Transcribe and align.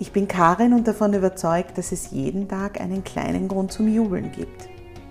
Ich 0.00 0.12
bin 0.12 0.28
Karin 0.28 0.74
und 0.74 0.86
davon 0.86 1.12
überzeugt, 1.12 1.76
dass 1.76 1.90
es 1.90 2.12
jeden 2.12 2.46
Tag 2.46 2.80
einen 2.80 3.02
kleinen 3.02 3.48
Grund 3.48 3.72
zum 3.72 3.88
Jubeln 3.88 4.30
gibt. 4.30 4.68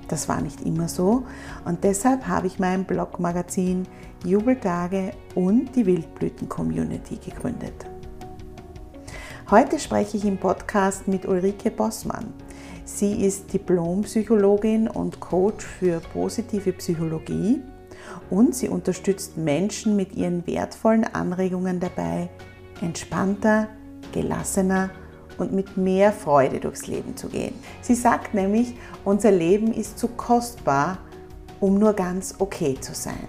Das 0.07 0.29
war 0.29 0.39
nicht 0.39 0.61
immer 0.61 0.87
so 0.87 1.25
und 1.65 1.83
deshalb 1.83 2.25
habe 2.25 2.47
ich 2.47 2.57
mein 2.57 2.85
Blogmagazin 2.85 3.85
Jubeltage 4.23 5.11
und 5.35 5.75
die 5.75 5.85
Wildblüten 5.85 6.47
Community 6.47 7.17
gegründet. 7.17 7.85
Heute 9.51 9.77
spreche 9.77 10.15
ich 10.15 10.23
im 10.23 10.37
Podcast 10.37 11.09
mit 11.09 11.25
Ulrike 11.25 11.69
Bossmann. 11.69 12.33
Sie 12.85 13.25
ist 13.25 13.51
Diplompsychologin 13.51 14.87
und 14.87 15.19
Coach 15.19 15.65
für 15.65 15.99
positive 16.13 16.71
Psychologie 16.71 17.61
und 18.29 18.55
sie 18.55 18.69
unterstützt 18.69 19.35
Menschen 19.35 19.97
mit 19.97 20.15
ihren 20.15 20.47
wertvollen 20.47 21.03
Anregungen 21.03 21.81
dabei, 21.81 22.29
entspannter, 22.79 23.67
gelassener 24.11 24.89
und 25.37 25.53
mit 25.53 25.77
mehr 25.77 26.11
Freude 26.11 26.59
durchs 26.59 26.87
Leben 26.87 27.15
zu 27.15 27.29
gehen. 27.29 27.53
Sie 27.81 27.95
sagt 27.95 28.33
nämlich, 28.33 28.75
unser 29.03 29.31
Leben 29.31 29.73
ist 29.73 29.99
zu 29.99 30.07
kostbar, 30.07 30.99
um 31.59 31.79
nur 31.79 31.93
ganz 31.93 32.35
okay 32.39 32.77
zu 32.79 32.93
sein. 32.93 33.27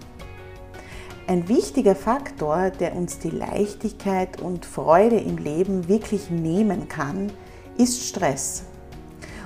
Ein 1.27 1.49
wichtiger 1.49 1.95
Faktor, 1.95 2.71
der 2.71 2.97
uns 2.97 3.19
die 3.19 3.31
Leichtigkeit 3.31 4.41
und 4.41 4.65
Freude 4.65 5.19
im 5.19 5.37
Leben 5.37 5.89
wirklich 5.89 6.31
nehmen 6.31 6.89
kann, 6.89 7.31
ist 7.77 8.03
Stress. 8.03 8.63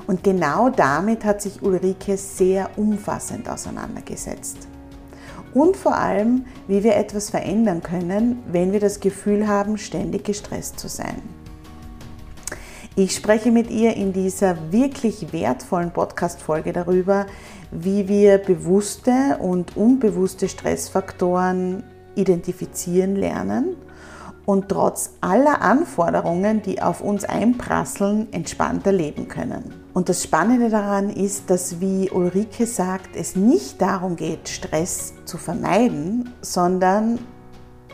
Und 0.06 0.22
genau 0.22 0.68
damit 0.68 1.24
hat 1.24 1.42
sich 1.42 1.62
Ulrike 1.62 2.16
sehr 2.16 2.70
umfassend 2.76 3.48
auseinandergesetzt 3.48 4.68
und 5.54 5.76
vor 5.76 5.96
allem, 5.96 6.46
wie 6.68 6.82
wir 6.82 6.96
etwas 6.96 7.30
verändern 7.30 7.82
können, 7.82 8.42
wenn 8.50 8.72
wir 8.72 8.80
das 8.80 9.00
Gefühl 9.00 9.46
haben, 9.46 9.78
ständig 9.78 10.24
gestresst 10.24 10.78
zu 10.78 10.88
sein. 10.88 11.22
Ich 12.94 13.16
spreche 13.16 13.50
mit 13.50 13.70
ihr 13.70 13.96
in 13.96 14.12
dieser 14.12 14.70
wirklich 14.70 15.32
wertvollen 15.32 15.92
Podcast-Folge 15.92 16.74
darüber, 16.74 17.26
wie 17.70 18.06
wir 18.06 18.36
bewusste 18.36 19.38
und 19.40 19.76
unbewusste 19.78 20.46
Stressfaktoren 20.46 21.84
identifizieren 22.16 23.16
lernen 23.16 23.76
und 24.44 24.68
trotz 24.68 25.14
aller 25.22 25.62
Anforderungen, 25.62 26.60
die 26.60 26.82
auf 26.82 27.00
uns 27.00 27.24
einprasseln, 27.24 28.30
entspannter 28.32 28.92
leben 28.92 29.26
können. 29.28 29.81
Und 29.94 30.08
das 30.08 30.22
Spannende 30.22 30.70
daran 30.70 31.10
ist, 31.10 31.50
dass, 31.50 31.80
wie 31.80 32.10
Ulrike 32.10 32.66
sagt, 32.66 33.14
es 33.14 33.36
nicht 33.36 33.80
darum 33.82 34.16
geht, 34.16 34.48
Stress 34.48 35.12
zu 35.26 35.36
vermeiden, 35.36 36.32
sondern 36.40 37.18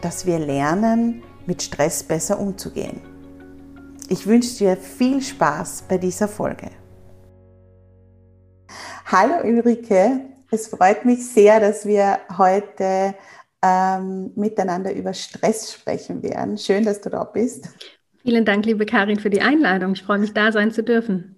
dass 0.00 0.24
wir 0.24 0.38
lernen, 0.38 1.22
mit 1.46 1.60
Stress 1.62 2.04
besser 2.04 2.38
umzugehen. 2.38 3.00
Ich 4.08 4.26
wünsche 4.26 4.58
dir 4.58 4.76
viel 4.76 5.20
Spaß 5.20 5.84
bei 5.88 5.98
dieser 5.98 6.28
Folge. 6.28 6.70
Hallo 9.06 9.42
Ulrike, 9.42 10.20
es 10.50 10.68
freut 10.68 11.04
mich 11.04 11.26
sehr, 11.26 11.58
dass 11.58 11.84
wir 11.84 12.18
heute 12.36 13.14
ähm, 13.60 14.30
miteinander 14.36 14.92
über 14.92 15.14
Stress 15.14 15.72
sprechen 15.72 16.22
werden. 16.22 16.58
Schön, 16.58 16.84
dass 16.84 17.00
du 17.00 17.10
da 17.10 17.24
bist. 17.24 17.68
Vielen 18.22 18.44
Dank, 18.44 18.66
liebe 18.66 18.86
Karin, 18.86 19.18
für 19.18 19.30
die 19.30 19.40
Einladung. 19.40 19.94
Ich 19.94 20.02
freue 20.02 20.18
mich, 20.18 20.32
da 20.32 20.52
sein 20.52 20.70
zu 20.70 20.82
dürfen. 20.84 21.37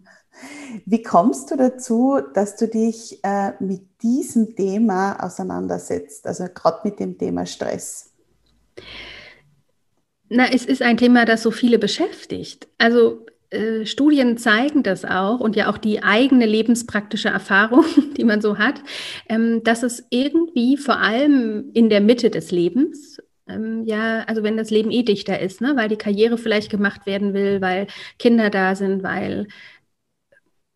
Wie 0.87 1.03
kommst 1.03 1.51
du 1.51 1.57
dazu, 1.57 2.19
dass 2.35 2.57
du 2.57 2.69
dich 2.69 3.19
äh, 3.23 3.53
mit 3.61 3.83
diesem 4.03 4.55
Thema 4.55 5.23
auseinandersetzt, 5.25 6.27
also 6.27 6.45
gerade 6.55 6.81
mit 6.85 7.01
dem 7.01 7.19
Thema 7.19 7.47
Stress? 7.47 8.13
Na, 10.29 10.47
es 10.53 10.65
ist 10.65 10.83
ein 10.83 10.97
Thema, 10.97 11.25
das 11.25 11.43
so 11.43 11.51
viele 11.51 11.79
beschäftigt. 11.79 12.69
Also 12.79 13.27
äh, 13.51 13.85
Studien 13.85 14.39
zeigen 14.39 14.83
das 14.83 15.05
auch 15.05 15.41
und 15.41 15.57
ja 15.57 15.69
auch 15.71 15.79
die 15.79 16.03
eigene 16.03 16.47
lebenspraktische 16.47 17.29
Erfahrung, 17.29 17.85
die 18.17 18.25
man 18.25 18.41
so 18.41 18.59
hat, 18.59 18.81
ähm, 19.29 19.63
dass 19.65 19.83
es 19.83 20.05
irgendwie 20.11 20.77
vor 20.77 20.99
allem 20.99 21.71
in 21.73 21.91
der 21.91 22.01
Mitte 22.01 22.31
des 22.31 22.51
Lebens 22.51 23.19
ähm, 23.51 23.85
ja, 23.85 24.23
also 24.25 24.43
wenn 24.43 24.57
das 24.57 24.71
Leben 24.71 24.91
eh 24.91 25.03
dichter 25.03 25.41
ist, 25.41 25.61
ne, 25.61 25.73
weil 25.77 25.89
die 25.89 25.97
Karriere 25.97 26.39
vielleicht 26.39 26.71
gemacht 26.71 27.07
werden 27.07 27.35
will, 27.35 27.61
weil 27.61 27.87
Kinder 28.19 28.51
da 28.51 28.75
sind, 28.75 29.03
weil 29.03 29.49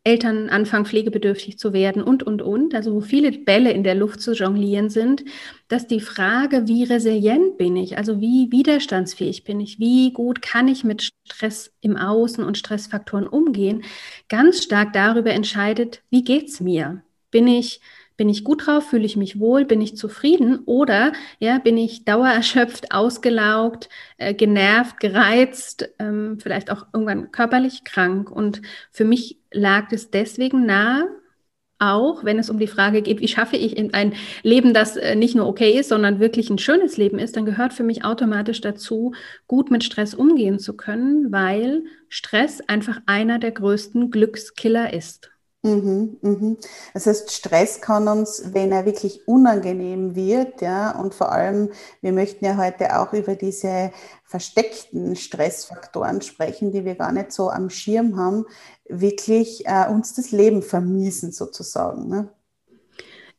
Eltern 0.04 0.50
anfangen, 0.50 0.84
pflegebedürftig 0.84 1.58
zu 1.58 1.72
werden 1.72 2.02
und, 2.02 2.22
und, 2.22 2.42
und. 2.42 2.74
Also 2.74 2.94
wo 2.94 3.00
viele 3.00 3.32
Bälle 3.32 3.72
in 3.72 3.82
der 3.82 3.94
Luft 3.94 4.20
zu 4.20 4.32
jonglieren 4.32 4.90
sind, 4.90 5.24
dass 5.68 5.86
die 5.86 6.00
Frage, 6.00 6.68
wie 6.68 6.84
resilient 6.84 7.56
bin 7.56 7.74
ich, 7.76 7.96
also 7.96 8.20
wie 8.20 8.52
widerstandsfähig 8.52 9.44
bin 9.44 9.60
ich, 9.60 9.78
wie 9.78 10.12
gut 10.12 10.42
kann 10.42 10.68
ich 10.68 10.84
mit 10.84 11.10
Stress 11.26 11.72
im 11.80 11.96
Außen 11.96 12.44
und 12.44 12.58
Stressfaktoren 12.58 13.26
umgehen, 13.26 13.82
ganz 14.28 14.62
stark 14.62 14.92
darüber 14.92 15.30
entscheidet, 15.30 16.02
wie 16.10 16.22
geht's 16.22 16.60
mir? 16.60 17.02
Bin 17.30 17.48
ich 17.48 17.80
bin 18.16 18.28
ich 18.28 18.44
gut 18.44 18.66
drauf? 18.66 18.90
Fühle 18.90 19.06
ich 19.06 19.16
mich 19.16 19.40
wohl? 19.40 19.64
Bin 19.64 19.80
ich 19.80 19.96
zufrieden? 19.96 20.60
Oder 20.66 21.12
ja, 21.40 21.58
bin 21.58 21.76
ich 21.76 22.04
dauererschöpft, 22.04 22.92
ausgelaugt, 22.92 23.88
äh, 24.18 24.34
genervt, 24.34 25.00
gereizt, 25.00 25.88
ähm, 25.98 26.38
vielleicht 26.40 26.70
auch 26.70 26.86
irgendwann 26.92 27.32
körperlich 27.32 27.82
krank? 27.82 28.30
Und 28.30 28.62
für 28.92 29.04
mich 29.04 29.38
lag 29.54 29.92
es 29.92 30.10
deswegen 30.10 30.66
nahe, 30.66 31.08
auch 31.78 32.24
wenn 32.24 32.38
es 32.38 32.50
um 32.50 32.58
die 32.58 32.66
Frage 32.66 33.02
geht, 33.02 33.20
wie 33.20 33.28
schaffe 33.28 33.56
ich 33.56 33.76
in 33.76 33.94
ein 33.94 34.14
Leben, 34.42 34.74
das 34.74 34.96
äh, 34.96 35.16
nicht 35.16 35.34
nur 35.34 35.46
okay 35.46 35.78
ist, 35.78 35.88
sondern 35.88 36.20
wirklich 36.20 36.48
ein 36.50 36.58
schönes 36.58 36.96
Leben 36.96 37.18
ist, 37.18 37.36
dann 37.36 37.44
gehört 37.44 37.72
für 37.72 37.82
mich 37.82 38.04
automatisch 38.04 38.60
dazu, 38.60 39.14
gut 39.48 39.70
mit 39.70 39.84
Stress 39.84 40.14
umgehen 40.14 40.58
zu 40.58 40.76
können, 40.76 41.32
weil 41.32 41.84
Stress 42.08 42.60
einfach 42.60 43.00
einer 43.06 43.38
der 43.38 43.52
größten 43.52 44.10
Glückskiller 44.10 44.92
ist. 44.92 45.30
Mhm, 45.64 46.18
mhm. 46.20 46.58
Das 46.92 47.06
heißt, 47.06 47.32
Stress 47.32 47.80
kann 47.80 48.06
uns, 48.06 48.52
wenn 48.52 48.70
er 48.70 48.84
wirklich 48.84 49.26
unangenehm 49.26 50.14
wird, 50.14 50.60
ja, 50.60 50.90
und 50.90 51.14
vor 51.14 51.32
allem, 51.32 51.70
wir 52.02 52.12
möchten 52.12 52.44
ja 52.44 52.58
heute 52.58 52.98
auch 52.98 53.14
über 53.14 53.34
diese 53.34 53.90
versteckten 54.24 55.16
Stressfaktoren 55.16 56.20
sprechen, 56.20 56.70
die 56.70 56.84
wir 56.84 56.96
gar 56.96 57.12
nicht 57.12 57.32
so 57.32 57.48
am 57.48 57.70
Schirm 57.70 58.18
haben, 58.18 58.44
wirklich 58.86 59.64
äh, 59.64 59.88
uns 59.88 60.12
das 60.12 60.32
Leben 60.32 60.60
vermiesen 60.60 61.32
sozusagen. 61.32 62.08
Ne? 62.08 62.28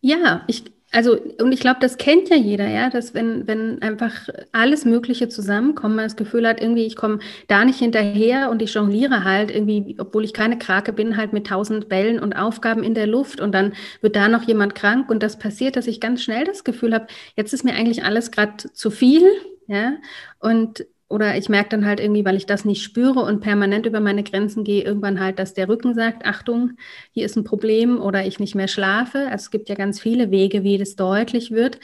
Ja, 0.02 0.44
ich, 0.48 0.75
Also, 0.96 1.18
und 1.42 1.52
ich 1.52 1.60
glaube, 1.60 1.80
das 1.82 1.98
kennt 1.98 2.30
ja 2.30 2.38
jeder, 2.38 2.70
ja, 2.70 2.90
dass 2.90 3.14
wenn, 3.14 3.46
wenn 3.48 3.82
einfach 3.82 4.30
alles 4.54 4.86
Mögliche 4.86 5.28
zusammenkommt, 5.28 5.94
man 5.94 6.06
das 6.06 6.16
Gefühl 6.16 6.48
hat, 6.48 6.62
irgendwie, 6.62 6.86
ich 6.86 6.96
komme 6.96 7.20
da 7.50 7.66
nicht 7.66 7.80
hinterher 7.80 8.50
und 8.50 8.62
ich 8.62 8.74
jongliere 8.74 9.26
halt 9.26 9.52
irgendwie, 9.52 9.98
obwohl 10.00 10.24
ich 10.24 10.32
keine 10.32 10.58
Krake 10.58 10.94
bin, 10.94 11.18
halt 11.18 11.34
mit 11.34 11.48
tausend 11.48 11.90
Bällen 11.90 12.18
und 12.18 12.32
Aufgaben 12.32 12.82
in 12.82 12.94
der 12.94 13.08
Luft 13.08 13.42
und 13.42 13.52
dann 13.52 13.74
wird 14.00 14.16
da 14.16 14.30
noch 14.30 14.44
jemand 14.44 14.74
krank 14.74 15.10
und 15.10 15.22
das 15.22 15.38
passiert, 15.38 15.76
dass 15.76 15.88
ich 15.88 16.00
ganz 16.00 16.24
schnell 16.24 16.46
das 16.46 16.64
Gefühl 16.64 16.94
habe, 16.94 17.08
jetzt 17.36 17.54
ist 17.54 17.66
mir 17.66 17.74
eigentlich 17.74 18.06
alles 18.06 18.32
gerade 18.32 18.56
zu 18.56 18.90
viel, 18.90 19.30
ja, 19.68 19.98
und 20.40 20.86
oder 21.08 21.38
ich 21.38 21.50
merke 21.50 21.70
dann 21.70 21.86
halt 21.86 22.00
irgendwie, 22.00 22.26
weil 22.26 22.36
ich 22.36 22.46
das 22.46 22.66
nicht 22.66 22.82
spüre 22.84 23.20
und 23.22 23.40
permanent 23.40 23.86
über 23.86 24.00
meine 24.00 24.24
Grenzen 24.24 24.64
gehe, 24.64 24.84
irgendwann 24.84 25.20
halt, 25.20 25.38
dass 25.40 25.54
der 25.54 25.70
Rücken 25.70 25.94
sagt, 25.94 26.26
Achtung, 26.26 26.74
hier 27.12 27.26
ist 27.26 27.36
ein 27.36 27.44
Problem 27.44 28.02
oder 28.02 28.26
ich 28.26 28.40
nicht 28.40 28.56
mehr 28.56 28.68
schlafe. 28.68 29.20
Also 29.28 29.44
es 29.44 29.52
gibt 29.52 29.70
ja 29.70 29.76
ganz 29.76 30.00
viele 30.00 30.32
Wege, 30.32 30.64
wie 30.64 30.78
das 30.78 30.96
deutlich 30.96 31.52
wird, 31.52 31.80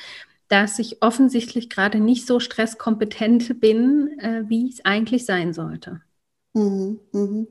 dass 0.48 0.80
ich 0.80 1.02
offensichtlich 1.02 1.70
gerade 1.70 2.00
nicht 2.00 2.26
so 2.28 2.40
stresskompetent 2.40 3.62
bin, 3.62 4.18
äh, 4.20 4.44
wie 4.48 4.70
es 4.70 4.84
eigentlich 4.84 5.26
sein 5.26 5.54
sollte. 5.54 6.02
Mhm, 6.54 7.00
mhm. 7.14 7.48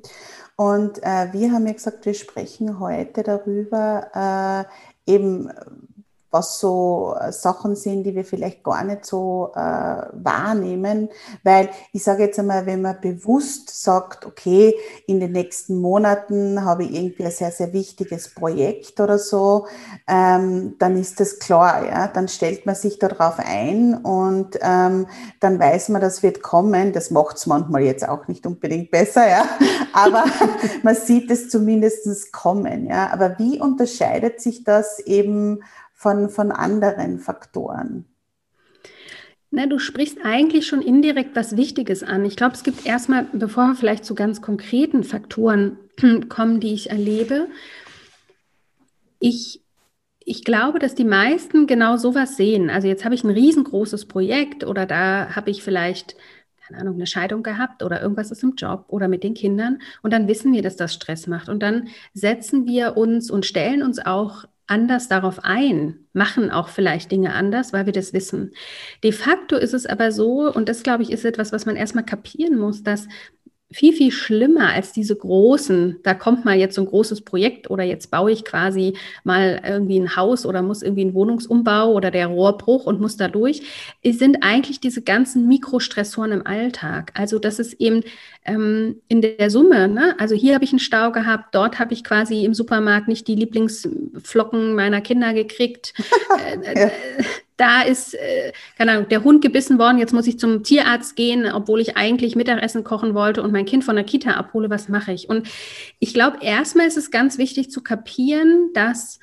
Und 0.56 0.98
äh, 1.02 1.32
wir 1.32 1.52
haben 1.52 1.66
ja 1.66 1.72
gesagt, 1.72 2.04
wir 2.04 2.14
sprechen 2.14 2.80
heute 2.80 3.22
darüber, 3.22 4.66
äh, 5.06 5.12
eben 5.12 5.48
was 6.30 6.60
so 6.60 7.14
äh, 7.20 7.32
Sachen 7.32 7.74
sind, 7.74 8.04
die 8.04 8.14
wir 8.14 8.24
vielleicht 8.24 8.62
gar 8.62 8.84
nicht 8.84 9.04
so 9.04 9.50
äh, 9.54 9.58
wahrnehmen. 10.12 11.08
Weil 11.42 11.70
ich 11.92 12.04
sage 12.04 12.24
jetzt 12.24 12.38
einmal, 12.38 12.66
wenn 12.66 12.82
man 12.82 13.00
bewusst 13.00 13.82
sagt, 13.82 14.26
okay, 14.26 14.74
in 15.06 15.20
den 15.20 15.32
nächsten 15.32 15.80
Monaten 15.80 16.64
habe 16.64 16.84
ich 16.84 16.94
irgendwie 16.94 17.24
ein 17.24 17.32
sehr, 17.32 17.50
sehr 17.50 17.72
wichtiges 17.72 18.32
Projekt 18.34 19.00
oder 19.00 19.18
so, 19.18 19.66
ähm, 20.06 20.76
dann 20.78 20.96
ist 20.96 21.18
das 21.20 21.38
klar, 21.38 21.84
ja. 21.84 22.06
Dann 22.08 22.28
stellt 22.28 22.66
man 22.66 22.74
sich 22.74 22.98
darauf 22.98 23.38
ein 23.38 23.94
und 23.94 24.58
ähm, 24.62 25.06
dann 25.40 25.58
weiß 25.58 25.88
man, 25.88 26.00
das 26.00 26.22
wird 26.22 26.42
kommen. 26.42 26.92
Das 26.92 27.10
macht 27.10 27.36
es 27.36 27.46
manchmal 27.46 27.82
jetzt 27.82 28.08
auch 28.08 28.28
nicht 28.28 28.46
unbedingt 28.46 28.90
besser, 28.90 29.28
ja. 29.28 29.44
Aber 29.92 30.24
man 30.82 30.94
sieht 30.94 31.30
es 31.30 31.48
zumindest 31.48 32.32
kommen, 32.32 32.86
ja. 32.86 33.10
Aber 33.12 33.38
wie 33.38 33.60
unterscheidet 33.60 34.40
sich 34.40 34.62
das 34.62 35.00
eben 35.00 35.62
von, 36.00 36.30
von 36.30 36.50
anderen 36.50 37.18
Faktoren? 37.18 38.06
Na, 39.50 39.66
du 39.66 39.78
sprichst 39.78 40.18
eigentlich 40.22 40.66
schon 40.66 40.80
indirekt 40.80 41.36
was 41.36 41.58
Wichtiges 41.58 42.02
an. 42.02 42.24
Ich 42.24 42.36
glaube, 42.36 42.54
es 42.54 42.62
gibt 42.62 42.86
erstmal, 42.86 43.26
bevor 43.34 43.66
wir 43.66 43.74
vielleicht 43.74 44.06
zu 44.06 44.14
ganz 44.14 44.40
konkreten 44.40 45.04
Faktoren 45.04 45.76
kommen, 46.30 46.60
die 46.60 46.72
ich 46.72 46.88
erlebe, 46.88 47.48
ich, 49.18 49.60
ich 50.20 50.44
glaube, 50.44 50.78
dass 50.78 50.94
die 50.94 51.04
meisten 51.04 51.66
genau 51.66 51.98
sowas 51.98 52.38
sehen. 52.38 52.70
Also 52.70 52.88
jetzt 52.88 53.04
habe 53.04 53.14
ich 53.14 53.22
ein 53.22 53.30
riesengroßes 53.30 54.06
Projekt 54.06 54.64
oder 54.64 54.86
da 54.86 55.36
habe 55.36 55.50
ich 55.50 55.62
vielleicht 55.62 56.16
keine 56.66 56.82
Ahnung, 56.82 56.94
eine 56.94 57.06
Scheidung 57.06 57.42
gehabt 57.42 57.82
oder 57.82 58.00
irgendwas 58.00 58.30
ist 58.30 58.44
im 58.44 58.54
Job 58.54 58.84
oder 58.88 59.08
mit 59.08 59.24
den 59.24 59.34
Kindern. 59.34 59.80
Und 60.02 60.12
dann 60.12 60.28
wissen 60.28 60.52
wir, 60.52 60.62
dass 60.62 60.76
das 60.76 60.94
Stress 60.94 61.26
macht. 61.26 61.48
Und 61.48 61.62
dann 61.64 61.88
setzen 62.14 62.66
wir 62.66 62.96
uns 62.96 63.30
und 63.30 63.44
stellen 63.44 63.82
uns 63.82 63.98
auch 63.98 64.44
anders 64.70 65.08
darauf 65.08 65.44
ein, 65.44 66.06
machen 66.12 66.50
auch 66.50 66.68
vielleicht 66.68 67.10
Dinge 67.10 67.34
anders, 67.34 67.72
weil 67.72 67.86
wir 67.86 67.92
das 67.92 68.12
wissen. 68.12 68.52
De 69.02 69.12
facto 69.12 69.56
ist 69.56 69.74
es 69.74 69.86
aber 69.86 70.12
so, 70.12 70.52
und 70.52 70.68
das 70.68 70.82
glaube 70.82 71.02
ich 71.02 71.10
ist 71.10 71.24
etwas, 71.24 71.52
was 71.52 71.66
man 71.66 71.76
erstmal 71.76 72.04
kapieren 72.04 72.58
muss, 72.58 72.82
dass 72.82 73.08
viel, 73.72 73.92
viel 73.92 74.10
schlimmer 74.10 74.72
als 74.72 74.92
diese 74.92 75.14
großen, 75.14 76.00
da 76.02 76.12
kommt 76.14 76.44
mal 76.44 76.56
jetzt 76.56 76.74
so 76.74 76.82
ein 76.82 76.88
großes 76.88 77.20
Projekt 77.20 77.70
oder 77.70 77.84
jetzt 77.84 78.10
baue 78.10 78.32
ich 78.32 78.44
quasi 78.44 78.94
mal 79.22 79.62
irgendwie 79.64 79.98
ein 79.98 80.16
Haus 80.16 80.44
oder 80.44 80.60
muss 80.60 80.82
irgendwie 80.82 81.04
ein 81.04 81.14
Wohnungsumbau 81.14 81.92
oder 81.92 82.10
der 82.10 82.26
Rohrbruch 82.26 82.86
und 82.86 83.00
muss 83.00 83.16
da 83.16 83.28
durch, 83.28 83.62
sind 84.04 84.38
eigentlich 84.42 84.80
diese 84.80 85.02
ganzen 85.02 85.46
Mikrostressoren 85.46 86.32
im 86.32 86.46
Alltag. 86.46 87.12
Also 87.14 87.38
das 87.38 87.60
ist 87.60 87.74
eben 87.74 88.02
ähm, 88.44 88.96
in 89.06 89.22
der 89.22 89.50
Summe, 89.50 89.86
ne? 89.86 90.16
also 90.18 90.34
hier 90.34 90.54
habe 90.54 90.64
ich 90.64 90.72
einen 90.72 90.80
Stau 90.80 91.12
gehabt, 91.12 91.54
dort 91.54 91.78
habe 91.78 91.94
ich 91.94 92.02
quasi 92.02 92.44
im 92.44 92.54
Supermarkt 92.54 93.06
nicht 93.06 93.28
die 93.28 93.36
Lieblingsflocken 93.36 94.74
meiner 94.74 95.00
Kinder 95.00 95.32
gekriegt. 95.32 95.94
Äh, 96.30 96.72
äh, 96.72 96.80
ja 96.80 96.90
da 97.60 97.82
ist, 97.82 98.14
äh, 98.14 98.52
keine 98.78 98.92
Ahnung, 98.92 99.08
der 99.08 99.22
Hund 99.22 99.42
gebissen 99.42 99.78
worden, 99.78 99.98
jetzt 99.98 100.14
muss 100.14 100.26
ich 100.26 100.38
zum 100.38 100.62
Tierarzt 100.62 101.14
gehen, 101.14 101.50
obwohl 101.52 101.80
ich 101.80 101.96
eigentlich 101.96 102.34
Mittagessen 102.34 102.84
kochen 102.84 103.14
wollte 103.14 103.42
und 103.42 103.52
mein 103.52 103.66
Kind 103.66 103.84
von 103.84 103.96
der 103.96 104.04
Kita 104.04 104.32
abhole, 104.32 104.70
was 104.70 104.88
mache 104.88 105.12
ich? 105.12 105.28
Und 105.28 105.46
ich 105.98 106.14
glaube, 106.14 106.38
erstmal 106.40 106.86
ist 106.86 106.96
es 106.96 107.10
ganz 107.10 107.36
wichtig 107.36 107.70
zu 107.70 107.82
kapieren, 107.82 108.70
dass 108.72 109.18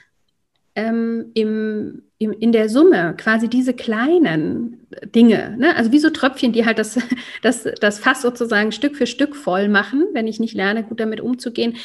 ähm, 0.76 1.32
im, 1.34 2.04
im, 2.20 2.32
in 2.34 2.52
der 2.52 2.70
Summe 2.70 3.16
quasi 3.18 3.48
diese 3.48 3.74
kleinen 3.74 4.86
Dinge, 5.16 5.56
ne? 5.58 5.76
also 5.76 5.92
wie 5.92 6.00
so 6.00 6.12
Tröpfchen, 6.12 6.54
die 6.54 6.66
halt 6.66 6.78
das, 6.78 7.00
das, 7.42 7.68
das 7.82 7.98
Fass 7.98 8.22
sozusagen 8.22 8.72
Stück 8.72 8.96
für 8.96 9.08
Stück 9.08 9.36
voll 9.36 9.68
machen, 9.68 10.06
wenn 10.14 10.28
ich 10.28 10.40
nicht 10.40 10.54
lerne, 10.54 10.84
gut 10.84 11.00
damit 11.00 11.22
umzugehen, 11.22 11.76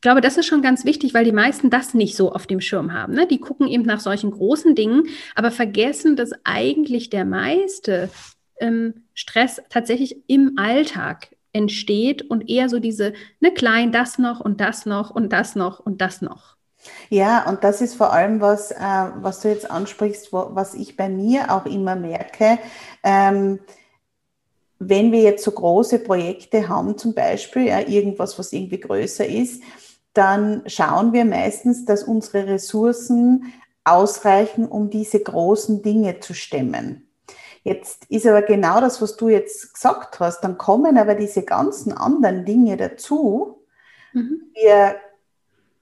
ich 0.00 0.02
glaube, 0.02 0.22
das 0.22 0.38
ist 0.38 0.46
schon 0.46 0.62
ganz 0.62 0.86
wichtig, 0.86 1.12
weil 1.12 1.26
die 1.26 1.30
meisten 1.32 1.68
das 1.68 1.92
nicht 1.92 2.16
so 2.16 2.32
auf 2.32 2.46
dem 2.46 2.62
Schirm 2.62 2.94
haben. 2.94 3.12
Ne? 3.12 3.26
Die 3.26 3.38
gucken 3.38 3.68
eben 3.68 3.82
nach 3.82 4.00
solchen 4.00 4.30
großen 4.30 4.74
Dingen, 4.74 5.02
aber 5.34 5.50
vergessen, 5.50 6.16
dass 6.16 6.30
eigentlich 6.42 7.10
der 7.10 7.26
meiste 7.26 8.08
ähm, 8.60 9.04
Stress 9.12 9.60
tatsächlich 9.68 10.16
im 10.26 10.54
Alltag 10.56 11.36
entsteht 11.52 12.22
und 12.22 12.48
eher 12.48 12.70
so 12.70 12.78
diese, 12.78 13.12
ne, 13.40 13.52
klein, 13.52 13.92
das 13.92 14.16
noch 14.16 14.40
und 14.40 14.62
das 14.62 14.86
noch 14.86 15.10
und 15.10 15.34
das 15.34 15.54
noch 15.54 15.80
und 15.80 16.00
das 16.00 16.22
noch. 16.22 16.56
Ja, 17.10 17.46
und 17.46 17.62
das 17.62 17.82
ist 17.82 17.94
vor 17.94 18.10
allem 18.10 18.40
was, 18.40 18.70
äh, 18.70 18.78
was 19.16 19.40
du 19.40 19.48
jetzt 19.48 19.70
ansprichst, 19.70 20.32
wo, 20.32 20.46
was 20.52 20.72
ich 20.72 20.96
bei 20.96 21.10
mir 21.10 21.52
auch 21.52 21.66
immer 21.66 21.94
merke. 21.94 22.58
Ähm, 23.02 23.58
wenn 24.78 25.12
wir 25.12 25.20
jetzt 25.20 25.44
so 25.44 25.50
große 25.50 25.98
Projekte 25.98 26.70
haben, 26.70 26.96
zum 26.96 27.12
Beispiel, 27.12 27.66
ja, 27.66 27.86
irgendwas, 27.86 28.38
was 28.38 28.50
irgendwie 28.54 28.80
größer 28.80 29.26
ist, 29.26 29.62
dann 30.12 30.62
schauen 30.66 31.12
wir 31.12 31.24
meistens, 31.24 31.84
dass 31.84 32.02
unsere 32.02 32.46
Ressourcen 32.46 33.52
ausreichen, 33.84 34.66
um 34.66 34.90
diese 34.90 35.20
großen 35.20 35.82
Dinge 35.82 36.20
zu 36.20 36.34
stemmen. 36.34 37.08
Jetzt 37.62 38.06
ist 38.08 38.26
aber 38.26 38.42
genau 38.42 38.80
das, 38.80 39.02
was 39.02 39.16
du 39.16 39.28
jetzt 39.28 39.74
gesagt 39.74 40.18
hast. 40.20 40.40
Dann 40.40 40.58
kommen 40.58 40.96
aber 40.96 41.14
diese 41.14 41.42
ganzen 41.42 41.92
anderen 41.92 42.44
Dinge 42.44 42.76
dazu, 42.76 43.64
mhm. 44.12 44.50
die 44.56 44.62
wir 44.62 44.96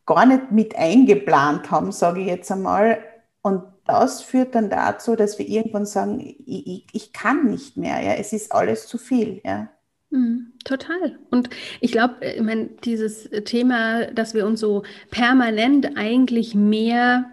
gar 0.07 0.27
nicht 0.27 0.51
mit 0.51 0.77
eingeplant 0.77 1.71
haben, 1.71 1.93
sage 1.93 2.21
ich 2.21 2.27
jetzt 2.27 2.51
einmal. 2.51 2.99
Und 3.43 3.63
das 3.85 4.23
führt 4.23 4.55
dann 4.55 4.71
dazu, 4.71 5.17
dass 5.17 5.39
wir 5.39 5.47
irgendwann 5.47 5.87
sagen, 5.87 6.21
ich, 6.21 6.67
ich, 6.67 6.87
ich 6.93 7.13
kann 7.13 7.47
nicht 7.47 7.77
mehr. 7.77 8.01
Ja, 8.03 8.15
es 8.15 8.33
ist 8.33 8.53
alles 8.53 8.87
zu 8.87 8.99
viel. 8.99 9.41
Ja. 9.45 9.69
Mhm, 10.11 10.55
total. 10.65 11.19
Und 11.31 11.51
ich 11.81 11.93
glaube, 11.93 12.23
äh, 12.23 12.37
ich 12.37 12.43
mein, 12.43 12.77
dieses 12.85 13.29
Thema, 13.45 14.07
dass 14.07 14.35
wir 14.35 14.47
uns 14.47 14.61
so 14.61 14.85
permanent 15.11 15.97
eigentlich 15.99 16.55
mehr 16.55 17.31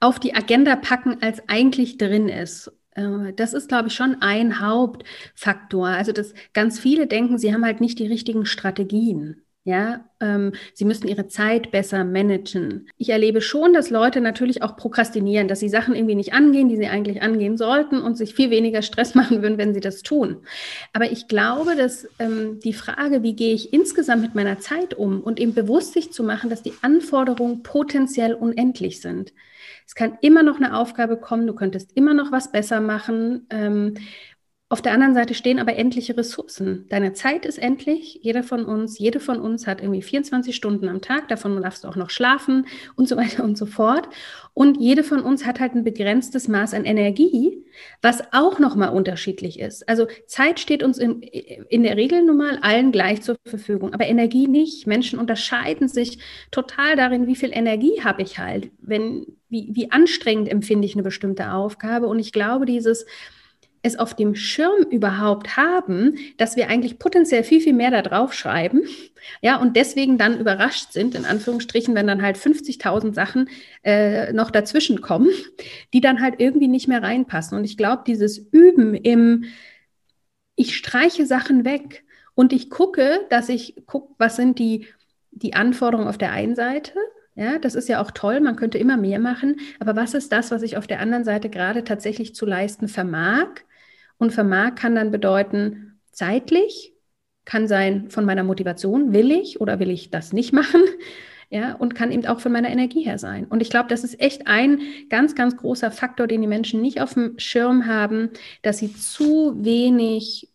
auf 0.00 0.18
die 0.18 0.34
Agenda 0.34 0.76
packen, 0.76 1.22
als 1.22 1.48
eigentlich 1.48 1.98
drin 1.98 2.28
ist. 2.28 2.72
Äh, 2.94 3.32
das 3.34 3.54
ist, 3.54 3.68
glaube 3.68 3.88
ich, 3.88 3.94
schon 3.94 4.22
ein 4.22 4.60
Hauptfaktor. 4.60 5.86
Also, 5.88 6.12
dass 6.12 6.34
ganz 6.52 6.80
viele 6.80 7.06
denken, 7.06 7.38
sie 7.38 7.54
haben 7.54 7.64
halt 7.64 7.80
nicht 7.80 7.98
die 8.00 8.08
richtigen 8.08 8.44
Strategien. 8.46 9.42
Ja, 9.64 10.06
ähm, 10.20 10.52
sie 10.72 10.86
müssen 10.86 11.06
ihre 11.06 11.26
Zeit 11.26 11.70
besser 11.70 12.02
managen. 12.02 12.88
Ich 12.96 13.10
erlebe 13.10 13.42
schon, 13.42 13.74
dass 13.74 13.90
Leute 13.90 14.22
natürlich 14.22 14.62
auch 14.62 14.74
prokrastinieren, 14.74 15.48
dass 15.48 15.60
sie 15.60 15.68
Sachen 15.68 15.94
irgendwie 15.94 16.14
nicht 16.14 16.32
angehen, 16.32 16.70
die 16.70 16.78
sie 16.78 16.88
eigentlich 16.88 17.20
angehen 17.20 17.58
sollten 17.58 18.00
und 18.00 18.16
sich 18.16 18.34
viel 18.34 18.48
weniger 18.48 18.80
Stress 18.80 19.14
machen 19.16 19.42
würden, 19.42 19.58
wenn 19.58 19.74
sie 19.74 19.80
das 19.80 20.00
tun. 20.00 20.38
Aber 20.94 21.12
ich 21.12 21.28
glaube, 21.28 21.76
dass 21.76 22.08
ähm, 22.18 22.58
die 22.64 22.72
Frage, 22.72 23.22
wie 23.22 23.36
gehe 23.36 23.52
ich 23.52 23.74
insgesamt 23.74 24.22
mit 24.22 24.34
meiner 24.34 24.60
Zeit 24.60 24.94
um 24.94 25.20
und 25.20 25.38
eben 25.38 25.52
bewusst 25.52 25.92
sich 25.92 26.10
zu 26.10 26.22
machen, 26.22 26.48
dass 26.48 26.62
die 26.62 26.72
Anforderungen 26.80 27.62
potenziell 27.62 28.32
unendlich 28.32 29.02
sind. 29.02 29.34
Es 29.86 29.94
kann 29.94 30.16
immer 30.20 30.42
noch 30.42 30.56
eine 30.56 30.76
Aufgabe 30.76 31.16
kommen, 31.16 31.46
du 31.46 31.54
könntest 31.54 31.96
immer 31.96 32.14
noch 32.14 32.32
was 32.32 32.52
besser 32.52 32.80
machen. 32.80 33.46
Ähm, 33.50 33.94
auf 34.72 34.80
der 34.80 34.92
anderen 34.92 35.14
Seite 35.14 35.34
stehen 35.34 35.58
aber 35.58 35.74
endliche 35.74 36.16
Ressourcen. 36.16 36.86
Deine 36.90 37.12
Zeit 37.12 37.44
ist 37.44 37.58
endlich. 37.58 38.20
Jeder 38.22 38.44
von 38.44 38.64
uns, 38.64 39.00
jede 39.00 39.18
von 39.18 39.40
uns 39.40 39.66
hat 39.66 39.80
irgendwie 39.80 40.00
24 40.00 40.54
Stunden 40.54 40.88
am 40.88 41.00
Tag. 41.00 41.26
Davon 41.26 41.60
darfst 41.60 41.82
du 41.82 41.88
auch 41.88 41.96
noch 41.96 42.10
schlafen 42.10 42.68
und 42.96 43.08
so 43.08 43.16
weiter 43.16 43.42
und 43.42 43.58
so 43.58 43.66
fort. 43.66 44.08
Und 44.54 44.80
jede 44.80 45.02
von 45.02 45.22
uns 45.22 45.44
hat 45.44 45.58
halt 45.58 45.74
ein 45.74 45.82
begrenztes 45.82 46.46
Maß 46.46 46.74
an 46.74 46.84
Energie, 46.84 47.64
was 48.00 48.22
auch 48.32 48.60
nochmal 48.60 48.90
unterschiedlich 48.90 49.58
ist. 49.58 49.88
Also 49.88 50.06
Zeit 50.26 50.60
steht 50.60 50.84
uns 50.84 50.98
in, 50.98 51.20
in 51.20 51.82
der 51.82 51.96
Regel 51.96 52.22
nun 52.22 52.36
mal 52.36 52.58
allen 52.62 52.92
gleich 52.92 53.22
zur 53.22 53.38
Verfügung, 53.44 53.92
aber 53.92 54.06
Energie 54.06 54.46
nicht. 54.46 54.86
Menschen 54.86 55.18
unterscheiden 55.18 55.88
sich 55.88 56.20
total 56.52 56.94
darin, 56.94 57.26
wie 57.26 57.36
viel 57.36 57.50
Energie 57.52 58.02
habe 58.04 58.22
ich 58.22 58.38
halt, 58.38 58.70
wenn, 58.80 59.26
wie, 59.48 59.70
wie 59.72 59.90
anstrengend 59.90 60.48
empfinde 60.48 60.86
ich 60.86 60.94
eine 60.94 61.02
bestimmte 61.02 61.52
Aufgabe. 61.54 62.06
Und 62.06 62.20
ich 62.20 62.30
glaube, 62.30 62.66
dieses 62.66 63.04
es 63.82 63.98
auf 63.98 64.14
dem 64.14 64.34
Schirm 64.34 64.82
überhaupt 64.90 65.56
haben, 65.56 66.16
dass 66.36 66.56
wir 66.56 66.68
eigentlich 66.68 66.98
potenziell 66.98 67.44
viel, 67.44 67.60
viel 67.60 67.72
mehr 67.72 67.90
da 67.90 68.02
drauf 68.02 68.32
schreiben. 68.34 68.82
Ja, 69.42 69.60
und 69.60 69.76
deswegen 69.76 70.16
dann 70.16 70.40
überrascht 70.40 70.92
sind, 70.92 71.14
in 71.14 71.26
Anführungsstrichen, 71.26 71.94
wenn 71.94 72.06
dann 72.06 72.22
halt 72.22 72.38
50.000 72.38 73.12
Sachen 73.12 73.50
äh, 73.84 74.32
noch 74.32 74.50
dazwischen 74.50 75.02
kommen, 75.02 75.28
die 75.92 76.00
dann 76.00 76.22
halt 76.22 76.36
irgendwie 76.38 76.68
nicht 76.68 76.88
mehr 76.88 77.02
reinpassen. 77.02 77.56
Und 77.56 77.64
ich 77.64 77.76
glaube, 77.76 78.02
dieses 78.06 78.38
Üben 78.38 78.94
im, 78.94 79.44
ich 80.56 80.74
streiche 80.74 81.26
Sachen 81.26 81.66
weg 81.66 82.02
und 82.34 82.54
ich 82.54 82.70
gucke, 82.70 83.20
dass 83.28 83.50
ich 83.50 83.82
gucke, 83.84 84.14
was 84.16 84.36
sind 84.36 84.58
die, 84.58 84.86
die 85.32 85.52
Anforderungen 85.52 86.08
auf 86.08 86.18
der 86.18 86.32
einen 86.32 86.56
Seite 86.56 86.94
ja, 87.40 87.58
das 87.58 87.74
ist 87.74 87.88
ja 87.88 88.02
auch 88.02 88.10
toll, 88.10 88.40
man 88.40 88.56
könnte 88.56 88.76
immer 88.78 88.96
mehr 88.96 89.18
machen, 89.18 89.60
aber 89.78 89.96
was 89.96 90.14
ist 90.14 90.30
das, 90.32 90.50
was 90.50 90.62
ich 90.62 90.76
auf 90.76 90.86
der 90.86 91.00
anderen 91.00 91.24
Seite 91.24 91.48
gerade 91.48 91.84
tatsächlich 91.84 92.34
zu 92.34 92.44
leisten 92.44 92.88
vermag? 92.88 93.48
Und 94.20 94.32
vermag 94.32 94.74
kann 94.74 94.94
dann 94.94 95.10
bedeuten, 95.10 95.98
zeitlich, 96.12 96.92
kann 97.46 97.66
sein 97.66 98.10
von 98.10 98.26
meiner 98.26 98.44
Motivation, 98.44 99.14
will 99.14 99.30
ich 99.32 99.62
oder 99.62 99.80
will 99.80 99.90
ich 99.90 100.10
das 100.10 100.32
nicht 100.32 100.52
machen? 100.52 100.82
Ja, 101.52 101.74
und 101.74 101.96
kann 101.96 102.12
eben 102.12 102.24
auch 102.26 102.38
von 102.38 102.52
meiner 102.52 102.70
Energie 102.70 103.02
her 103.02 103.18
sein. 103.18 103.44
Und 103.44 103.60
ich 103.60 103.70
glaube, 103.70 103.88
das 103.88 104.04
ist 104.04 104.20
echt 104.20 104.46
ein 104.46 104.82
ganz, 105.08 105.34
ganz 105.34 105.56
großer 105.56 105.90
Faktor, 105.90 106.28
den 106.28 106.42
die 106.42 106.46
Menschen 106.46 106.80
nicht 106.80 107.00
auf 107.00 107.14
dem 107.14 107.36
Schirm 107.40 107.86
haben, 107.86 108.30
dass 108.62 108.78
sie 108.78 108.94
zu 108.94 109.56
wenig 109.58 110.52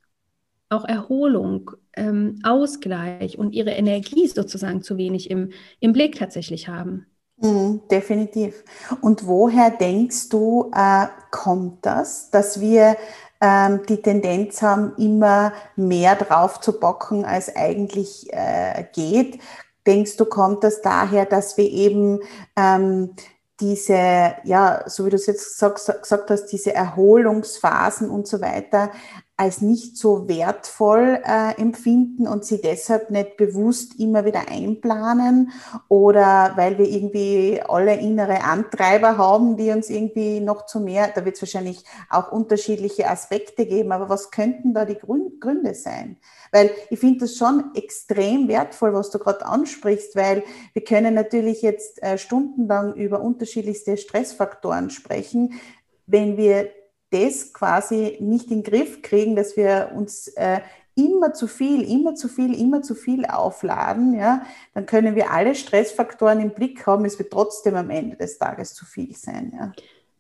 auch 0.70 0.86
Erholung, 0.86 1.72
ähm, 1.98 2.40
Ausgleich 2.44 3.38
und 3.38 3.52
ihre 3.52 3.72
Energie 3.72 4.26
sozusagen 4.28 4.84
zu 4.84 4.96
wenig 4.98 5.30
im, 5.30 5.52
im 5.82 5.92
Blick 5.92 6.18
tatsächlich 6.18 6.70
haben. 6.70 7.08
Mm, 7.38 7.80
definitiv. 7.92 8.64
Und 9.02 9.28
woher 9.28 9.72
denkst 9.72 10.30
du, 10.30 10.72
äh, 10.74 11.08
kommt 11.32 11.86
das, 11.86 12.30
dass 12.30 12.62
wir 12.62 12.96
die 13.42 14.02
Tendenz 14.02 14.62
haben, 14.62 14.94
immer 14.98 15.54
mehr 15.76 16.16
drauf 16.16 16.62
zu 16.62 16.80
bocken, 16.80 17.26
als 17.26 17.56
eigentlich 17.56 18.32
äh, 18.34 18.86
geht? 18.94 19.40
Denkst 19.86 20.18
du, 20.18 20.26
kommt 20.26 20.64
das 20.64 20.82
daher, 20.82 21.26
dass 21.26 21.58
wir 21.58 21.70
eben 21.70 22.20
ähm, 22.56 23.16
diese, 23.60 24.36
ja, 24.44 24.84
so 24.88 25.06
wie 25.06 25.10
du 25.10 25.16
es 25.16 25.28
jetzt 25.28 25.60
gesagt 25.60 26.30
hast, 26.30 26.48
diese 26.48 26.74
Erholungsphasen 26.74 28.10
und 28.10 28.28
so 28.28 28.42
weiter 28.42 28.92
als 29.38 29.62
nicht 29.62 29.98
so 29.98 30.30
wertvoll 30.30 31.20
äh, 31.26 31.60
empfinden 31.60 32.26
und 32.26 32.46
sie 32.46 32.62
deshalb 32.62 33.12
nicht 33.12 33.36
bewusst 33.36 34.00
immer 34.00 34.24
wieder 34.24 34.48
einplanen 34.48 35.52
oder 35.90 36.54
weil 36.56 36.78
wir 36.78 36.88
irgendwie 36.88 37.62
alle 37.68 38.00
innere 38.00 38.44
Antreiber 38.44 39.18
haben, 39.18 39.58
die 39.58 39.72
uns 39.72 39.90
irgendwie 39.90 40.40
noch 40.40 40.66
zu 40.68 40.80
mehr, 40.80 41.10
da 41.14 41.26
wird 41.26 41.36
es 41.36 41.42
wahrscheinlich 41.42 41.84
auch 42.10 42.32
unterschiedliche 42.32 43.10
Aspekte 43.10 43.66
geben, 43.66 43.92
aber 43.92 44.08
was 44.08 44.32
könnten 44.32 44.74
da 44.74 44.86
die 44.86 44.98
Gründe 44.98 45.76
sein? 45.76 46.16
Weil 46.54 46.72
ich 46.90 47.00
finde 47.00 47.20
das 47.20 47.36
schon 47.36 47.72
extrem 47.76 48.48
wertvoll, 48.48 48.94
was 48.94 49.10
du 49.10 49.20
gerade 49.20 49.46
ansprichst, 49.46 50.16
weil 50.16 50.44
wir 50.72 50.84
können 50.86 51.14
natürlich 51.14 51.62
jetzt 51.62 52.02
äh, 52.02 52.18
stundenlang 52.18 52.94
über 52.94 53.20
unterschiedlichste 53.20 53.98
Stressfaktoren 53.98 54.90
sprechen. 54.90 55.60
Wenn 56.08 56.38
wir 56.38 56.70
das 57.16 57.54
quasi 57.54 58.18
nicht 58.20 58.52
in 58.52 58.64
den 58.64 58.72
Griff 58.72 59.02
kriegen, 59.02 59.36
dass 59.36 59.56
wir 59.56 59.92
uns 59.96 60.28
äh, 60.30 60.60
immer 60.96 61.34
zu 61.34 61.48
viel, 61.48 61.84
immer 61.84 62.16
zu 62.16 62.28
viel, 62.28 62.54
immer 62.60 62.82
zu 62.82 62.96
viel 62.96 63.26
aufladen, 63.26 64.14
ja, 64.14 64.46
dann 64.74 64.86
können 64.86 65.16
wir 65.16 65.32
alle 65.32 65.56
Stressfaktoren 65.56 66.40
im 66.40 66.52
Blick 66.52 66.86
haben, 66.88 67.06
es 67.06 67.20
wird 67.20 67.32
trotzdem 67.32 67.76
am 67.76 67.90
Ende 67.90 68.16
des 68.16 68.38
Tages 68.38 68.74
zu 68.74 68.86
viel 68.86 69.16
sein. 69.16 69.54
Ja, 69.54 69.74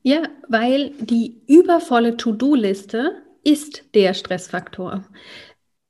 ja 0.04 0.30
weil 0.48 0.92
die 1.00 1.42
übervolle 1.48 2.18
To-Do-Liste 2.18 3.14
ist 3.44 3.84
der 3.94 4.14
Stressfaktor. 4.14 5.04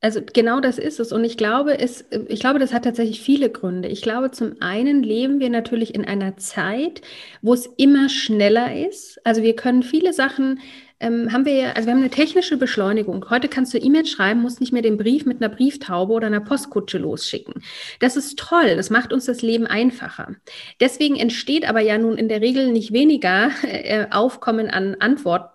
Also 0.02 0.22
genau 0.22 0.60
das 0.60 0.78
ist 0.78 1.00
es. 1.00 1.12
Und 1.12 1.24
ich 1.24 1.36
glaube, 1.36 1.80
es, 1.80 2.06
ich 2.28 2.40
glaube, 2.40 2.60
das 2.60 2.74
hat 2.74 2.84
tatsächlich 2.84 3.22
viele 3.22 3.50
Gründe. 3.50 3.88
Ich 3.88 4.04
glaube, 4.04 4.30
zum 4.30 4.62
einen 4.62 5.02
leben 5.02 5.40
wir 5.40 5.50
natürlich 5.50 5.96
in 5.96 6.06
einer 6.06 6.38
Zeit, 6.38 7.02
wo 7.42 7.56
es 7.56 7.66
immer 7.78 8.08
schneller 8.10 8.88
ist. 8.88 9.20
Also 9.26 9.42
wir 9.42 9.56
können 9.56 9.82
viele 9.82 10.14
Sachen 10.14 10.60
ähm, 11.00 11.32
haben 11.32 11.46
wir, 11.46 11.76
also 11.76 11.88
wir 11.88 11.94
haben 11.94 12.02
eine 12.02 12.10
technische 12.10 12.58
Beschleunigung. 12.58 13.26
Heute 13.30 13.48
kannst 13.48 13.74
du 13.74 13.78
E-Mail 13.78 14.06
schreiben, 14.06 14.42
musst 14.42 14.62
nicht 14.62 14.74
mehr 14.74 14.82
den 14.82 14.98
Brief 14.98 15.26
mit 15.26 15.42
einer 15.42 15.54
Brieftaube 15.54 16.14
oder 16.14 16.28
einer 16.28 16.40
Postkutsche 16.40 16.98
losschicken. 16.98 17.64
Das 18.00 18.16
ist 18.16 18.40
toll, 18.40 18.76
das 18.76 18.90
macht 18.90 19.12
uns 19.12 19.26
das 19.26 19.42
Leben 19.42 19.68
einfacher. 19.68 20.36
Deswegen 20.80 21.16
entsteht 21.16 21.68
aber 21.68 21.82
ja 21.82 21.98
nun 21.98 22.18
in 22.18 22.30
der 22.30 22.42
Regel 22.42 22.72
nicht 22.72 22.94
weniger 22.94 23.52
äh, 23.64 24.08
Aufkommen 24.12 24.70
an 24.70 24.96
Antworten 25.00 25.50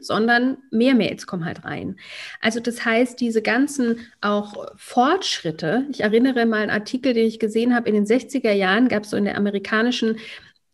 sondern 0.00 0.58
mehr 0.70 0.94
Mails 0.94 1.26
kommen 1.26 1.44
halt 1.44 1.64
rein. 1.64 1.96
Also 2.40 2.60
das 2.60 2.84
heißt, 2.84 3.20
diese 3.20 3.42
ganzen 3.42 4.00
auch 4.20 4.66
Fortschritte, 4.76 5.86
ich 5.90 6.00
erinnere 6.00 6.46
mal 6.46 6.62
einen 6.62 6.70
Artikel, 6.70 7.12
den 7.12 7.26
ich 7.26 7.38
gesehen 7.38 7.74
habe, 7.74 7.88
in 7.88 7.94
den 7.94 8.06
60er 8.06 8.52
Jahren 8.52 8.88
gab 8.88 9.02
es 9.02 9.10
so 9.10 9.16
in 9.16 9.24
der 9.24 9.36
amerikanischen 9.36 10.16
äh, 10.16 10.18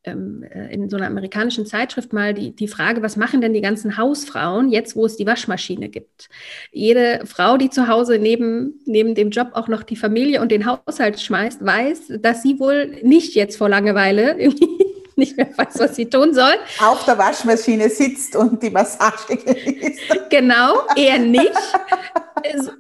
in 0.07 0.89
so 0.91 0.97
einer 0.97 1.07
amerikanischen 1.07 1.67
Zeitschrift 1.67 2.13
mal 2.13 2.35
die, 2.35 2.55
die 2.55 2.69
Frage, 2.69 3.03
was 3.03 3.17
machen 3.17 3.41
denn 3.41 3.55
die 3.55 3.63
ganzen 3.63 3.97
Hausfrauen 3.97 4.71
jetzt, 4.71 4.97
wo 4.97 5.07
es 5.07 5.17
die 5.17 5.27
Waschmaschine 5.27 5.89
gibt? 5.89 6.29
Jede 6.73 7.23
Frau, 7.25 7.57
die 7.57 7.71
zu 7.71 7.89
Hause 7.89 8.19
neben, 8.19 8.81
neben 8.85 9.15
dem 9.15 9.31
Job 9.31 9.51
auch 9.55 9.69
noch 9.69 9.83
die 9.83 9.97
Familie 9.97 10.43
und 10.43 10.53
den 10.53 10.67
Haushalt 10.67 11.21
schmeißt, 11.21 11.65
weiß, 11.65 12.13
dass 12.21 12.43
sie 12.43 12.61
wohl 12.61 12.99
nicht 13.03 13.35
jetzt 13.35 13.57
vor 13.57 13.69
Langeweile 13.69 14.33
irgendwie 14.39 14.69
nicht 15.17 15.37
mehr 15.37 15.49
weiß, 15.57 15.79
was 15.79 15.97
sie 15.97 16.11
tun 16.11 16.35
soll. 16.35 16.55
Auf 16.81 17.05
der 17.05 17.17
Waschmaschine 17.17 17.89
sitzt 17.89 18.37
und 18.37 18.63
die 18.63 18.71
Massage 18.71 19.37
genießt. 19.37 20.29
Genau, 20.31 20.81
eher 20.97 21.19
nicht. 21.19 21.53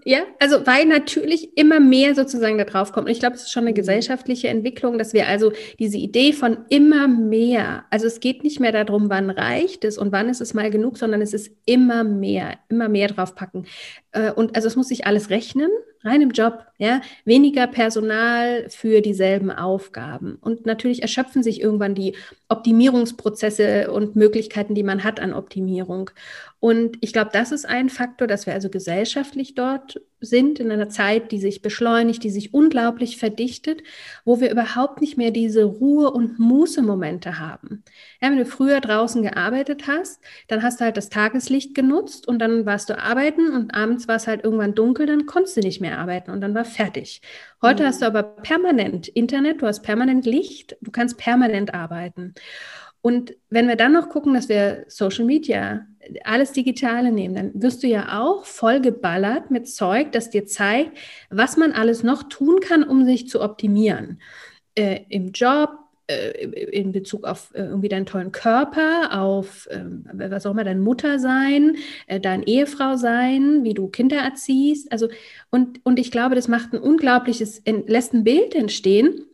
Ja, 0.04 0.21
also 0.38 0.66
weil 0.66 0.87
natürlich 0.87 1.56
immer 1.56 1.80
mehr 1.80 2.14
sozusagen 2.14 2.59
da 2.59 2.64
drauf 2.64 2.92
kommt. 2.92 3.06
Und 3.06 3.12
ich 3.12 3.21
glaube, 3.21 3.37
es 3.37 3.42
ist 3.42 3.52
schon 3.52 3.64
eine 3.64 3.71
mhm. 3.71 3.76
gesellschaftliche 3.76 4.49
Entwicklung, 4.49 4.99
dass 4.99 5.12
wir 5.12 5.26
also 5.26 5.52
diese 5.78 5.97
Idee 5.99 6.33
von 6.33 6.59
immer 6.68 7.09
mehr, 7.09 7.85
also 7.90 8.06
es 8.06 8.21
geht 8.21 8.44
nicht 8.44 8.61
mehr 8.61 8.73
darum, 8.73 9.11
wann 9.11 9.30
reicht 9.30 9.85
es 9.85 9.99
und 9.99 10.12
wann 10.12 10.28
ist 10.28 10.40
es 10.40 10.54
mal 10.54 10.71
genug, 10.71 10.99
sondern 10.99 11.23
es 11.23 11.33
ist 11.33 11.50
immer 11.64 12.04
mehr, 12.04 12.59
immer 12.68 12.88
mehr 12.88 13.09
draufpacken. 13.09 13.66
Äh, 14.12 14.33
und 14.33 14.56
also 14.56 14.68
es 14.68 14.76
muss 14.76 14.88
sich 14.88 15.06
alles 15.06 15.30
rechnen 15.30 15.71
rein 16.04 16.21
im 16.21 16.30
Job, 16.30 16.66
ja, 16.78 17.00
weniger 17.25 17.66
Personal 17.66 18.68
für 18.68 19.00
dieselben 19.00 19.50
Aufgaben. 19.50 20.37
Und 20.40 20.66
natürlich 20.66 21.02
erschöpfen 21.02 21.42
sich 21.42 21.61
irgendwann 21.61 21.94
die 21.94 22.14
Optimierungsprozesse 22.49 23.90
und 23.90 24.14
Möglichkeiten, 24.14 24.75
die 24.75 24.83
man 24.83 25.02
hat 25.02 25.18
an 25.18 25.33
Optimierung. 25.33 26.11
Und 26.64 26.97
ich 27.02 27.12
glaube, 27.12 27.28
das 27.30 27.52
ist 27.52 27.66
ein 27.66 27.90
Faktor, 27.90 28.26
dass 28.26 28.47
wir 28.47 28.54
also 28.54 28.71
gesellschaftlich 28.71 29.54
dort 29.54 30.00
sind, 30.23 30.59
in 30.59 30.73
einer 30.73 30.88
Zeit, 30.88 31.30
die 31.30 31.38
sich 31.38 31.61
beschleunigt, 31.61 32.25
die 32.25 32.30
sich 32.30 32.54
unglaublich 32.54 33.18
verdichtet, 33.18 33.83
wo 34.25 34.40
wir 34.40 34.50
überhaupt 34.50 35.02
nicht 35.02 35.18
mehr 35.18 35.30
diese 35.30 35.64
Ruhe- 35.64 36.11
und 36.11 36.38
Muße-Momente 36.38 37.38
haben. 37.38 37.85
Ja, 38.23 38.30
wenn 38.30 38.38
du 38.38 38.47
früher 38.47 38.80
draußen 38.80 39.23
gearbeitet 39.23 39.87
hast, 39.87 40.23
dann 40.49 40.62
hast 40.62 40.80
du 40.80 40.87
halt 40.87 40.97
das 40.97 41.11
Tageslicht 41.11 41.75
genutzt 41.75 42.26
und 42.26 42.38
dann 42.38 42.64
warst 42.64 42.88
du 42.88 42.99
arbeiten 42.99 43.52
und 43.52 43.75
abends 43.75 44.09
war 44.09 44.16
es 44.16 44.26
halt 44.26 44.42
irgendwann 44.42 44.75
dunkel, 44.75 45.04
dann 45.04 45.26
konntest 45.26 45.59
du 45.59 45.61
nicht 45.61 45.83
mehr 45.83 45.99
arbeiten 45.99 46.30
und 46.30 46.40
dann 46.40 46.54
war 46.54 46.64
fertig. 46.64 47.21
Heute 47.61 47.83
mhm. 47.83 47.87
hast 47.88 48.00
du 48.00 48.06
aber 48.06 48.23
permanent 48.23 49.09
Internet, 49.09 49.61
du 49.61 49.66
hast 49.66 49.83
permanent 49.83 50.25
Licht, 50.25 50.78
du 50.80 50.90
kannst 50.90 51.18
permanent 51.18 51.75
arbeiten. 51.75 52.33
Und 53.05 53.35
wenn 53.51 53.69
wir 53.69 53.77
dann 53.77 53.93
noch 53.93 54.09
gucken, 54.09 54.33
dass 54.33 54.49
wir 54.49 54.87
Social 54.89 55.27
Media, 55.27 55.87
alles 56.25 56.53
Digitale 56.53 57.13
nehmen, 57.13 57.35
dann 57.35 57.51
wirst 57.53 57.83
du 57.83 57.87
ja 57.87 58.19
auch 58.23 58.47
voll 58.47 58.81
geballert 58.81 59.51
mit 59.51 59.69
Zeug, 59.69 60.11
das 60.13 60.31
dir 60.31 60.47
zeigt, 60.47 60.97
was 61.29 61.59
man 61.59 61.73
alles 61.73 62.03
noch 62.03 62.23
tun 62.23 62.61
kann, 62.61 62.83
um 62.83 63.05
sich 63.05 63.29
zu 63.29 63.43
optimieren. 63.43 64.23
Äh, 64.75 65.01
Im 65.11 65.33
Job, 65.33 65.69
äh, 66.07 66.31
in 66.49 66.93
Bezug 66.93 67.25
auf 67.25 67.51
äh, 67.55 67.65
irgendwie 67.65 67.91
deinen 67.91 68.07
tollen 68.07 68.33
Körper, 68.33 69.21
auf 69.21 69.67
äh, 69.67 69.85
was 70.31 70.47
auch 70.47 70.53
immer, 70.53 70.65
deine 70.65 70.81
Mutter 70.81 71.19
sein, 71.19 71.77
äh, 72.07 72.21
dein 72.21 72.43
Ehefrau 72.43 72.97
sein, 72.97 73.65
wie 73.65 73.75
du 73.75 73.89
Kinder 73.89 74.17
erziehst. 74.17 74.91
Also, 74.91 75.09
und, 75.51 75.79
und 75.85 75.99
ich 75.99 76.11
glaube, 76.11 76.37
das 76.37 76.49
macht 76.49 76.73
ein 76.73 76.81
unglaubliches, 76.81 77.61
lässt 77.67 78.15
ein 78.15 78.25
Bild 78.25 78.55
entstehen 78.55 79.27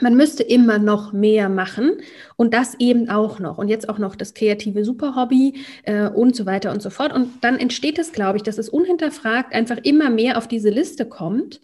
man 0.00 0.14
müsste 0.14 0.42
immer 0.42 0.78
noch 0.78 1.12
mehr 1.12 1.48
machen 1.48 1.98
und 2.36 2.54
das 2.54 2.74
eben 2.78 3.08
auch 3.08 3.38
noch. 3.38 3.58
Und 3.58 3.68
jetzt 3.68 3.88
auch 3.88 3.98
noch 3.98 4.16
das 4.16 4.34
kreative 4.34 4.84
Superhobby 4.84 5.64
äh, 5.84 6.08
und 6.08 6.36
so 6.36 6.46
weiter 6.46 6.72
und 6.72 6.82
so 6.82 6.90
fort. 6.90 7.12
Und 7.12 7.42
dann 7.42 7.58
entsteht 7.58 7.98
es, 7.98 8.12
glaube 8.12 8.38
ich, 8.38 8.42
dass 8.42 8.58
es 8.58 8.68
unhinterfragt 8.68 9.54
einfach 9.54 9.78
immer 9.82 10.10
mehr 10.10 10.38
auf 10.38 10.48
diese 10.48 10.70
Liste 10.70 11.06
kommt. 11.06 11.60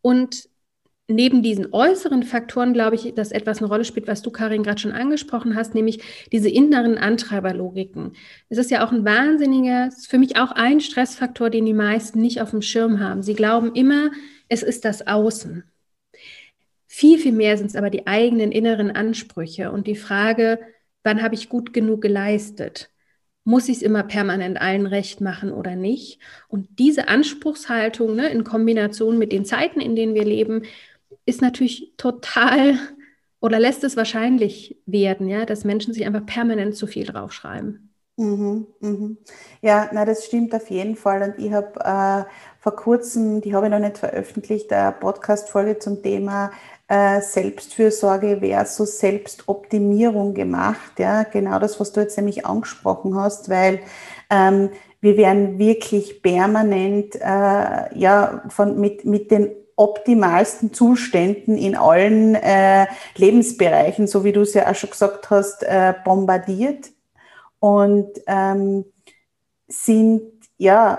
Und 0.00 0.48
neben 1.08 1.42
diesen 1.42 1.72
äußeren 1.72 2.22
Faktoren, 2.22 2.74
glaube 2.74 2.94
ich, 2.94 3.14
dass 3.14 3.32
etwas 3.32 3.58
eine 3.58 3.68
Rolle 3.68 3.84
spielt, 3.84 4.06
was 4.06 4.22
du, 4.22 4.30
Karin, 4.30 4.62
gerade 4.62 4.80
schon 4.80 4.92
angesprochen 4.92 5.56
hast, 5.56 5.74
nämlich 5.74 6.02
diese 6.32 6.50
inneren 6.50 6.98
Antreiberlogiken. 6.98 8.12
Es 8.50 8.58
ist 8.58 8.70
ja 8.70 8.86
auch 8.86 8.92
ein 8.92 9.06
wahnsinniger, 9.06 9.90
für 10.06 10.18
mich 10.18 10.36
auch 10.36 10.52
ein 10.52 10.80
Stressfaktor, 10.80 11.48
den 11.48 11.64
die 11.64 11.74
meisten 11.74 12.20
nicht 12.20 12.42
auf 12.42 12.50
dem 12.50 12.62
Schirm 12.62 13.00
haben. 13.00 13.22
Sie 13.22 13.34
glauben 13.34 13.74
immer, 13.74 14.10
es 14.48 14.62
ist 14.62 14.84
das 14.84 15.06
Außen. 15.06 15.64
Viel, 16.98 17.18
viel 17.18 17.32
mehr 17.32 17.56
sind 17.56 17.68
es 17.68 17.76
aber 17.76 17.90
die 17.90 18.06
eigenen 18.06 18.50
inneren 18.52 18.90
Ansprüche 18.90 19.70
und 19.70 19.86
die 19.86 19.94
Frage, 19.96 20.58
wann 21.04 21.22
habe 21.22 21.34
ich 21.36 21.48
gut 21.48 21.72
genug 21.72 22.02
geleistet? 22.02 22.90
muss 23.48 23.70
ich 23.70 23.78
es 23.78 23.82
immer 23.82 24.02
permanent 24.02 24.60
allen 24.60 24.86
recht 24.86 25.22
machen 25.22 25.52
oder 25.52 25.74
nicht? 25.74 26.20
Und 26.48 26.78
diese 26.78 27.08
Anspruchshaltung 27.08 28.14
ne, 28.14 28.28
in 28.28 28.44
Kombination 28.44 29.16
mit 29.16 29.32
den 29.32 29.46
Zeiten, 29.46 29.80
in 29.80 29.96
denen 29.96 30.14
wir 30.14 30.24
leben, 30.24 30.64
ist 31.24 31.40
natürlich 31.40 31.94
total 31.96 32.74
oder 33.40 33.58
lässt 33.58 33.84
es 33.84 33.96
wahrscheinlich 33.96 34.76
werden, 34.84 35.28
ja, 35.28 35.46
dass 35.46 35.64
Menschen 35.64 35.94
sich 35.94 36.04
einfach 36.04 36.26
permanent 36.26 36.76
zu 36.76 36.86
viel 36.86 37.06
draufschreiben. 37.06 37.94
Mhm, 38.18 38.66
mhm. 38.80 39.18
Ja, 39.62 39.88
na, 39.92 40.04
das 40.04 40.26
stimmt 40.26 40.54
auf 40.54 40.68
jeden 40.68 40.96
Fall. 40.96 41.22
Und 41.22 41.42
ich 41.42 41.50
habe 41.52 41.80
äh, 41.80 42.30
vor 42.58 42.76
kurzem, 42.76 43.40
die 43.40 43.54
habe 43.54 43.66
ich 43.66 43.72
noch 43.72 43.78
nicht 43.78 43.96
veröffentlicht, 43.96 44.70
eine 44.72 44.92
Podcast-Folge 44.92 45.78
zum 45.78 46.02
Thema 46.02 46.50
äh, 46.88 47.20
Selbstfürsorge 47.20 48.38
versus 48.40 48.98
Selbstoptimierung 48.98 50.34
gemacht. 50.34 50.98
Ja, 50.98 51.22
genau 51.22 51.58
das, 51.58 51.78
was 51.78 51.92
du 51.92 52.00
jetzt 52.00 52.16
nämlich 52.16 52.46
angesprochen 52.46 53.14
hast, 53.14 53.48
weil 53.48 53.80
ähm, 54.30 54.70
wir 55.00 55.16
werden 55.16 55.58
wirklich 55.58 56.22
permanent 56.22 57.14
äh, 57.16 57.98
ja, 57.98 58.42
von, 58.48 58.80
mit, 58.80 59.04
mit 59.04 59.30
den 59.30 59.50
optimalsten 59.76 60.72
Zuständen 60.72 61.56
in 61.56 61.76
allen 61.76 62.34
äh, 62.34 62.86
Lebensbereichen, 63.16 64.08
so 64.08 64.24
wie 64.24 64.32
du 64.32 64.40
es 64.40 64.54
ja 64.54 64.68
auch 64.68 64.74
schon 64.74 64.90
gesagt 64.90 65.30
hast, 65.30 65.62
äh, 65.62 65.94
bombardiert 66.04 66.90
und 67.60 68.08
ähm, 68.26 68.86
sind 69.68 70.32
ja 70.56 70.98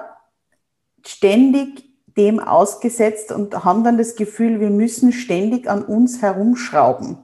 ständig 1.05 1.88
dem 2.19 2.39
ausgesetzt 2.39 3.31
und 3.31 3.63
haben 3.63 3.83
dann 3.83 3.97
das 3.97 4.15
Gefühl, 4.15 4.59
wir 4.59 4.69
müssen 4.69 5.13
ständig 5.13 5.69
an 5.69 5.83
uns 5.83 6.21
herumschrauben 6.21 7.17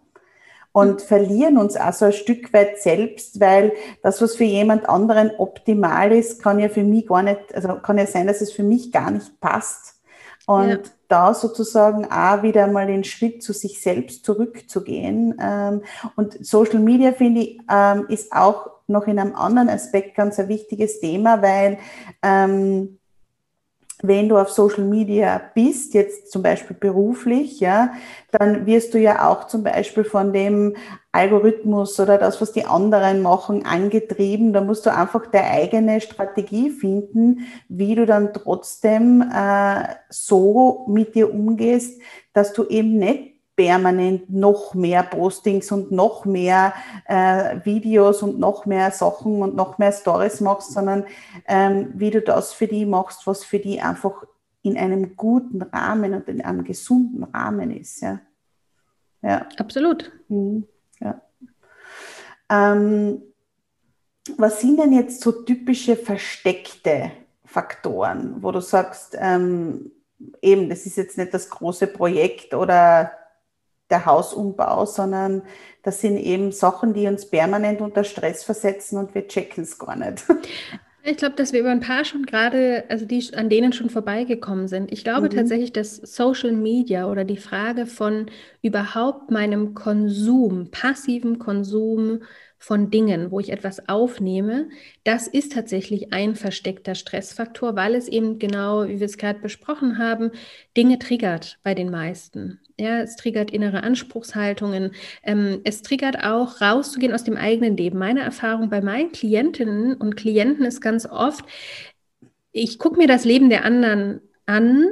und 0.71 1.01
verlieren 1.01 1.57
uns 1.57 1.77
auch 1.77 1.93
so 1.93 2.05
ein 2.05 2.13
Stück 2.13 2.51
weit 2.53 2.81
selbst, 2.81 3.39
weil 3.39 3.73
das, 4.03 4.21
was 4.21 4.35
für 4.35 4.45
jemand 4.45 4.89
anderen 4.89 5.31
optimal 5.37 6.11
ist, 6.11 6.41
kann 6.41 6.59
ja 6.59 6.69
für 6.69 6.83
mich 6.83 7.07
gar 7.07 7.23
nicht, 7.23 7.53
also 7.53 7.75
kann 7.75 7.97
ja 7.97 8.05
sein, 8.07 8.27
dass 8.27 8.41
es 8.41 8.51
für 8.51 8.63
mich 8.63 8.91
gar 8.91 9.11
nicht 9.11 9.39
passt. 9.39 10.01
Und 10.47 10.69
ja. 10.69 10.77
da 11.07 11.33
sozusagen 11.33 12.11
auch 12.11 12.43
wieder 12.43 12.67
mal 12.67 12.87
den 12.87 13.03
Schritt 13.03 13.41
zu 13.41 13.51
sich 13.53 13.81
selbst 13.81 14.25
zurückzugehen. 14.25 15.35
Ähm, 15.41 15.81
und 16.15 16.45
Social 16.45 16.79
Media, 16.79 17.13
finde 17.13 17.41
ich, 17.41 17.59
ähm, 17.69 18.05
ist 18.09 18.31
auch 18.31 18.69
noch 18.87 19.07
in 19.07 19.17
einem 19.17 19.35
anderen 19.35 19.69
Aspekt 19.69 20.15
ganz 20.15 20.39
ein 20.39 20.49
wichtiges 20.49 20.99
Thema, 20.99 21.41
weil 21.41 21.79
ähm, 22.21 22.99
wenn 24.07 24.29
du 24.29 24.37
auf 24.37 24.49
Social 24.49 24.83
Media 24.83 25.41
bist, 25.53 25.93
jetzt 25.93 26.31
zum 26.31 26.41
Beispiel 26.43 26.75
beruflich, 26.75 27.59
ja, 27.59 27.93
dann 28.31 28.65
wirst 28.65 28.93
du 28.93 28.99
ja 28.99 29.29
auch 29.29 29.47
zum 29.47 29.63
Beispiel 29.63 30.03
von 30.03 30.33
dem 30.33 30.75
Algorithmus 31.11 31.99
oder 31.99 32.17
das, 32.17 32.41
was 32.41 32.51
die 32.51 32.65
anderen 32.65 33.21
machen, 33.21 33.65
angetrieben. 33.65 34.53
Da 34.53 34.61
musst 34.61 34.85
du 34.85 34.93
einfach 34.93 35.27
deine 35.27 35.49
eigene 35.49 36.01
Strategie 36.01 36.69
finden, 36.69 37.47
wie 37.69 37.95
du 37.95 38.05
dann 38.05 38.33
trotzdem 38.33 39.21
äh, 39.21 39.83
so 40.09 40.85
mit 40.89 41.15
dir 41.15 41.33
umgehst, 41.33 42.01
dass 42.33 42.53
du 42.53 42.65
eben 42.65 42.97
nicht 42.97 43.34
permanent 43.55 44.29
noch 44.29 44.73
mehr 44.73 45.03
Postings 45.03 45.71
und 45.71 45.91
noch 45.91 46.25
mehr 46.25 46.73
äh, 47.05 47.57
Videos 47.63 48.21
und 48.21 48.39
noch 48.39 48.65
mehr 48.65 48.91
Sachen 48.91 49.41
und 49.41 49.55
noch 49.55 49.77
mehr 49.77 49.91
Stories 49.91 50.41
machst, 50.41 50.73
sondern 50.73 51.05
ähm, 51.47 51.91
wie 51.95 52.11
du 52.11 52.21
das 52.21 52.53
für 52.53 52.67
die 52.67 52.85
machst, 52.85 53.25
was 53.27 53.43
für 53.43 53.59
die 53.59 53.81
einfach 53.81 54.25
in 54.61 54.77
einem 54.77 55.15
guten 55.15 55.61
Rahmen 55.61 56.13
und 56.13 56.27
in 56.27 56.41
einem 56.43 56.63
gesunden 56.63 57.23
Rahmen 57.23 57.71
ist. 57.71 58.01
Ja, 58.01 58.19
ja. 59.21 59.47
absolut. 59.57 60.11
Mhm. 60.27 60.67
Ja. 60.99 61.21
Ähm, 62.49 63.21
was 64.37 64.59
sind 64.59 64.79
denn 64.79 64.91
jetzt 64.91 65.21
so 65.21 65.31
typische 65.31 65.95
versteckte 65.95 67.11
Faktoren, 67.45 68.41
wo 68.41 68.51
du 68.51 68.59
sagst, 68.59 69.15
ähm, 69.19 69.91
eben, 70.41 70.69
das 70.69 70.85
ist 70.85 70.97
jetzt 70.97 71.17
nicht 71.17 71.33
das 71.33 71.49
große 71.49 71.87
Projekt 71.87 72.53
oder 72.53 73.11
der 73.89 74.05
Hausumbau, 74.05 74.85
sondern 74.85 75.43
das 75.83 76.01
sind 76.01 76.17
eben 76.17 76.51
Sachen, 76.51 76.93
die 76.93 77.07
uns 77.07 77.29
permanent 77.29 77.81
unter 77.81 78.03
Stress 78.03 78.43
versetzen 78.43 78.97
und 78.97 79.13
wir 79.13 79.27
checken 79.27 79.63
es 79.63 79.77
gar 79.77 79.95
nicht. 79.95 80.23
Ich 81.07 81.17
glaube, 81.17 81.35
dass 81.35 81.53
wir 81.53 81.59
über 81.59 81.69
ein 81.69 81.81
paar 81.81 82.03
schon 82.03 82.25
gerade, 82.25 82.85
also 82.89 83.05
die 83.05 83.23
an 83.35 83.47
denen 83.47 83.73
schon 83.73 83.91
vorbeigekommen 83.91 84.67
sind. 84.67 84.91
Ich 84.91 85.03
glaube 85.03 85.27
mhm. 85.27 85.35
tatsächlich, 85.35 85.71
dass 85.71 85.97
Social 85.97 86.51
Media 86.51 87.07
oder 87.07 87.23
die 87.23 87.37
Frage 87.37 87.85
von 87.85 88.25
überhaupt 88.63 89.29
meinem 89.29 89.75
Konsum, 89.75 90.71
passiven 90.71 91.37
Konsum 91.37 92.23
von 92.65 92.89
Dingen, 92.89 93.29
wo 93.29 93.39
ich 93.39 93.51
etwas 93.51 93.87
aufnehme, 93.87 94.69
das 95.03 95.27
ist 95.27 95.53
tatsächlich 95.53 96.11
ein 96.13 96.33
versteckter 96.33 96.95
Stressfaktor, 96.95 97.75
weil 97.75 97.93
es 97.93 98.07
eben 98.07 98.39
genau, 98.39 98.87
wie 98.87 98.99
wir 98.99 99.05
es 99.05 99.19
gerade 99.19 99.37
besprochen 99.37 99.99
haben, 99.99 100.31
Dinge 100.75 100.97
triggert 100.97 101.59
bei 101.61 101.75
den 101.75 101.91
meisten. 101.91 102.59
Ja, 102.79 103.01
es 103.01 103.17
triggert 103.17 103.51
innere 103.51 103.83
Anspruchshaltungen. 103.83 104.93
Ähm, 105.21 105.61
es 105.63 105.83
triggert 105.83 106.23
auch 106.23 106.59
rauszugehen 106.59 107.13
aus 107.13 107.23
dem 107.23 107.37
eigenen 107.37 107.77
Leben. 107.77 107.99
Meine 107.99 108.21
Erfahrung 108.21 108.71
bei 108.71 108.81
meinen 108.81 109.11
Klientinnen 109.11 109.93
und 109.93 110.17
Klienten 110.17 110.65
ist 110.65 110.81
ganz 110.81 111.05
oft, 111.05 111.45
ich 112.51 112.79
gucke 112.79 112.97
mir 112.97 113.07
das 113.07 113.25
Leben 113.25 113.51
der 113.51 113.63
anderen 113.63 114.21
an 114.47 114.87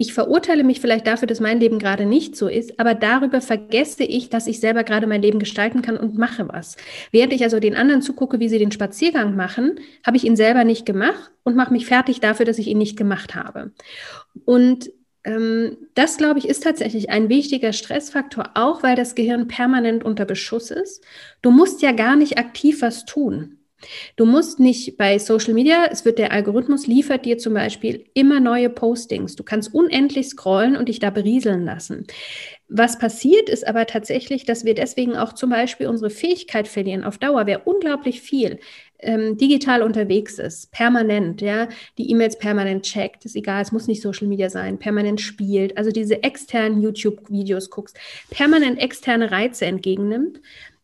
ich 0.00 0.14
verurteile 0.14 0.64
mich 0.64 0.80
vielleicht 0.80 1.06
dafür, 1.06 1.28
dass 1.28 1.40
mein 1.40 1.60
Leben 1.60 1.78
gerade 1.78 2.06
nicht 2.06 2.34
so 2.34 2.48
ist, 2.48 2.80
aber 2.80 2.94
darüber 2.94 3.42
vergesse 3.42 4.02
ich, 4.02 4.30
dass 4.30 4.46
ich 4.46 4.58
selber 4.58 4.82
gerade 4.82 5.06
mein 5.06 5.20
Leben 5.20 5.38
gestalten 5.38 5.82
kann 5.82 5.98
und 5.98 6.16
mache 6.16 6.48
was. 6.48 6.78
Während 7.12 7.34
ich 7.34 7.42
also 7.42 7.60
den 7.60 7.76
anderen 7.76 8.00
zugucke, 8.00 8.40
wie 8.40 8.48
sie 8.48 8.58
den 8.58 8.72
Spaziergang 8.72 9.36
machen, 9.36 9.78
habe 10.06 10.16
ich 10.16 10.24
ihn 10.24 10.36
selber 10.36 10.64
nicht 10.64 10.86
gemacht 10.86 11.30
und 11.42 11.54
mache 11.54 11.74
mich 11.74 11.84
fertig 11.84 12.18
dafür, 12.18 12.46
dass 12.46 12.56
ich 12.56 12.68
ihn 12.68 12.78
nicht 12.78 12.96
gemacht 12.96 13.34
habe. 13.34 13.72
Und 14.46 14.90
ähm, 15.24 15.76
das, 15.94 16.16
glaube 16.16 16.38
ich, 16.38 16.48
ist 16.48 16.64
tatsächlich 16.64 17.10
ein 17.10 17.28
wichtiger 17.28 17.74
Stressfaktor, 17.74 18.52
auch 18.54 18.82
weil 18.82 18.96
das 18.96 19.14
Gehirn 19.14 19.48
permanent 19.48 20.02
unter 20.02 20.24
Beschuss 20.24 20.70
ist. 20.70 21.04
Du 21.42 21.50
musst 21.50 21.82
ja 21.82 21.92
gar 21.92 22.16
nicht 22.16 22.38
aktiv 22.38 22.80
was 22.80 23.04
tun. 23.04 23.58
Du 24.16 24.26
musst 24.26 24.60
nicht 24.60 24.96
bei 24.96 25.18
Social 25.18 25.54
Media, 25.54 25.86
es 25.90 26.04
wird 26.04 26.18
der 26.18 26.32
Algorithmus 26.32 26.86
liefert 26.86 27.24
dir 27.24 27.38
zum 27.38 27.54
Beispiel 27.54 28.04
immer 28.14 28.40
neue 28.40 28.70
Postings. 28.70 29.36
Du 29.36 29.42
kannst 29.42 29.74
unendlich 29.74 30.28
scrollen 30.28 30.76
und 30.76 30.88
dich 30.88 30.98
da 30.98 31.10
berieseln 31.10 31.64
lassen. 31.64 32.06
Was 32.68 32.98
passiert 32.98 33.48
ist 33.48 33.66
aber 33.66 33.86
tatsächlich, 33.86 34.44
dass 34.44 34.64
wir 34.64 34.74
deswegen 34.74 35.16
auch 35.16 35.32
zum 35.32 35.50
Beispiel 35.50 35.88
unsere 35.88 36.08
Fähigkeit 36.08 36.68
verlieren. 36.68 37.02
Auf 37.02 37.18
Dauer 37.18 37.46
wer 37.46 37.66
unglaublich 37.66 38.20
viel 38.20 38.60
ähm, 39.00 39.36
digital 39.36 39.82
unterwegs 39.82 40.38
ist, 40.38 40.70
permanent, 40.70 41.40
ja, 41.40 41.68
die 41.98 42.10
E-Mails 42.10 42.38
permanent 42.38 42.84
checkt, 42.84 43.24
ist 43.24 43.36
egal, 43.36 43.62
es 43.62 43.72
muss 43.72 43.88
nicht 43.88 44.02
Social 44.02 44.28
Media 44.28 44.50
sein, 44.50 44.78
permanent 44.78 45.20
spielt, 45.20 45.76
also 45.76 45.90
diese 45.90 46.22
externen 46.22 46.80
YouTube-Videos 46.80 47.70
guckst, 47.70 47.98
permanent 48.30 48.78
externe 48.78 49.30
Reize 49.30 49.66
entgegennimmt, 49.66 50.40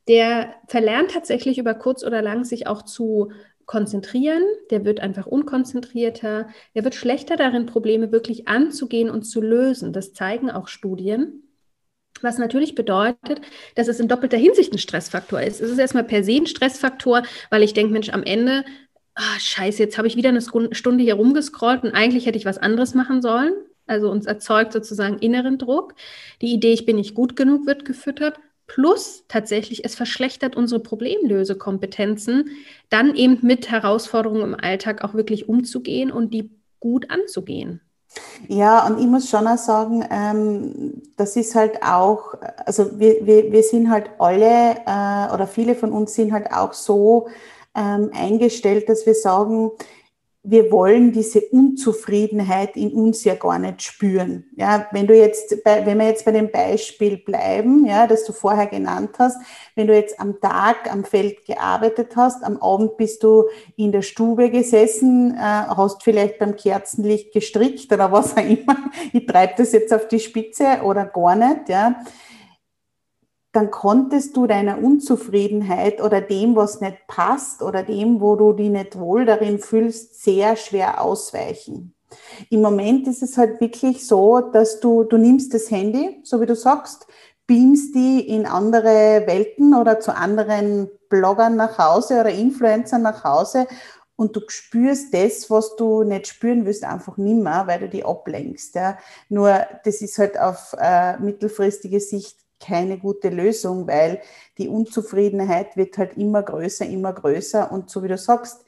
der 0.09 0.55
verlernt 0.69 1.13
tatsächlich 1.13 1.59
über 1.59 1.75
kurz 1.75 2.05
oder 2.05 2.23
lang 2.23 2.45
sich 2.45 2.67
auch 2.67 2.83
zu 2.83 3.33
konzentrieren, 3.67 4.43
der 4.71 4.85
wird 4.85 5.01
einfach 5.01 5.27
unkonzentrierter, 5.27 6.49
der 6.75 6.85
wird 6.85 6.95
schlechter 6.95 7.37
darin, 7.37 7.67
Probleme 7.67 8.13
wirklich 8.13 8.47
anzugehen 8.47 9.11
und 9.11 9.25
zu 9.25 9.41
lösen. 9.41 9.93
Das 9.93 10.13
zeigen 10.13 10.51
auch 10.51 10.69
Studien. 10.69 11.43
Was 12.23 12.39
natürlich 12.39 12.75
bedeutet, 12.75 13.41
dass 13.75 13.89
es 13.89 14.01
in 14.01 14.09
doppelter 14.09 14.39
Hinsicht 14.39 14.73
ein 14.73 14.79
Stressfaktor 14.79 15.43
ist. 15.43 15.61
Es 15.61 15.71
ist 15.71 15.79
erstmal 15.79 16.05
per 16.05 16.25
se 16.25 16.37
ein 16.37 16.47
Stressfaktor, 16.47 17.25
weil 17.51 17.63
ich 17.63 17.75
denke, 17.75 17.93
Mensch, 17.93 18.09
am 18.11 18.23
Ende, 18.23 18.65
ah, 19.15 19.39
scheiße, 19.39 19.83
jetzt 19.83 19.99
habe 19.99 20.09
ich 20.09 20.17
wieder 20.17 20.31
eine 20.31 20.41
Stunde 20.41 21.05
hier 21.05 21.15
rumgescrollt 21.15 21.83
und 21.83 21.93
eigentlich 21.93 22.27
hätte 22.27 22.39
ich 22.39 22.47
was 22.47 22.59
anderes 22.59 22.95
machen 22.95 23.21
sollen. 23.21 23.53
Also 23.87 24.11
uns 24.11 24.27
erzeugt 24.27 24.73
sozusagen 24.73 25.19
inneren 25.19 25.59
Druck. 25.59 25.95
Die 26.41 26.53
Idee, 26.53 26.73
ich 26.73 26.87
bin 26.87 26.97
nicht 26.97 27.15
gut 27.15 27.37
genug, 27.37 27.67
wird 27.67 27.85
gefüttert. 27.85 28.39
Plus 28.67 29.25
tatsächlich, 29.29 29.85
es 29.85 29.95
verschlechtert 29.95 30.57
unsere 30.57 30.81
Problemlösekompetenzen, 30.81 32.51
dann 32.91 33.15
eben 33.15 33.39
mit 33.43 33.71
Herausforderungen 33.71 34.43
im 34.43 34.55
Alltag 34.55 35.05
auch 35.05 35.15
wirklich 35.15 35.49
umzugehen 35.49 36.11
und 36.11 36.35
die 36.35 36.51
gut 36.81 37.11
anzugehen. 37.11 37.81
Ja, 38.49 38.87
und 38.87 38.99
ich 38.99 39.07
muss 39.07 39.29
schon 39.29 39.47
auch 39.47 39.59
sagen, 39.59 40.05
ähm, 40.11 41.03
das 41.17 41.37
ist 41.37 41.55
halt 41.55 41.83
auch, 41.83 42.35
also 42.65 42.99
wir, 42.99 43.27
wir, 43.27 43.53
wir 43.53 43.63
sind 43.63 43.91
halt 43.91 44.11
alle 44.19 44.77
äh, 44.87 45.35
oder 45.35 45.47
viele 45.47 45.75
von 45.75 45.93
uns 45.93 46.15
sind 46.15 46.33
halt 46.33 46.51
auch 46.53 46.73
so 46.73 47.29
ähm, 47.75 48.11
eingestellt, 48.15 48.89
dass 48.89 49.07
wir 49.07 49.15
sagen, 49.15 49.71
wir 50.49 50.71
wollen 50.71 51.11
diese 51.11 51.41
Unzufriedenheit 51.41 52.77
in 52.77 52.93
uns 52.93 53.25
ja 53.25 53.35
gar 53.35 53.59
nicht 53.59 53.83
spüren. 53.83 54.45
Ja, 54.55 54.87
wenn 54.93 55.09
du 55.09 55.15
jetzt, 55.15 55.63
bei, 55.65 55.85
wenn 55.85 55.99
wir 55.99 56.07
jetzt 56.07 56.25
bei 56.25 56.31
dem 56.31 56.53
Beispiel 56.53 57.17
bleiben, 57.17 57.85
ja, 57.85 58.07
das 58.07 58.25
du 58.25 58.33
vorher 58.33 58.69
genannt 58.69 59.11
hast, 59.19 59.39
wenn 59.75 59.89
du 59.89 59.95
jetzt 59.95 60.21
am 60.21 60.41
Tag 60.41 60.91
am 60.91 61.05
Feld 61.05 61.45
gearbeitet 61.47 62.15
hast, 62.15 62.45
am 62.45 62.59
Abend 62.59 62.97
bist 62.97 63.25
du 63.25 63.45
in 63.77 63.91
der 63.91 64.03
Stube 64.03 64.51
gesessen, 64.51 65.35
äh, 65.35 65.41
hast 65.41 66.05
vielleicht 66.05 66.39
beim 66.39 66.55
Kerzenlicht 66.55 67.33
gestrickt 67.33 67.93
oder 67.93 68.13
was 68.13 68.37
auch 68.37 68.43
immer. 68.49 68.77
Ich 69.13 69.27
treibe 69.27 69.55
das 69.59 69.73
jetzt 69.73 69.93
auf 69.93 70.09
die 70.09 70.21
Spitze 70.21 70.81
oder 70.85 71.07
gar 71.07 71.35
nicht, 71.35 71.69
ja 71.69 71.97
dann 73.57 73.71
konntest 73.71 74.37
du 74.37 74.47
deiner 74.47 74.83
Unzufriedenheit 74.83 76.03
oder 76.03 76.21
dem, 76.21 76.57
was 76.57 76.83
nicht 76.83 77.07
passt 77.07 77.63
oder 77.63 77.83
dem, 77.83 78.21
wo 78.21 78.37
du 78.37 78.53
dich 78.53 78.69
nicht 78.69 78.99
wohl 78.99 79.25
darin 79.25 79.59
fühlst, 79.59 80.23
sehr 80.23 80.57
schwer 80.57 81.01
ausweichen. 81.01 81.95
Im 82.51 82.61
Moment 82.61 83.09
ist 83.09 83.23
es 83.23 83.39
halt 83.39 83.59
wirklich 83.63 84.07
so, 84.07 84.41
dass 84.41 84.81
du, 84.81 85.05
du 85.05 85.17
nimmst 85.17 85.55
das 85.55 85.71
Handy, 85.71 86.21
so 86.23 86.41
wie 86.43 86.47
du 86.47 86.55
sagst, 86.55 87.07
beamst 87.47 87.95
die 87.95 88.29
in 88.29 88.45
andere 88.45 89.23
Welten 89.27 89.75
oder 89.75 90.01
zu 90.01 90.15
anderen 90.15 90.91
Bloggern 91.09 91.57
nach 91.57 91.79
Hause 91.79 92.21
oder 92.21 92.31
Influencern 92.31 93.01
nach 93.01 93.25
Hause 93.25 93.67
und 94.17 94.37
du 94.37 94.41
spürst 94.49 95.15
das, 95.15 95.51
was 95.51 95.77
du 95.77 96.03
nicht 96.03 96.27
spüren 96.27 96.67
willst, 96.67 96.85
einfach 96.85 97.17
nimmer, 97.17 97.67
weil 97.67 97.81
du 97.81 97.89
die 97.89 98.05
ablenkst. 98.05 98.75
Ja. 98.75 98.99
Nur 99.31 99.67
das 99.85 100.03
ist 100.03 100.19
halt 100.19 100.39
auf 100.39 100.75
äh, 100.79 101.19
mittelfristige 101.19 102.01
Sicht 102.01 102.46
keine 102.61 102.99
gute 102.99 103.29
Lösung, 103.29 103.87
weil 103.87 104.21
die 104.59 104.69
Unzufriedenheit 104.69 105.77
wird 105.77 105.99
halt 105.99 106.17
immer 106.17 106.43
größer, 106.43 106.87
immer 106.87 107.13
größer 107.13 107.71
und 107.71 107.91
so 107.91 108.03
wie 108.03 108.09
du 108.09 108.19
sagst, 108.19 108.65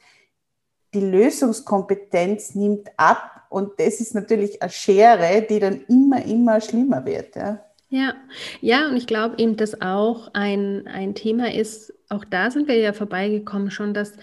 die 0.93 1.01
Lösungskompetenz 1.01 2.55
nimmt 2.55 2.89
ab 2.97 3.43
und 3.49 3.79
das 3.79 3.99
ist 3.99 4.15
natürlich 4.15 4.61
eine 4.61 4.71
Schere, 4.71 5.45
die 5.47 5.59
dann 5.59 5.81
immer, 5.87 6.23
immer 6.25 6.61
schlimmer 6.61 7.05
wird. 7.05 7.35
Ja, 7.35 7.63
ja, 7.89 8.13
ja 8.61 8.87
und 8.87 8.97
ich 8.97 9.07
glaube 9.07 9.35
eben, 9.37 9.57
dass 9.57 9.81
auch 9.81 10.29
ein, 10.33 10.87
ein 10.87 11.15
Thema 11.15 11.53
ist, 11.53 11.93
auch 12.09 12.25
da 12.25 12.51
sind 12.51 12.67
wir 12.67 12.77
ja 12.77 12.93
vorbeigekommen 12.93 13.71
schon, 13.71 13.93
dass 13.93 14.13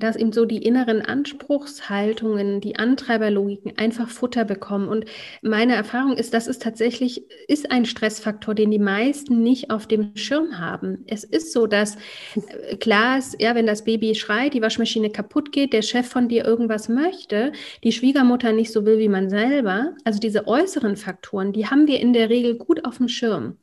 dass 0.00 0.16
eben 0.16 0.32
so 0.32 0.44
die 0.44 0.62
inneren 0.62 1.02
Anspruchshaltungen, 1.02 2.60
die 2.60 2.76
Antreiberlogiken 2.76 3.78
einfach 3.78 4.08
Futter 4.08 4.44
bekommen. 4.44 4.88
Und 4.88 5.04
meine 5.42 5.74
Erfahrung 5.74 6.16
ist, 6.16 6.34
das 6.34 6.46
ist 6.46 6.62
tatsächlich 6.62 7.24
ist 7.48 7.70
ein 7.70 7.84
Stressfaktor, 7.84 8.54
den 8.54 8.70
die 8.70 8.78
meisten 8.78 9.42
nicht 9.42 9.70
auf 9.70 9.86
dem 9.86 10.16
Schirm 10.16 10.58
haben. 10.58 11.04
Es 11.06 11.24
ist 11.24 11.52
so, 11.52 11.66
dass 11.66 11.96
äh, 12.34 12.76
klar 12.76 13.18
ist, 13.18 13.40
ja, 13.40 13.54
wenn 13.54 13.66
das 13.66 13.84
Baby 13.84 14.14
schreit, 14.14 14.54
die 14.54 14.62
Waschmaschine 14.62 15.10
kaputt 15.10 15.52
geht, 15.52 15.72
der 15.72 15.82
Chef 15.82 16.08
von 16.08 16.28
dir 16.28 16.44
irgendwas 16.44 16.88
möchte, 16.88 17.52
die 17.84 17.92
Schwiegermutter 17.92 18.52
nicht 18.52 18.72
so 18.72 18.84
will 18.84 18.98
wie 18.98 19.08
man 19.08 19.30
selber. 19.30 19.94
Also 20.04 20.18
diese 20.18 20.46
äußeren 20.46 20.96
Faktoren, 20.96 21.52
die 21.52 21.66
haben 21.66 21.86
wir 21.86 22.00
in 22.00 22.12
der 22.12 22.28
Regel 22.28 22.56
gut 22.56 22.84
auf 22.84 22.98
dem 22.98 23.08
Schirm. 23.08 23.56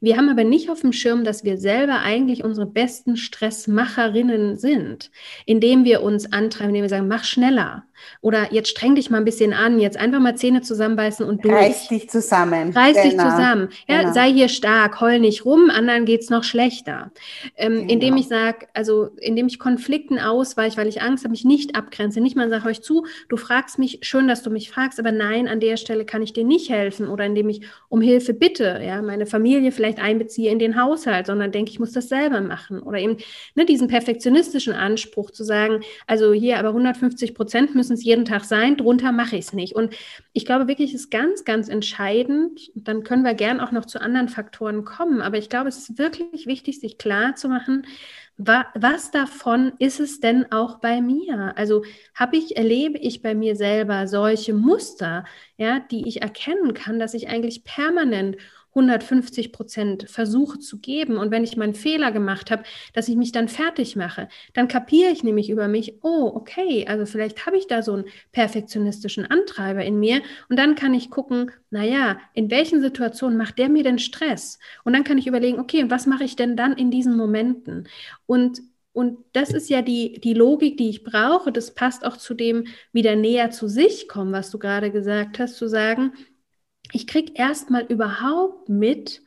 Wir 0.00 0.16
haben 0.16 0.28
aber 0.28 0.44
nicht 0.44 0.70
auf 0.70 0.80
dem 0.80 0.92
Schirm, 0.92 1.24
dass 1.24 1.44
wir 1.44 1.58
selber 1.58 2.00
eigentlich 2.00 2.44
unsere 2.44 2.66
besten 2.66 3.16
Stressmacherinnen 3.16 4.56
sind, 4.56 5.10
indem 5.46 5.75
wir 5.84 6.02
uns 6.02 6.32
antreiben, 6.32 6.70
indem 6.70 6.82
wir 6.82 6.88
sagen, 6.88 7.08
mach 7.08 7.24
schneller, 7.24 7.84
oder 8.20 8.52
jetzt 8.52 8.68
streng 8.68 8.94
dich 8.94 9.10
mal 9.10 9.18
ein 9.18 9.24
bisschen 9.24 9.52
an, 9.52 9.78
jetzt 9.78 9.96
einfach 9.96 10.20
mal 10.20 10.36
Zähne 10.36 10.62
zusammenbeißen 10.62 11.26
und 11.26 11.44
durch. 11.44 11.54
Reiß 11.54 11.88
dich 11.88 12.10
zusammen. 12.10 12.72
Reiß 12.72 12.94
genau. 12.94 13.04
dich 13.04 13.12
zusammen. 13.12 13.68
Ja, 13.88 14.00
genau. 14.00 14.12
sei 14.12 14.32
hier 14.32 14.48
stark, 14.48 15.00
heul 15.00 15.20
nicht 15.20 15.44
rum, 15.44 15.70
anderen 15.70 16.04
geht 16.04 16.22
es 16.22 16.30
noch 16.30 16.44
schlechter. 16.44 17.10
Ähm, 17.56 17.74
genau. 17.74 17.92
Indem 17.92 18.16
ich 18.16 18.28
sage, 18.28 18.66
also 18.74 19.10
indem 19.20 19.46
ich 19.46 19.58
Konflikten 19.58 20.18
ausweiche, 20.18 20.76
weil 20.76 20.88
ich 20.88 21.02
Angst 21.02 21.24
habe, 21.24 21.32
mich 21.32 21.44
nicht 21.44 21.76
abgrenze. 21.76 22.20
Nicht 22.20 22.36
mal 22.36 22.48
sage 22.48 22.66
euch 22.66 22.82
zu, 22.82 23.06
du 23.28 23.36
fragst 23.36 23.78
mich, 23.78 24.00
schön, 24.02 24.28
dass 24.28 24.42
du 24.42 24.50
mich 24.50 24.70
fragst, 24.70 24.98
aber 24.98 25.12
nein, 25.12 25.48
an 25.48 25.60
der 25.60 25.76
Stelle 25.76 26.04
kann 26.04 26.22
ich 26.22 26.32
dir 26.32 26.44
nicht 26.44 26.70
helfen. 26.70 27.08
Oder 27.08 27.26
indem 27.26 27.48
ich 27.48 27.62
um 27.88 28.00
Hilfe 28.00 28.34
bitte, 28.34 28.80
ja, 28.84 29.02
meine 29.02 29.26
Familie 29.26 29.72
vielleicht 29.72 29.98
einbeziehe 29.98 30.50
in 30.50 30.58
den 30.58 30.80
Haushalt, 30.80 31.26
sondern 31.26 31.52
denke, 31.52 31.70
ich 31.70 31.80
muss 31.80 31.92
das 31.92 32.08
selber 32.08 32.40
machen. 32.40 32.80
Oder 32.80 32.98
eben 32.98 33.18
ne, 33.54 33.64
diesen 33.64 33.88
perfektionistischen 33.88 34.72
Anspruch 34.72 35.30
zu 35.30 35.44
sagen, 35.44 35.82
also 36.06 36.32
hier 36.32 36.58
aber 36.58 36.68
150 36.68 37.34
Prozent 37.34 37.74
müssen 37.74 37.85
müssen 37.86 38.00
es 38.00 38.04
jeden 38.04 38.24
Tag 38.24 38.44
sein, 38.44 38.76
drunter 38.76 39.12
mache 39.12 39.36
ich 39.36 39.46
es 39.46 39.52
nicht. 39.52 39.74
Und 39.74 39.94
ich 40.32 40.44
glaube 40.44 40.66
wirklich, 40.66 40.92
es 40.92 41.02
ist 41.02 41.10
ganz, 41.10 41.44
ganz 41.44 41.68
entscheidend. 41.68 42.70
Dann 42.74 43.04
können 43.04 43.22
wir 43.22 43.34
gern 43.34 43.60
auch 43.60 43.70
noch 43.70 43.84
zu 43.84 44.00
anderen 44.00 44.28
Faktoren 44.28 44.84
kommen. 44.84 45.20
Aber 45.20 45.38
ich 45.38 45.48
glaube, 45.48 45.68
es 45.68 45.78
ist 45.78 45.98
wirklich 45.98 46.46
wichtig, 46.46 46.80
sich 46.80 46.98
klar 46.98 47.36
zu 47.36 47.48
machen, 47.48 47.86
was 48.38 49.10
davon 49.12 49.72
ist 49.78 49.98
es 49.98 50.20
denn 50.20 50.52
auch 50.52 50.78
bei 50.80 51.00
mir? 51.00 51.54
Also 51.56 51.84
habe 52.14 52.36
ich, 52.36 52.56
erlebe 52.56 52.98
ich 52.98 53.22
bei 53.22 53.34
mir 53.34 53.56
selber 53.56 54.08
solche 54.08 54.52
Muster, 54.52 55.24
ja, 55.56 55.80
die 55.80 56.06
ich 56.06 56.20
erkennen 56.20 56.74
kann, 56.74 56.98
dass 56.98 57.14
ich 57.14 57.28
eigentlich 57.28 57.64
permanent 57.64 58.36
150 58.76 59.52
Prozent 59.52 60.08
versuche 60.08 60.58
zu 60.58 60.78
geben 60.78 61.16
und 61.16 61.30
wenn 61.30 61.44
ich 61.44 61.56
meinen 61.56 61.74
Fehler 61.74 62.12
gemacht 62.12 62.50
habe, 62.50 62.62
dass 62.92 63.08
ich 63.08 63.16
mich 63.16 63.32
dann 63.32 63.48
fertig 63.48 63.96
mache, 63.96 64.28
dann 64.52 64.68
kapiere 64.68 65.10
ich 65.10 65.24
nämlich 65.24 65.50
über 65.50 65.66
mich, 65.66 65.94
oh, 66.02 66.30
okay, 66.34 66.86
also 66.86 67.06
vielleicht 67.06 67.46
habe 67.46 67.56
ich 67.56 67.66
da 67.66 67.82
so 67.82 67.94
einen 67.94 68.04
perfektionistischen 68.32 69.26
Antreiber 69.26 69.82
in 69.84 69.98
mir 69.98 70.20
und 70.48 70.58
dann 70.58 70.74
kann 70.74 70.94
ich 70.94 71.10
gucken, 71.10 71.50
naja, 71.70 72.18
in 72.34 72.50
welchen 72.50 72.80
Situationen 72.80 73.38
macht 73.38 73.58
der 73.58 73.68
mir 73.68 73.82
denn 73.82 73.98
Stress? 73.98 74.58
Und 74.84 74.92
dann 74.92 75.04
kann 75.04 75.18
ich 75.18 75.26
überlegen, 75.26 75.58
okay, 75.58 75.86
was 75.88 76.06
mache 76.06 76.24
ich 76.24 76.36
denn 76.36 76.56
dann 76.56 76.74
in 76.74 76.90
diesen 76.90 77.16
Momenten? 77.16 77.88
Und 78.26 78.60
und 78.92 79.18
das 79.34 79.50
ist 79.50 79.68
ja 79.68 79.82
die, 79.82 80.20
die 80.22 80.32
Logik, 80.32 80.78
die 80.78 80.88
ich 80.88 81.04
brauche. 81.04 81.52
Das 81.52 81.74
passt 81.74 82.02
auch 82.06 82.16
zu 82.16 82.32
dem 82.32 82.66
wieder 82.92 83.14
näher 83.14 83.50
zu 83.50 83.68
sich 83.68 84.08
kommen, 84.08 84.32
was 84.32 84.50
du 84.50 84.58
gerade 84.58 84.90
gesagt 84.90 85.38
hast, 85.38 85.56
zu 85.56 85.68
sagen, 85.68 86.14
ich 86.92 87.06
kriege 87.06 87.32
erstmal 87.34 87.84
überhaupt 87.84 88.68
mit, 88.68 89.22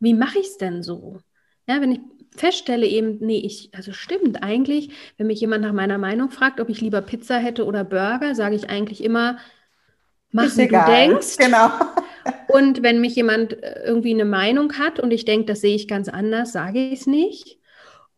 wie 0.00 0.14
mache 0.14 0.38
ich 0.38 0.46
es 0.46 0.58
denn 0.58 0.82
so? 0.82 1.18
Ja, 1.66 1.80
wenn 1.80 1.92
ich 1.92 2.00
feststelle 2.36 2.86
eben, 2.86 3.18
nee, 3.20 3.38
ich, 3.38 3.70
also 3.74 3.92
stimmt 3.92 4.42
eigentlich, 4.42 4.90
wenn 5.16 5.28
mich 5.28 5.40
jemand 5.40 5.62
nach 5.62 5.72
meiner 5.72 5.98
Meinung 5.98 6.30
fragt, 6.30 6.60
ob 6.60 6.68
ich 6.68 6.80
lieber 6.80 7.00
Pizza 7.00 7.38
hätte 7.38 7.64
oder 7.64 7.84
Burger, 7.84 8.34
sage 8.34 8.56
ich 8.56 8.70
eigentlich 8.70 9.02
immer, 9.02 9.38
mach 10.32 10.46
Ist 10.46 10.58
wie 10.58 10.62
egal. 10.62 10.84
du 10.84 10.92
denkst. 10.92 11.36
Genau. 11.38 11.70
Und 12.48 12.82
wenn 12.82 13.00
mich 13.00 13.16
jemand 13.16 13.62
äh, 13.62 13.84
irgendwie 13.84 14.12
eine 14.12 14.24
Meinung 14.24 14.78
hat 14.78 15.00
und 15.00 15.12
ich 15.12 15.24
denke, 15.24 15.46
das 15.46 15.60
sehe 15.60 15.74
ich 15.74 15.88
ganz 15.88 16.08
anders, 16.08 16.52
sage 16.52 16.78
ich 16.78 17.00
es 17.00 17.06
nicht 17.06 17.58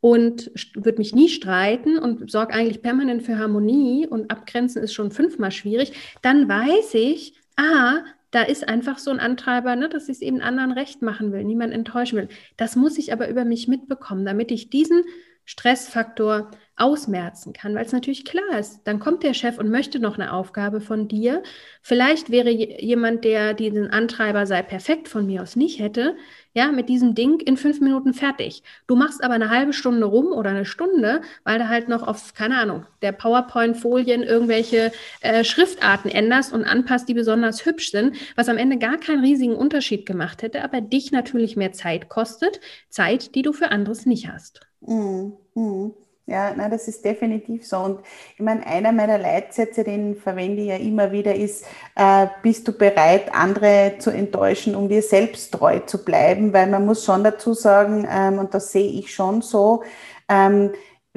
und 0.00 0.50
würde 0.74 0.98
mich 0.98 1.14
nie 1.14 1.28
streiten 1.28 1.98
und 1.98 2.30
sorge 2.30 2.54
eigentlich 2.54 2.82
permanent 2.82 3.22
für 3.22 3.38
Harmonie 3.38 4.06
und 4.06 4.30
abgrenzen 4.30 4.82
ist 4.82 4.92
schon 4.94 5.10
fünfmal 5.10 5.50
schwierig, 5.50 5.92
dann 6.22 6.48
weiß 6.48 6.94
ich, 6.94 7.34
ah, 7.56 8.04
da 8.30 8.42
ist 8.42 8.68
einfach 8.68 8.98
so 8.98 9.10
ein 9.10 9.20
Antreiber, 9.20 9.76
ne, 9.76 9.88
dass 9.88 10.04
ich 10.04 10.16
es 10.16 10.22
eben 10.22 10.40
anderen 10.40 10.72
recht 10.72 11.02
machen 11.02 11.32
will, 11.32 11.44
niemand 11.44 11.72
enttäuschen 11.72 12.18
will. 12.18 12.28
Das 12.56 12.76
muss 12.76 12.98
ich 12.98 13.12
aber 13.12 13.28
über 13.28 13.44
mich 13.44 13.68
mitbekommen, 13.68 14.24
damit 14.24 14.50
ich 14.50 14.70
diesen 14.70 15.04
Stressfaktor 15.44 16.50
ausmerzen 16.76 17.54
kann, 17.54 17.74
weil 17.74 17.86
es 17.86 17.92
natürlich 17.92 18.26
klar 18.26 18.58
ist, 18.58 18.82
dann 18.84 19.00
kommt 19.00 19.22
der 19.22 19.32
Chef 19.32 19.58
und 19.58 19.70
möchte 19.70 19.98
noch 19.98 20.18
eine 20.18 20.32
Aufgabe 20.32 20.82
von 20.82 21.08
dir. 21.08 21.42
Vielleicht 21.80 22.30
wäre 22.30 22.50
jemand, 22.50 23.24
der 23.24 23.54
diesen 23.54 23.90
Antreiber 23.90 24.46
sei 24.46 24.62
perfekt 24.62 25.08
von 25.08 25.24
mir 25.24 25.42
aus 25.42 25.56
nicht 25.56 25.80
hätte, 25.80 26.16
ja, 26.52 26.72
mit 26.72 26.88
diesem 26.88 27.14
Ding 27.14 27.40
in 27.40 27.56
fünf 27.56 27.80
Minuten 27.80 28.12
fertig. 28.12 28.62
Du 28.86 28.94
machst 28.94 29.24
aber 29.24 29.34
eine 29.34 29.50
halbe 29.50 29.72
Stunde 29.72 30.06
rum 30.06 30.26
oder 30.26 30.50
eine 30.50 30.66
Stunde, 30.66 31.22
weil 31.44 31.58
du 31.58 31.68
halt 31.68 31.88
noch 31.88 32.02
auf, 32.02 32.34
keine 32.34 32.58
Ahnung, 32.58 32.84
der 33.00 33.12
PowerPoint-Folien 33.12 34.22
irgendwelche 34.22 34.92
äh, 35.20 35.44
Schriftarten 35.44 36.10
änderst 36.10 36.52
und 36.52 36.64
anpasst, 36.64 37.08
die 37.08 37.14
besonders 37.14 37.64
hübsch 37.64 37.90
sind, 37.90 38.16
was 38.36 38.48
am 38.48 38.58
Ende 38.58 38.78
gar 38.78 38.98
keinen 38.98 39.22
riesigen 39.22 39.54
Unterschied 39.54 40.04
gemacht 40.04 40.42
hätte, 40.42 40.62
aber 40.62 40.82
dich 40.82 41.10
natürlich 41.10 41.56
mehr 41.56 41.72
Zeit 41.72 42.10
kostet, 42.10 42.60
Zeit, 42.90 43.34
die 43.34 43.42
du 43.42 43.52
für 43.52 43.70
anderes 43.70 44.04
nicht 44.04 44.28
hast. 44.28 44.60
Mm, 44.80 45.32
mm. 45.54 46.05
Ja, 46.28 46.52
nein, 46.56 46.72
das 46.72 46.88
ist 46.88 47.04
definitiv 47.04 47.64
so. 47.64 47.78
Und 47.78 48.00
ich 48.34 48.40
meine, 48.40 48.66
einer 48.66 48.90
meiner 48.90 49.16
Leitsätze, 49.16 49.84
den 49.84 50.16
verwende 50.16 50.60
ich 50.62 50.68
ja 50.68 50.76
immer 50.76 51.12
wieder, 51.12 51.32
ist, 51.36 51.64
äh, 51.94 52.26
bist 52.42 52.66
du 52.66 52.72
bereit, 52.72 53.32
andere 53.32 53.94
zu 54.00 54.10
enttäuschen, 54.10 54.74
um 54.74 54.88
dir 54.88 55.02
selbst 55.02 55.52
treu 55.54 55.78
zu 55.80 56.04
bleiben? 56.04 56.52
Weil 56.52 56.66
man 56.66 56.84
muss 56.84 57.04
schon 57.04 57.22
dazu 57.22 57.54
sagen, 57.54 58.08
ähm, 58.10 58.40
und 58.40 58.54
das 58.54 58.72
sehe 58.72 58.90
ich 58.90 59.14
schon 59.14 59.40
so, 59.40 59.84
ähm, 60.28 60.72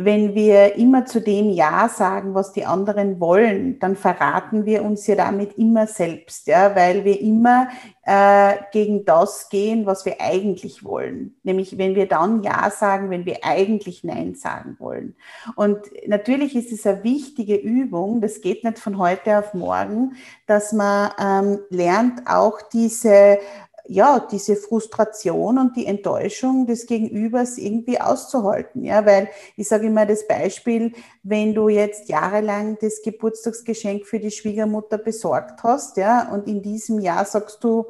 wenn 0.05 0.33
wir 0.33 0.75
immer 0.75 1.05
zu 1.05 1.21
dem 1.21 1.49
Ja 1.49 1.89
sagen, 1.89 2.33
was 2.33 2.53
die 2.53 2.65
anderen 2.65 3.19
wollen, 3.19 3.79
dann 3.79 3.95
verraten 3.95 4.65
wir 4.65 4.83
uns 4.83 5.05
ja 5.07 5.15
damit 5.15 5.57
immer 5.57 5.87
selbst, 5.87 6.47
ja, 6.47 6.75
weil 6.75 7.03
wir 7.03 7.19
immer 7.19 7.67
äh, 8.03 8.55
gegen 8.71 9.05
das 9.05 9.49
gehen, 9.49 9.85
was 9.85 10.05
wir 10.05 10.19
eigentlich 10.19 10.83
wollen. 10.83 11.35
Nämlich, 11.43 11.77
wenn 11.77 11.95
wir 11.95 12.07
dann 12.07 12.41
Ja 12.43 12.71
sagen, 12.71 13.09
wenn 13.09 13.25
wir 13.25 13.39
eigentlich 13.43 14.03
Nein 14.03 14.35
sagen 14.35 14.77
wollen. 14.79 15.15
Und 15.55 15.79
natürlich 16.07 16.55
ist 16.55 16.71
es 16.71 16.87
eine 16.87 17.03
wichtige 17.03 17.55
Übung, 17.55 18.21
das 18.21 18.41
geht 18.41 18.63
nicht 18.63 18.79
von 18.79 18.97
heute 18.97 19.37
auf 19.39 19.53
morgen, 19.53 20.15
dass 20.47 20.73
man 20.73 21.11
ähm, 21.19 21.59
lernt, 21.69 22.21
auch 22.25 22.61
diese 22.73 23.39
ja, 23.89 24.19
diese 24.19 24.55
Frustration 24.55 25.57
und 25.57 25.75
die 25.75 25.87
Enttäuschung 25.87 26.67
des 26.67 26.85
Gegenübers 26.85 27.57
irgendwie 27.57 27.99
auszuhalten. 27.99 28.83
Ja, 28.83 29.05
weil 29.05 29.29
ich 29.57 29.67
sage 29.67 29.87
immer 29.87 30.05
das 30.05 30.27
Beispiel, 30.27 30.93
wenn 31.23 31.55
du 31.55 31.69
jetzt 31.69 32.07
jahrelang 32.07 32.77
das 32.79 33.01
Geburtstagsgeschenk 33.01 34.05
für 34.05 34.19
die 34.19 34.31
Schwiegermutter 34.31 34.99
besorgt 34.99 35.63
hast, 35.63 35.97
ja, 35.97 36.31
und 36.31 36.47
in 36.47 36.61
diesem 36.61 36.99
Jahr 36.99 37.25
sagst 37.25 37.63
du, 37.63 37.87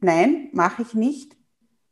nein, 0.00 0.48
mache 0.52 0.82
ich 0.82 0.94
nicht, 0.94 1.36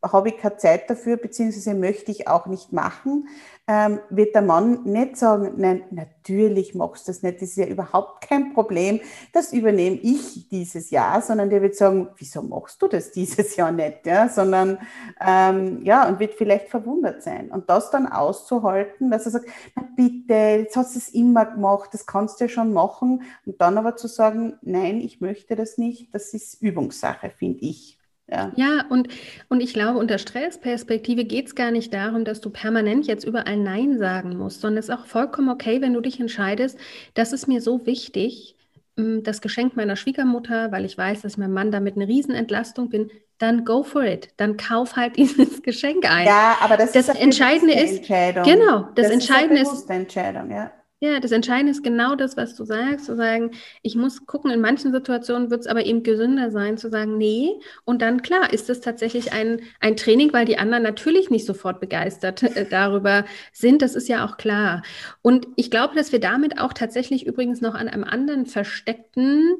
habe 0.01 0.29
ich 0.29 0.37
keine 0.37 0.57
Zeit 0.57 0.89
dafür, 0.89 1.17
beziehungsweise 1.17 1.75
möchte 1.75 2.11
ich 2.11 2.27
auch 2.27 2.47
nicht 2.47 2.73
machen, 2.73 3.27
ähm, 3.69 3.99
wird 4.09 4.33
der 4.33 4.41
Mann 4.41 4.81
nicht 4.83 5.15
sagen, 5.15 5.53
nein, 5.57 5.83
natürlich 5.91 6.73
machst 6.73 7.07
du 7.07 7.11
das 7.11 7.21
nicht, 7.21 7.35
das 7.35 7.49
ist 7.49 7.57
ja 7.57 7.67
überhaupt 7.67 8.27
kein 8.27 8.51
Problem, 8.55 8.99
das 9.31 9.53
übernehme 9.53 9.97
ich 9.97 10.49
dieses 10.49 10.89
Jahr, 10.89 11.21
sondern 11.21 11.51
der 11.51 11.61
wird 11.61 11.75
sagen, 11.75 12.09
wieso 12.17 12.41
machst 12.41 12.81
du 12.81 12.87
das 12.87 13.11
dieses 13.11 13.55
Jahr 13.55 13.71
nicht, 13.71 14.07
ja, 14.07 14.27
sondern 14.27 14.79
ähm, 15.23 15.81
ja, 15.83 16.07
und 16.07 16.19
wird 16.19 16.33
vielleicht 16.33 16.69
verwundert 16.69 17.21
sein. 17.21 17.51
Und 17.51 17.69
das 17.69 17.91
dann 17.91 18.07
auszuhalten, 18.07 19.11
dass 19.11 19.25
er 19.25 19.33
sagt, 19.33 19.45
na 19.75 19.83
bitte, 19.95 20.33
jetzt 20.33 20.75
hast 20.75 20.95
du 20.95 20.99
es 20.99 21.09
immer 21.09 21.45
gemacht, 21.45 21.91
das 21.93 22.07
kannst 22.07 22.39
du 22.39 22.45
ja 22.45 22.49
schon 22.49 22.73
machen, 22.73 23.21
und 23.45 23.61
dann 23.61 23.77
aber 23.77 23.95
zu 23.95 24.07
sagen, 24.07 24.57
nein, 24.63 24.99
ich 24.99 25.21
möchte 25.21 25.55
das 25.55 25.77
nicht, 25.77 26.11
das 26.15 26.33
ist 26.33 26.59
Übungssache, 26.59 27.29
finde 27.29 27.59
ich. 27.59 27.98
Ja, 28.31 28.51
ja 28.55 28.85
und, 28.89 29.07
und 29.47 29.61
ich 29.61 29.73
glaube, 29.73 29.99
unter 29.99 30.17
Stressperspektive 30.17 31.25
geht 31.25 31.47
es 31.47 31.55
gar 31.55 31.71
nicht 31.71 31.93
darum, 31.93 32.25
dass 32.25 32.41
du 32.41 32.49
permanent 32.49 33.07
jetzt 33.07 33.25
überall 33.25 33.57
Nein 33.57 33.97
sagen 33.97 34.37
musst, 34.37 34.61
sondern 34.61 34.79
es 34.79 34.89
ist 34.89 34.95
auch 34.95 35.05
vollkommen 35.05 35.49
okay, 35.49 35.81
wenn 35.81 35.93
du 35.93 36.01
dich 36.01 36.19
entscheidest, 36.19 36.77
das 37.13 37.33
ist 37.33 37.47
mir 37.47 37.61
so 37.61 37.85
wichtig, 37.85 38.55
hm, 38.97 39.23
das 39.23 39.41
Geschenk 39.41 39.75
meiner 39.75 39.95
Schwiegermutter, 39.95 40.71
weil 40.71 40.85
ich 40.85 40.97
weiß, 40.97 41.21
dass 41.21 41.37
mein 41.37 41.53
Mann 41.53 41.71
damit 41.71 41.95
eine 41.95 42.07
Riesenentlastung 42.07 42.89
bin, 42.89 43.09
dann 43.37 43.63
go 43.63 43.83
for 43.83 44.03
it. 44.03 44.29
Dann 44.37 44.57
kauf 44.57 44.95
halt 44.95 45.15
dieses 45.17 45.61
Geschenk 45.63 46.09
ein. 46.09 46.27
Ja, 46.27 46.57
aber 46.61 46.77
das, 46.77 46.91
das 46.91 47.09
ist 47.09 47.19
Entscheidende 47.19 47.73
ist, 47.73 48.05
genau, 48.07 48.89
das, 48.95 49.07
das 49.07 49.11
Entscheidende 49.11 49.61
ist, 49.61 49.89
ja. 49.89 50.71
Ja, 51.01 51.21
das 51.21 51.31
Entscheidende 51.31 51.71
ist 51.71 51.81
genau 51.81 52.15
das, 52.15 52.35
was 52.35 52.55
du 52.55 52.65
sagst, 52.65 53.05
zu 53.05 53.15
sagen, 53.15 53.51
ich 53.83 53.95
muss 53.95 54.25
gucken, 54.25 54.51
in 54.51 54.59
manchen 54.59 54.91
Situationen 54.91 55.49
wird 55.49 55.61
es 55.61 55.67
aber 55.67 55.85
eben 55.85 56.03
gesünder 56.03 56.51
sein, 56.51 56.77
zu 56.77 56.89
sagen, 56.89 57.17
nee. 57.17 57.51
Und 57.85 58.01
dann, 58.01 58.21
klar, 58.21 58.51
ist 58.51 58.69
es 58.69 58.81
tatsächlich 58.81 59.31
ein, 59.31 59.61
ein 59.79 59.95
Training, 59.95 60.33
weil 60.33 60.43
die 60.45 60.57
anderen 60.57 60.83
natürlich 60.83 61.29
nicht 61.29 61.45
sofort 61.45 61.79
begeistert 61.79 62.43
äh, 62.43 62.65
darüber 62.69 63.23
sind. 63.53 63.81
Das 63.81 63.95
ist 63.95 64.09
ja 64.09 64.25
auch 64.25 64.35
klar. 64.35 64.83
Und 65.21 65.47
ich 65.55 65.71
glaube, 65.71 65.95
dass 65.95 66.11
wir 66.11 66.19
damit 66.19 66.59
auch 66.59 66.73
tatsächlich 66.73 67.25
übrigens 67.25 67.61
noch 67.61 67.75
an 67.75 67.87
einem 67.87 68.03
anderen 68.03 68.45
versteckten 68.45 69.55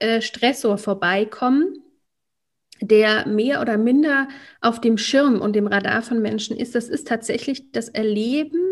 äh, 0.00 0.20
Stressor 0.20 0.76
vorbeikommen, 0.76 1.84
der 2.80 3.28
mehr 3.28 3.60
oder 3.60 3.78
minder 3.78 4.26
auf 4.60 4.80
dem 4.80 4.98
Schirm 4.98 5.40
und 5.40 5.54
dem 5.54 5.68
Radar 5.68 6.02
von 6.02 6.20
Menschen 6.20 6.56
ist. 6.56 6.74
Das 6.74 6.88
ist 6.88 7.06
tatsächlich 7.06 7.70
das 7.70 7.88
Erleben 7.90 8.69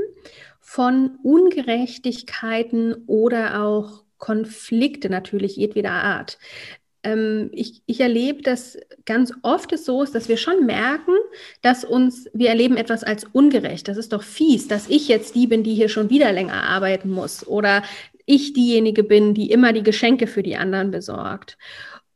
von 0.70 1.18
Ungerechtigkeiten 1.22 2.94
oder 3.06 3.62
auch 3.62 4.04
Konflikte 4.18 5.08
natürlich 5.08 5.56
jedweder 5.56 5.92
Art. 5.92 6.38
Ähm, 7.02 7.48
ich, 7.52 7.80
ich 7.86 8.00
erlebe, 8.00 8.42
dass 8.42 8.76
ganz 9.06 9.32
oft 9.40 9.72
es 9.72 9.86
so 9.86 10.02
ist, 10.02 10.14
dass 10.14 10.28
wir 10.28 10.36
schon 10.36 10.66
merken, 10.66 11.14
dass 11.62 11.84
uns, 11.84 12.28
wir 12.34 12.50
erleben 12.50 12.76
etwas 12.76 13.02
als 13.02 13.24
ungerecht. 13.24 13.88
Das 13.88 13.96
ist 13.96 14.12
doch 14.12 14.22
fies, 14.22 14.68
dass 14.68 14.90
ich 14.90 15.08
jetzt 15.08 15.34
die 15.34 15.46
bin, 15.46 15.62
die 15.62 15.72
hier 15.72 15.88
schon 15.88 16.10
wieder 16.10 16.32
länger 16.32 16.62
arbeiten 16.64 17.08
muss 17.08 17.46
oder 17.46 17.82
ich 18.26 18.52
diejenige 18.52 19.04
bin, 19.04 19.32
die 19.32 19.50
immer 19.50 19.72
die 19.72 19.82
Geschenke 19.82 20.26
für 20.26 20.42
die 20.42 20.58
anderen 20.58 20.90
besorgt. 20.90 21.56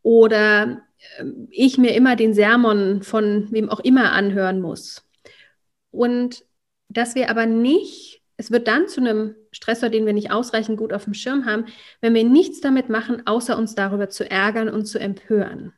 Oder 0.02 0.82
ähm, 1.18 1.48
ich 1.50 1.78
mir 1.78 1.94
immer 1.94 2.16
den 2.16 2.34
Sermon 2.34 3.02
von 3.02 3.50
wem 3.50 3.70
auch 3.70 3.80
immer 3.80 4.12
anhören 4.12 4.60
muss. 4.60 5.08
Und 5.90 6.44
dass 6.90 7.14
wir 7.14 7.30
aber 7.30 7.46
nicht 7.46 8.21
es 8.42 8.50
wird 8.50 8.66
dann 8.66 8.88
zu 8.88 9.00
einem 9.00 9.36
Stressor, 9.52 9.88
den 9.88 10.04
wir 10.04 10.12
nicht 10.12 10.32
ausreichend 10.32 10.76
gut 10.76 10.92
auf 10.92 11.04
dem 11.04 11.14
Schirm 11.14 11.46
haben, 11.46 11.66
wenn 12.00 12.12
wir 12.12 12.24
nichts 12.24 12.60
damit 12.60 12.88
machen, 12.88 13.24
außer 13.24 13.56
uns 13.56 13.76
darüber 13.76 14.08
zu 14.08 14.28
ärgern 14.28 14.68
und 14.68 14.86
zu 14.86 14.98
empören. 14.98 15.72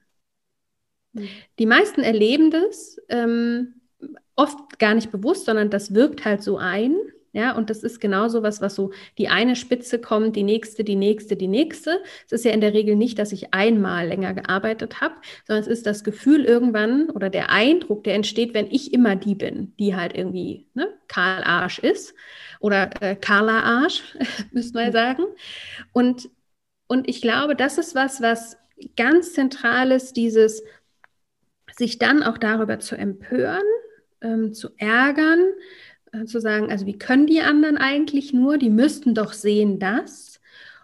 Mhm. 1.12 1.28
Die 1.58 1.66
meisten 1.66 2.00
erleben 2.00 2.50
das 2.50 2.98
ähm, 3.10 3.74
oft 4.34 4.78
gar 4.78 4.94
nicht 4.94 5.12
bewusst, 5.12 5.44
sondern 5.44 5.68
das 5.68 5.92
wirkt 5.92 6.24
halt 6.24 6.42
so 6.42 6.56
ein. 6.56 6.96
Ja, 7.32 7.54
und 7.54 7.68
das 7.68 7.82
ist 7.82 8.00
genau 8.00 8.28
so 8.28 8.42
was, 8.44 8.62
was 8.62 8.76
so 8.76 8.92
die 9.18 9.28
eine 9.28 9.56
Spitze 9.56 10.00
kommt, 10.00 10.36
die 10.36 10.44
nächste, 10.44 10.84
die 10.84 10.94
nächste, 10.94 11.36
die 11.36 11.48
nächste. 11.48 12.00
Es 12.24 12.32
ist 12.32 12.44
ja 12.46 12.52
in 12.52 12.60
der 12.62 12.72
Regel 12.72 12.96
nicht, 12.96 13.18
dass 13.18 13.32
ich 13.32 13.52
einmal 13.52 14.06
länger 14.06 14.32
gearbeitet 14.32 15.02
habe, 15.02 15.16
sondern 15.44 15.64
es 15.64 15.68
ist 15.68 15.84
das 15.84 16.04
Gefühl 16.04 16.44
irgendwann 16.44 17.10
oder 17.10 17.28
der 17.30 17.50
Eindruck, 17.50 18.04
der 18.04 18.14
entsteht, 18.14 18.54
wenn 18.54 18.70
ich 18.70 18.94
immer 18.94 19.16
die 19.16 19.34
bin, 19.34 19.74
die 19.78 19.96
halt 19.96 20.16
irgendwie 20.16 20.68
ne, 20.72 20.88
Karl 21.08 21.42
Arsch 21.42 21.80
ist 21.80 22.14
oder 22.64 22.90
äh, 23.02 23.14
Carla 23.14 23.60
Arsch, 23.60 24.02
müsste 24.52 24.78
man 24.78 24.90
sagen. 24.90 25.24
Und, 25.92 26.30
und 26.86 27.06
ich 27.10 27.20
glaube, 27.20 27.56
das 27.56 27.76
ist 27.76 27.94
was, 27.94 28.22
was 28.22 28.56
ganz 28.96 29.34
zentral 29.34 29.92
ist, 29.92 30.16
dieses 30.16 30.62
sich 31.76 31.98
dann 31.98 32.22
auch 32.22 32.38
darüber 32.38 32.78
zu 32.80 32.96
empören, 32.96 33.60
ähm, 34.22 34.54
zu 34.54 34.70
ärgern, 34.78 35.44
äh, 36.12 36.24
zu 36.24 36.40
sagen, 36.40 36.70
also 36.70 36.86
wie 36.86 36.96
können 36.96 37.26
die 37.26 37.42
anderen 37.42 37.76
eigentlich 37.76 38.32
nur? 38.32 38.56
Die 38.56 38.70
müssten 38.70 39.14
doch 39.14 39.34
sehen, 39.34 39.78
dass. 39.78 40.40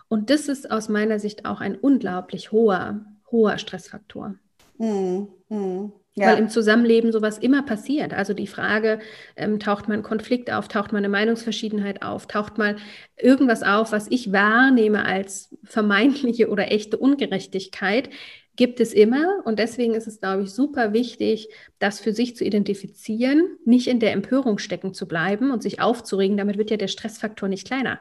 Und 0.09 0.29
das 0.29 0.49
ist 0.49 0.71
aus 0.71 0.91
meiner 0.91 1.19
Sicht 1.19 1.47
auch 1.47 1.63
ein 1.63 1.77
unglaublich 1.77 2.53
hoher, 2.53 3.07
hoher 3.31 3.57
Stressfaktor. 3.57 4.35
Mm, 4.77 5.29
mm, 5.49 5.93
ja. 6.17 6.27
Weil 6.27 6.39
im 6.39 6.49
Zusammenleben 6.49 7.13
sowas 7.13 7.39
immer 7.39 7.63
passiert. 7.63 8.13
Also 8.13 8.35
die 8.35 8.49
Frage, 8.49 8.99
ähm, 9.37 9.61
taucht 9.61 9.89
mal 9.89 9.95
ein 9.95 10.03
Konflikt 10.03 10.53
auf, 10.53 10.67
taucht 10.67 10.93
mal 10.93 10.99
eine 10.99 11.09
Meinungsverschiedenheit 11.09 12.03
auf, 12.03 12.27
taucht 12.27 12.59
mal 12.59 12.77
irgendwas 13.17 13.63
auf, 13.63 13.93
was 13.93 14.09
ich 14.11 14.33
wahrnehme 14.33 15.05
als 15.05 15.57
vermeintliche 15.63 16.49
oder 16.49 16.73
echte 16.73 16.99
Ungerechtigkeit, 16.99 18.11
gibt 18.57 18.81
es 18.81 18.93
immer. 18.93 19.41
Und 19.45 19.61
deswegen 19.61 19.95
ist 19.95 20.09
es, 20.09 20.21
glaube 20.21 20.43
ich, 20.43 20.51
super 20.51 20.93
wichtig, 20.93 21.49
das 21.79 22.01
für 22.01 22.13
sich 22.13 22.37
zu 22.37 22.45
identifizieren, 22.45 23.57
nicht 23.65 23.87
in 23.87 24.01
der 24.01 24.13
Empörung 24.13 24.59
stecken 24.59 24.93
zu 24.93 25.07
bleiben 25.07 25.53
und 25.53 25.63
sich 25.63 25.81
aufzuregen. 25.81 26.37
Damit 26.37 26.59
wird 26.59 26.71
ja 26.71 26.77
der 26.77 26.89
Stressfaktor 26.89 27.49
nicht 27.49 27.67
kleiner. 27.67 28.01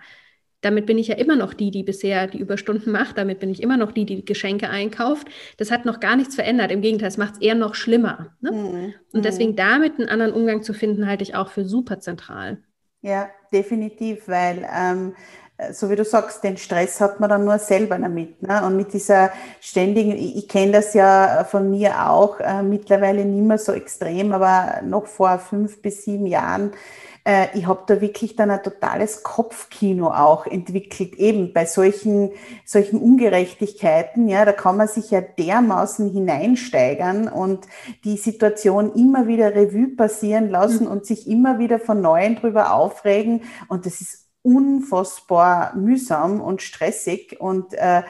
Damit 0.62 0.86
bin 0.86 0.98
ich 0.98 1.08
ja 1.08 1.16
immer 1.16 1.36
noch 1.36 1.54
die, 1.54 1.72
die 1.72 1.84
bisher 1.84 2.28
die 2.28 2.40
Überstunden 2.40 2.92
macht. 2.92 3.18
Damit 3.18 3.40
bin 3.40 3.50
ich 3.50 3.64
immer 3.64 3.78
noch 3.78 3.92
die, 3.92 4.06
die 4.06 4.26
Geschenke 4.26 4.70
einkauft. 4.70 5.28
Das 5.58 5.72
hat 5.72 5.86
noch 5.86 6.00
gar 6.00 6.16
nichts 6.16 6.36
verändert. 6.36 6.72
Im 6.72 6.82
Gegenteil, 6.82 7.08
es 7.08 7.18
macht 7.18 7.36
es 7.36 7.42
eher 7.42 7.56
noch 7.56 7.76
schlimmer. 7.76 8.36
Ne? 8.42 8.52
Mhm. 8.52 8.94
Und 9.14 9.26
deswegen 9.26 9.52
mhm. 9.52 9.58
damit 9.58 10.00
einen 10.00 10.10
anderen 10.10 10.34
Umgang 10.34 10.64
zu 10.64 10.74
finden, 10.74 11.08
halte 11.08 11.24
ich 11.24 11.36
auch 11.36 11.50
für 11.50 11.66
super 11.66 12.00
zentral. 12.00 12.60
Ja, 13.02 13.30
definitiv, 13.54 14.28
weil 14.28 14.68
ähm, 14.76 15.14
so 15.72 15.90
wie 15.90 15.96
du 15.96 16.06
sagst, 16.06 16.44
den 16.44 16.58
Stress 16.58 17.02
hat 17.02 17.20
man 17.20 17.30
dann 17.30 17.46
nur 17.46 17.60
selber 17.60 17.98
damit. 17.98 18.42
Ne? 18.42 18.64
Und 18.66 18.78
mit 18.78 18.94
dieser 18.94 19.32
ständigen, 19.60 20.12
ich, 20.12 20.38
ich 20.38 20.48
kenne 20.48 20.72
das 20.72 20.94
ja 20.94 21.44
von 21.44 21.70
mir 21.70 22.10
auch, 22.10 22.40
äh, 22.40 22.64
mittlerweile 22.64 23.26
nicht 23.26 23.46
mehr 23.46 23.58
so 23.58 23.74
extrem, 23.74 24.32
aber 24.32 24.82
noch 24.84 25.06
vor 25.08 25.38
fünf 25.40 25.82
bis 25.82 26.04
sieben 26.04 26.26
Jahren, 26.26 26.72
äh, 27.30 27.56
ich 27.56 27.68
habe 27.68 27.84
da 27.86 28.02
wirklich 28.02 28.36
dann 28.36 28.50
ein 28.50 28.64
totales 28.64 29.22
Kopfkino 29.22 30.08
auch 30.08 30.48
entwickelt, 30.48 31.14
eben 31.16 31.54
bei 31.54 31.68
solchen, 31.68 32.32
solchen 32.66 33.00
Ungerechtigkeiten. 33.00 34.28
Ja, 34.28 34.46
da 34.46 34.52
kann 34.52 34.78
man 34.78 34.88
sich 34.88 35.12
ja 35.12 35.22
dermaßen 35.22 36.12
hineinsteigern 36.12 37.28
und 37.28 37.68
die 38.04 38.18
Situation 38.18 38.94
immer 38.96 39.28
wieder 39.28 39.54
Revue 39.54 39.96
passieren 39.96 40.50
lassen 40.50 40.86
mhm. 40.86 40.92
und 40.92 41.06
sich 41.06 41.28
immer 41.28 41.60
wieder 41.60 41.80
von 41.80 42.02
Neuem 42.02 42.36
drüber 42.36 42.74
aufregen. 42.74 43.44
Und 43.68 43.86
das 43.86 44.02
ist 44.02 44.26
unfassbar 44.42 45.76
mühsam 45.76 46.42
und 46.42 46.64
stressig 46.64 47.40
und 47.40 47.74
äh, 47.76 48.02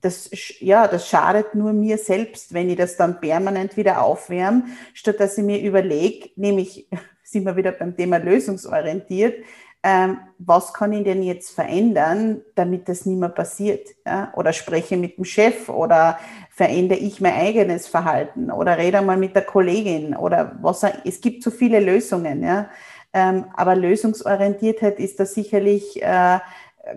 das, 0.00 0.30
ja, 0.60 0.88
das 0.88 1.08
schadet 1.08 1.54
nur 1.54 1.72
mir 1.72 1.98
selbst, 1.98 2.52
wenn 2.52 2.68
ich 2.70 2.76
das 2.76 2.96
dann 2.96 3.20
permanent 3.20 3.76
wieder 3.76 4.02
aufwärme, 4.02 4.64
statt 4.92 5.20
dass 5.20 5.38
ich 5.38 5.44
mir 5.44 5.60
überlege, 5.60 6.30
nämlich 6.36 6.88
sind 7.26 7.44
wir 7.44 7.56
wieder 7.56 7.72
beim 7.72 7.96
Thema 7.96 8.18
lösungsorientiert, 8.18 9.44
ähm, 9.82 10.18
was 10.38 10.72
kann 10.72 10.92
ich 10.92 11.04
denn 11.04 11.22
jetzt 11.22 11.50
verändern, 11.50 12.42
damit 12.54 12.88
das 12.88 13.06
nicht 13.06 13.18
mehr 13.18 13.28
passiert? 13.28 13.88
Ja? 14.04 14.32
Oder 14.34 14.52
spreche 14.52 14.96
mit 14.96 15.16
dem 15.16 15.24
Chef 15.24 15.68
oder 15.68 16.18
verändere 16.50 16.98
ich 16.98 17.20
mein 17.20 17.34
eigenes 17.34 17.86
Verhalten 17.86 18.50
oder 18.50 18.78
rede 18.78 19.00
mal 19.02 19.16
mit 19.16 19.34
der 19.36 19.42
Kollegin 19.42 20.16
oder 20.16 20.56
was. 20.60 20.84
Es 21.04 21.20
gibt 21.20 21.42
so 21.42 21.50
viele 21.50 21.78
Lösungen. 21.80 22.42
Ja? 22.42 22.68
Ähm, 23.12 23.44
aber 23.54 23.76
Lösungsorientiertheit 23.76 24.98
ist 24.98 25.20
da 25.20 25.26
sicherlich, 25.26 26.02
äh, 26.02 26.40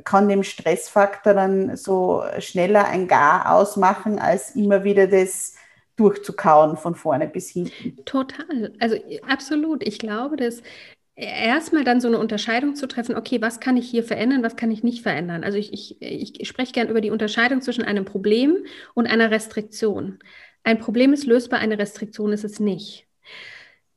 kann 0.04 0.28
dem 0.28 0.44
Stressfaktor 0.44 1.34
dann 1.34 1.76
so 1.76 2.24
schneller 2.40 2.86
ein 2.86 3.08
Gar 3.08 3.52
ausmachen, 3.54 4.20
als 4.20 4.56
immer 4.56 4.84
wieder 4.84 5.08
das 5.08 5.56
durchzukauen 6.00 6.78
von 6.78 6.96
vorne 6.96 7.28
bis 7.28 7.50
hinten. 7.50 7.98
Total. 8.06 8.74
Also 8.80 8.96
absolut. 9.28 9.86
Ich 9.86 10.00
glaube, 10.00 10.38
dass 10.38 10.64
erstmal 11.16 11.84
dann 11.84 12.00
so 12.00 12.08
eine 12.08 12.18
Unterscheidung 12.18 12.76
zu 12.76 12.88
treffen, 12.88 13.16
okay, 13.16 13.42
was 13.42 13.60
kann 13.60 13.76
ich 13.76 13.90
hier 13.90 14.04
verändern, 14.04 14.42
was 14.42 14.56
kann 14.56 14.72
ich 14.72 14.84
nicht 14.84 15.04
verändern. 15.04 15.44
Also 15.44 15.58
ich, 15.58 15.74
ich, 15.74 16.40
ich 16.40 16.48
spreche 16.48 16.72
gern 16.72 16.88
über 16.88 17.02
die 17.02 17.12
Unterscheidung 17.12 17.62
zwischen 17.62 17.84
einem 17.84 18.06
Problem 18.06 18.58
und 18.94 19.08
einer 19.08 19.30
Restriktion. 19.30 20.20
Ein 20.64 20.80
Problem 20.80 21.14
ist 21.14 21.26
lösbar, 21.26 21.60
eine 21.60 21.78
Restriktion 21.78 22.32
ist 22.32 22.46
es 22.46 22.60
nicht. 22.60 23.08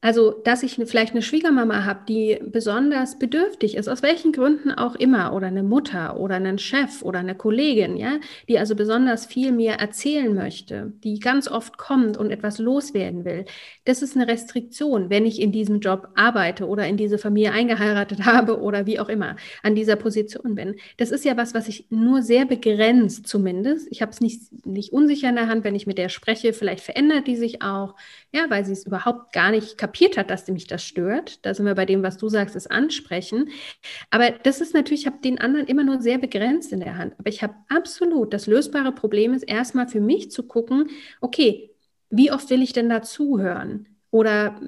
Also, 0.04 0.32
dass 0.32 0.64
ich 0.64 0.74
vielleicht 0.84 1.12
eine 1.12 1.22
Schwiegermama 1.22 1.84
habe, 1.84 2.00
die 2.08 2.40
besonders 2.44 3.20
bedürftig 3.20 3.76
ist, 3.76 3.88
aus 3.88 4.02
welchen 4.02 4.32
Gründen 4.32 4.72
auch 4.72 4.96
immer, 4.96 5.32
oder 5.32 5.46
eine 5.46 5.62
Mutter 5.62 6.18
oder 6.18 6.34
einen 6.34 6.58
Chef 6.58 7.02
oder 7.02 7.20
eine 7.20 7.36
Kollegin, 7.36 7.96
ja, 7.96 8.18
die 8.48 8.58
also 8.58 8.74
besonders 8.74 9.26
viel 9.26 9.52
mir 9.52 9.74
erzählen 9.74 10.34
möchte, 10.34 10.92
die 11.04 11.20
ganz 11.20 11.46
oft 11.46 11.78
kommt 11.78 12.16
und 12.16 12.32
etwas 12.32 12.58
loswerden 12.58 13.24
will. 13.24 13.44
Das 13.84 14.02
ist 14.02 14.16
eine 14.16 14.26
Restriktion, 14.26 15.08
wenn 15.08 15.24
ich 15.24 15.40
in 15.40 15.52
diesem 15.52 15.78
Job 15.78 16.08
arbeite 16.16 16.66
oder 16.66 16.84
in 16.88 16.96
diese 16.96 17.16
Familie 17.16 17.52
eingeheiratet 17.52 18.24
habe 18.26 18.60
oder 18.60 18.86
wie 18.86 18.98
auch 18.98 19.08
immer 19.08 19.36
an 19.62 19.76
dieser 19.76 19.94
Position 19.94 20.56
bin. 20.56 20.74
Das 20.96 21.12
ist 21.12 21.24
ja 21.24 21.36
was, 21.36 21.54
was 21.54 21.68
ich 21.68 21.86
nur 21.90 22.22
sehr 22.22 22.44
begrenzt 22.44 23.28
zumindest. 23.28 23.86
Ich 23.92 24.02
habe 24.02 24.10
es 24.10 24.20
nicht, 24.20 24.66
nicht 24.66 24.92
unsicher 24.92 25.28
in 25.28 25.36
der 25.36 25.46
Hand, 25.46 25.62
wenn 25.62 25.76
ich 25.76 25.86
mit 25.86 25.98
der 25.98 26.08
spreche. 26.08 26.52
Vielleicht 26.52 26.82
verändert 26.82 27.28
die 27.28 27.36
sich 27.36 27.62
auch, 27.62 27.94
ja, 28.32 28.46
weil 28.48 28.64
sie 28.64 28.72
es 28.72 28.84
überhaupt 28.84 29.32
gar 29.32 29.52
nicht 29.52 29.78
kapiert 29.92 30.16
hat, 30.16 30.30
dass 30.30 30.48
mich 30.48 30.66
das 30.66 30.82
stört. 30.82 31.44
Da 31.44 31.52
sind 31.52 31.66
wir 31.66 31.74
bei 31.74 31.84
dem, 31.84 32.02
was 32.02 32.16
du 32.16 32.30
sagst, 32.30 32.56
ist 32.56 32.70
ansprechen. 32.70 33.50
Aber 34.10 34.30
das 34.30 34.62
ist 34.62 34.72
natürlich, 34.72 35.02
ich 35.02 35.06
habe 35.06 35.18
den 35.22 35.38
anderen 35.38 35.66
immer 35.66 35.84
nur 35.84 36.00
sehr 36.00 36.16
begrenzt 36.16 36.72
in 36.72 36.80
der 36.80 36.96
Hand. 36.96 37.14
Aber 37.18 37.28
ich 37.28 37.42
habe 37.42 37.54
absolut 37.68 38.32
das 38.32 38.46
lösbare 38.46 38.92
Problem 38.92 39.34
ist 39.34 39.42
erstmal 39.42 39.88
für 39.88 40.00
mich 40.00 40.30
zu 40.30 40.44
gucken, 40.44 40.88
okay, 41.20 41.70
wie 42.08 42.32
oft 42.32 42.48
will 42.48 42.62
ich 42.62 42.72
denn 42.72 42.88
da 42.88 43.02
zuhören? 43.02 43.86
Oder 44.10 44.58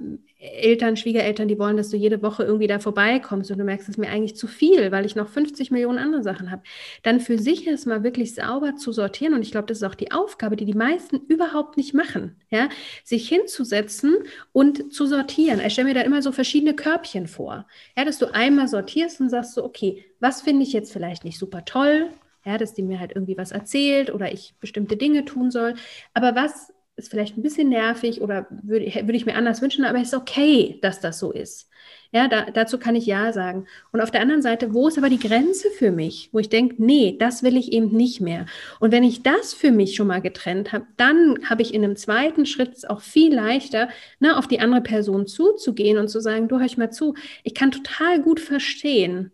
Eltern, 0.53 0.97
Schwiegereltern, 0.97 1.49
die 1.49 1.59
wollen, 1.59 1.77
dass 1.77 1.89
du 1.89 1.97
jede 1.97 2.23
Woche 2.23 2.45
irgendwie 2.45 2.67
da 2.67 2.79
vorbeikommst 2.79 3.51
und 3.51 3.59
du 3.59 3.65
merkst, 3.65 3.89
es 3.89 3.95
ist 3.95 3.99
mir 3.99 4.11
eigentlich 4.11 4.37
zu 4.37 4.47
viel, 4.47 4.93
weil 4.93 5.07
ich 5.07 5.17
noch 5.17 5.29
50 5.29 5.71
Millionen 5.71 5.99
andere 5.99 6.23
Sachen 6.23 6.51
habe. 6.51 6.63
Dann 7.03 7.21
für 7.21 7.39
sich 7.39 7.67
erstmal 7.67 8.05
wirklich 8.05 8.35
sauber 8.35 8.77
zu 8.77 8.93
sortieren 8.93 9.35
und 9.35 9.43
ich 9.43 9.51
glaube, 9.51 9.67
das 9.67 9.79
ist 9.79 9.85
auch 9.85 9.95
die 9.95 10.13
Aufgabe, 10.13 10.57
die 10.57 10.67
die 10.67 10.75
meisten 10.75 11.17
überhaupt 11.29 11.77
nicht 11.77 11.95
machen, 11.95 12.37
ja, 12.51 12.69
sich 13.05 13.29
hinzusetzen 13.29 14.17
und 14.53 14.93
zu 14.93 15.07
sortieren. 15.07 15.61
Ich 15.65 15.73
stelle 15.73 15.89
mir 15.89 15.95
da 15.95 16.03
immer 16.03 16.23
so 16.23 16.33
verschiedene 16.33 16.75
Körbchen 16.75 17.27
vor, 17.27 17.67
ja, 17.97 18.05
dass 18.05 18.19
du 18.19 18.33
einmal 18.33 18.69
sortierst 18.69 19.21
und 19.21 19.31
sagst 19.31 19.55
so, 19.55 19.65
okay, 19.65 20.05
was 20.21 20.43
finde 20.43 20.65
ich 20.65 20.73
jetzt 20.73 20.93
vielleicht 20.93 21.25
nicht 21.25 21.39
super 21.39 21.65
toll, 21.65 22.11
ja, 22.45 22.59
dass 22.59 22.75
die 22.75 22.83
mir 22.83 23.01
halt 23.01 23.13
irgendwie 23.13 23.39
was 23.39 23.53
erzählt 23.53 24.13
oder 24.13 24.33
ich 24.33 24.55
bestimmte 24.61 24.97
Dinge 24.97 25.25
tun 25.25 25.51
soll, 25.51 25.75
aber 26.13 26.35
was 26.35 26.73
ist 26.97 27.11
vielleicht 27.11 27.37
ein 27.37 27.43
bisschen 27.43 27.69
nervig 27.69 28.21
oder 28.21 28.47
würde, 28.63 28.87
würde 28.87 29.17
ich 29.17 29.27
mir 29.27 29.35
anders 29.35 29.61
wünschen, 29.63 29.85
aber 29.85 29.99
es 29.99 30.09
ist 30.09 30.15
okay, 30.15 30.79
dass 30.81 31.01
das 31.01 31.19
so 31.19 31.33
ist. 31.33 31.69
Ja, 32.13 32.29
da, 32.29 32.49
dazu 32.53 32.79
kann 32.79 32.95
ich 32.95 33.07
Ja 33.07 33.33
sagen. 33.33 33.67
Und 33.91 34.01
auf 34.01 34.13
der 34.13 34.21
anderen 34.21 34.43
Seite, 34.43 34.73
wo 34.73 34.87
ist 34.87 34.97
aber 34.97 35.09
die 35.09 35.19
Grenze 35.19 35.69
für 35.71 35.91
mich, 35.91 36.29
wo 36.31 36.39
ich 36.39 36.49
denke, 36.49 36.77
nee, 36.79 37.17
das 37.19 37.43
will 37.43 37.57
ich 37.57 37.73
eben 37.73 37.89
nicht 37.89 38.21
mehr. 38.21 38.47
Und 38.79 38.93
wenn 38.93 39.03
ich 39.03 39.25
das 39.25 39.53
für 39.53 39.73
mich 39.73 39.97
schon 39.97 40.07
mal 40.07 40.21
getrennt 40.21 40.73
habe, 40.73 40.87
dann 40.97 41.41
habe 41.51 41.63
ich 41.63 41.75
in 41.75 41.83
einem 41.83 41.97
zweiten 41.97 42.47
Schritt 42.47 42.89
auch 42.89 43.01
viel 43.01 43.35
leichter, 43.35 43.89
ne, 44.21 44.37
auf 44.39 44.47
die 44.47 44.61
andere 44.61 44.83
Person 44.83 45.27
zuzugehen 45.27 45.99
und 45.99 46.07
zu 46.07 46.21
sagen, 46.21 46.47
du 46.47 46.59
hör 46.59 46.67
ich 46.67 46.79
mal 46.79 46.93
zu, 46.93 47.15
ich 47.43 47.55
kann 47.55 47.73
total 47.73 48.23
gut 48.23 48.39
verstehen, 48.39 49.33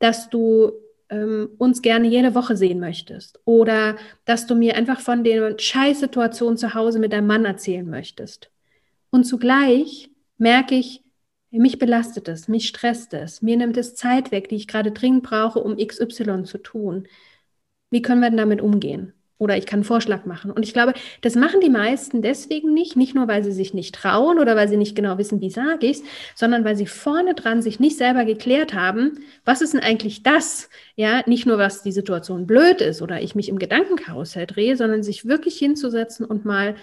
dass 0.00 0.30
du 0.30 0.72
ähm, 1.10 1.50
uns 1.58 1.82
gerne 1.82 2.08
jede 2.08 2.34
Woche 2.34 2.56
sehen 2.56 2.80
möchtest 2.80 3.40
oder 3.44 3.96
dass 4.24 4.46
du 4.46 4.54
mir 4.54 4.76
einfach 4.76 5.00
von 5.00 5.24
der 5.24 5.58
Scheißsituation 5.58 6.56
zu 6.56 6.74
Hause 6.74 6.98
mit 6.98 7.12
deinem 7.12 7.26
Mann 7.26 7.44
erzählen 7.44 7.88
möchtest. 7.88 8.50
Und 9.10 9.24
zugleich 9.24 10.10
merke 10.38 10.76
ich, 10.76 11.04
mich 11.50 11.78
belastet 11.78 12.28
es, 12.28 12.48
mich 12.48 12.68
stresst 12.68 13.12
es, 13.12 13.42
mir 13.42 13.56
nimmt 13.56 13.76
es 13.76 13.96
Zeit 13.96 14.30
weg, 14.30 14.48
die 14.48 14.56
ich 14.56 14.68
gerade 14.68 14.92
dringend 14.92 15.24
brauche, 15.24 15.60
um 15.60 15.76
XY 15.76 16.44
zu 16.44 16.58
tun. 16.58 17.08
Wie 17.90 18.02
können 18.02 18.20
wir 18.20 18.30
denn 18.30 18.36
damit 18.36 18.60
umgehen? 18.60 19.12
Oder 19.40 19.56
ich 19.56 19.64
kann 19.64 19.78
einen 19.78 19.84
Vorschlag 19.84 20.26
machen. 20.26 20.50
Und 20.50 20.64
ich 20.64 20.74
glaube, 20.74 20.92
das 21.22 21.34
machen 21.34 21.62
die 21.62 21.70
meisten 21.70 22.20
deswegen 22.20 22.74
nicht, 22.74 22.94
nicht 22.94 23.14
nur, 23.14 23.26
weil 23.26 23.42
sie 23.42 23.52
sich 23.52 23.72
nicht 23.72 23.94
trauen 23.94 24.38
oder 24.38 24.54
weil 24.54 24.68
sie 24.68 24.76
nicht 24.76 24.94
genau 24.94 25.16
wissen, 25.16 25.40
wie 25.40 25.48
sage 25.48 25.86
ich 25.86 26.00
es, 26.00 26.02
sondern 26.34 26.62
weil 26.62 26.76
sie 26.76 26.86
vorne 26.86 27.32
dran 27.34 27.62
sich 27.62 27.80
nicht 27.80 27.96
selber 27.96 28.26
geklärt 28.26 28.74
haben, 28.74 29.20
was 29.46 29.62
ist 29.62 29.72
denn 29.72 29.80
eigentlich 29.80 30.22
das? 30.22 30.68
Ja, 30.94 31.22
nicht 31.26 31.46
nur, 31.46 31.56
was 31.56 31.82
die 31.82 31.90
Situation 31.90 32.46
blöd 32.46 32.82
ist 32.82 33.00
oder 33.00 33.22
ich 33.22 33.34
mich 33.34 33.48
im 33.48 33.58
Gedankenkarussell 33.58 34.46
drehe, 34.46 34.76
sondern 34.76 35.02
sich 35.02 35.26
wirklich 35.26 35.56
hinzusetzen 35.56 36.26
und 36.26 36.44
mal, 36.44 36.74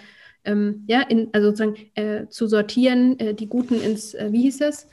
ähm, 0.44 0.82
ja, 0.88 1.02
in, 1.02 1.28
also 1.32 1.50
sozusagen 1.50 1.76
äh, 1.94 2.26
zu 2.28 2.48
sortieren, 2.48 3.20
äh, 3.20 3.34
die 3.34 3.46
Guten 3.46 3.80
ins, 3.80 4.14
äh, 4.14 4.32
wie 4.32 4.42
hieß 4.42 4.62
es? 4.62 4.88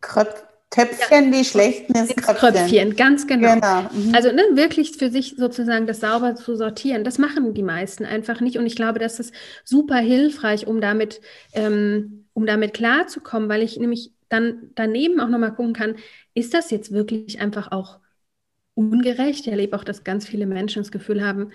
Kröpf 0.00 0.46
Töpfchen, 0.76 1.32
ja. 1.32 1.38
die 1.38 1.44
schlechten 1.44 1.94
ins, 1.94 2.10
ins 2.10 2.22
Kröpfchen. 2.22 2.52
Kröpfchen. 2.52 2.96
Ganz 2.96 3.26
genau. 3.26 3.54
genau. 3.54 3.82
Mhm. 3.92 4.14
Also 4.14 4.30
ne, 4.30 4.42
wirklich 4.52 4.92
für 4.92 5.10
sich 5.10 5.34
sozusagen 5.36 5.86
das 5.86 6.00
sauber 6.00 6.34
zu 6.34 6.56
sortieren. 6.56 7.02
Das 7.02 7.18
machen 7.18 7.54
die 7.54 7.62
meisten 7.62 8.04
einfach 8.04 8.40
nicht. 8.40 8.58
Und 8.58 8.66
ich 8.66 8.76
glaube, 8.76 8.98
das 8.98 9.18
ist 9.18 9.34
super 9.64 9.96
hilfreich, 9.96 10.66
um 10.66 10.80
damit, 10.80 11.20
ähm, 11.54 12.26
um 12.34 12.46
damit 12.46 12.74
klarzukommen, 12.74 13.48
weil 13.48 13.62
ich 13.62 13.78
nämlich 13.78 14.12
dann 14.28 14.70
daneben 14.74 15.20
auch 15.20 15.28
nochmal 15.28 15.54
gucken 15.54 15.72
kann, 15.72 15.96
ist 16.34 16.52
das 16.54 16.70
jetzt 16.70 16.92
wirklich 16.92 17.40
einfach 17.40 17.72
auch 17.72 18.00
ungerecht? 18.74 19.46
Ich 19.46 19.48
erlebe 19.48 19.76
auch, 19.76 19.84
dass 19.84 20.04
ganz 20.04 20.26
viele 20.26 20.46
Menschen 20.46 20.82
das 20.82 20.90
Gefühl 20.92 21.24
haben, 21.24 21.52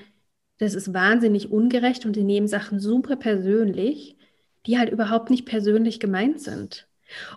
das 0.58 0.74
ist 0.74 0.94
wahnsinnig 0.94 1.52
ungerecht 1.52 2.06
und 2.06 2.16
sie 2.16 2.24
nehmen 2.24 2.48
Sachen 2.48 2.80
super 2.80 3.16
persönlich, 3.16 4.16
die 4.66 4.78
halt 4.78 4.92
überhaupt 4.92 5.30
nicht 5.30 5.46
persönlich 5.46 6.00
gemeint 6.00 6.40
sind. 6.40 6.88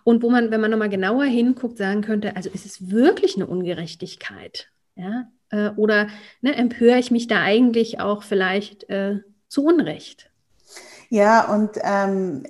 Und 0.04 0.22
wo 0.22 0.30
man, 0.30 0.50
wenn 0.50 0.60
man 0.60 0.70
nochmal 0.70 0.88
genauer 0.88 1.24
hinguckt, 1.24 1.78
sagen 1.78 2.02
könnte, 2.02 2.36
also 2.36 2.50
ist 2.50 2.66
es 2.66 2.90
wirklich 2.90 3.36
eine 3.36 3.46
Ungerechtigkeit? 3.46 4.68
Ja? 4.96 5.28
Äh, 5.50 5.70
oder 5.76 6.08
ne, 6.40 6.54
empöre 6.54 6.98
ich 6.98 7.10
mich 7.10 7.26
da 7.26 7.40
eigentlich 7.40 8.00
auch 8.00 8.22
vielleicht 8.22 8.88
äh, 8.90 9.20
zu 9.48 9.64
Unrecht? 9.64 10.30
Ja, 11.10 11.52
und 11.52 11.78
ähm, 11.82 12.44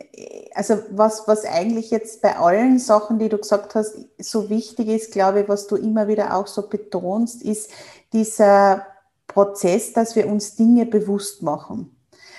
also 0.55 0.79
was, 0.91 1.27
was 1.27 1.45
eigentlich 1.45 1.91
jetzt 1.91 2.23
bei 2.23 2.37
allen 2.37 2.79
Sachen, 2.79 3.19
die 3.19 3.29
du 3.29 3.37
gesagt 3.37 3.75
hast, 3.75 3.95
so 4.19 4.49
wichtig 4.49 4.89
ist, 4.89 5.13
glaube 5.13 5.43
ich, 5.43 5.49
was 5.49 5.67
du 5.67 5.77
immer 5.77 6.09
wieder 6.09 6.35
auch 6.35 6.47
so 6.47 6.69
betonst, 6.69 7.43
ist 7.43 7.71
dieser 8.13 8.87
Prozess, 9.27 9.93
dass 9.93 10.17
wir 10.17 10.29
uns 10.29 10.57
Dinge 10.57 10.87
bewusst 10.87 11.43
machen. 11.43 11.95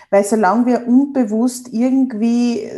Weil 0.09 0.23
solange 0.23 0.65
wir 0.65 0.87
unbewusst 0.87 1.69
irgendwie 1.73 2.71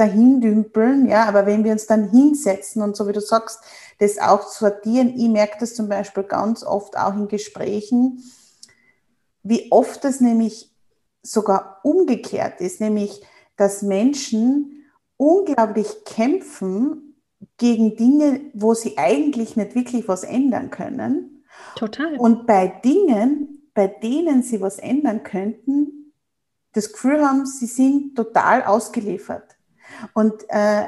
dahin 0.00 0.40
dümpeln, 0.40 1.06
ja, 1.06 1.26
aber 1.26 1.46
wenn 1.46 1.62
wir 1.62 1.72
uns 1.72 1.86
dann 1.86 2.10
hinsetzen 2.10 2.82
und 2.82 2.96
so 2.96 3.06
wie 3.06 3.12
du 3.12 3.20
sagst, 3.20 3.60
das 3.98 4.18
auch 4.18 4.48
sortieren, 4.48 5.14
ich 5.16 5.28
merke 5.28 5.58
das 5.60 5.74
zum 5.74 5.88
Beispiel 5.88 6.22
ganz 6.22 6.64
oft 6.64 6.96
auch 6.96 7.14
in 7.14 7.28
Gesprächen, 7.28 8.24
wie 9.42 9.70
oft 9.70 10.02
das 10.04 10.20
nämlich 10.20 10.74
sogar 11.22 11.80
umgekehrt 11.82 12.60
ist, 12.60 12.80
nämlich, 12.80 13.22
dass 13.56 13.82
Menschen 13.82 14.86
unglaublich 15.16 16.04
kämpfen 16.06 17.16
gegen 17.58 17.96
Dinge, 17.96 18.40
wo 18.54 18.74
sie 18.74 18.96
eigentlich 18.96 19.56
nicht 19.56 19.74
wirklich 19.74 20.08
was 20.08 20.24
ändern 20.24 20.70
können. 20.70 21.44
Total. 21.76 22.16
Und 22.16 22.46
bei 22.46 22.68
Dingen, 22.68 23.70
bei 23.74 23.86
denen 23.86 24.42
sie 24.42 24.60
was 24.60 24.78
ändern 24.78 25.22
könnten, 25.22 26.12
das 26.72 26.92
Gefühl 26.92 27.26
haben, 27.26 27.44
sie 27.44 27.66
sind 27.66 28.14
total 28.14 28.64
ausgeliefert. 28.64 29.56
Und 30.14 30.34
äh, 30.48 30.84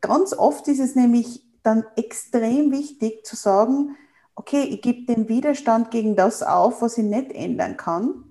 ganz 0.00 0.32
oft 0.32 0.68
ist 0.68 0.80
es 0.80 0.94
nämlich 0.94 1.42
dann 1.62 1.84
extrem 1.96 2.70
wichtig 2.70 3.24
zu 3.26 3.36
sagen, 3.36 3.96
okay, 4.34 4.62
ich 4.62 4.82
gebe 4.82 5.12
den 5.12 5.28
Widerstand 5.28 5.90
gegen 5.90 6.14
das 6.14 6.42
auf, 6.42 6.82
was 6.82 6.98
ich 6.98 7.04
nicht 7.04 7.32
ändern 7.32 7.76
kann. 7.76 8.24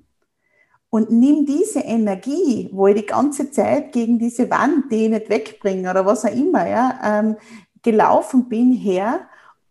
Und 0.90 1.12
nimm 1.12 1.46
diese 1.46 1.80
Energie, 1.80 2.70
wo 2.72 2.88
ich 2.88 2.96
die 2.96 3.06
ganze 3.06 3.52
Zeit 3.52 3.92
gegen 3.92 4.18
diese 4.18 4.50
Wand, 4.50 4.92
die 4.92 5.06
ich 5.06 5.10
nicht 5.10 5.30
wegbringe 5.30 5.90
oder 5.90 6.06
was 6.06 6.24
auch 6.24 6.34
immer, 6.34 6.68
ja, 6.68 7.00
ähm, 7.04 7.36
gelaufen 7.82 8.48
bin, 8.48 8.72
her 8.72 9.28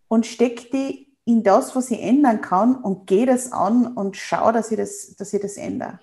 und 0.08 0.26
steck 0.26 0.70
die 0.70 1.04
in 1.24 1.42
das, 1.42 1.74
was 1.74 1.90
ich 1.90 2.02
ändern 2.02 2.42
kann 2.42 2.76
und 2.76 3.06
gehe 3.06 3.24
das 3.24 3.52
an 3.52 3.86
und 3.86 4.16
schau, 4.16 4.52
dass 4.52 4.70
ich 4.70 4.76
das, 4.76 5.16
dass 5.16 5.32
ich 5.32 5.40
das 5.40 5.56
ändere. 5.56 5.98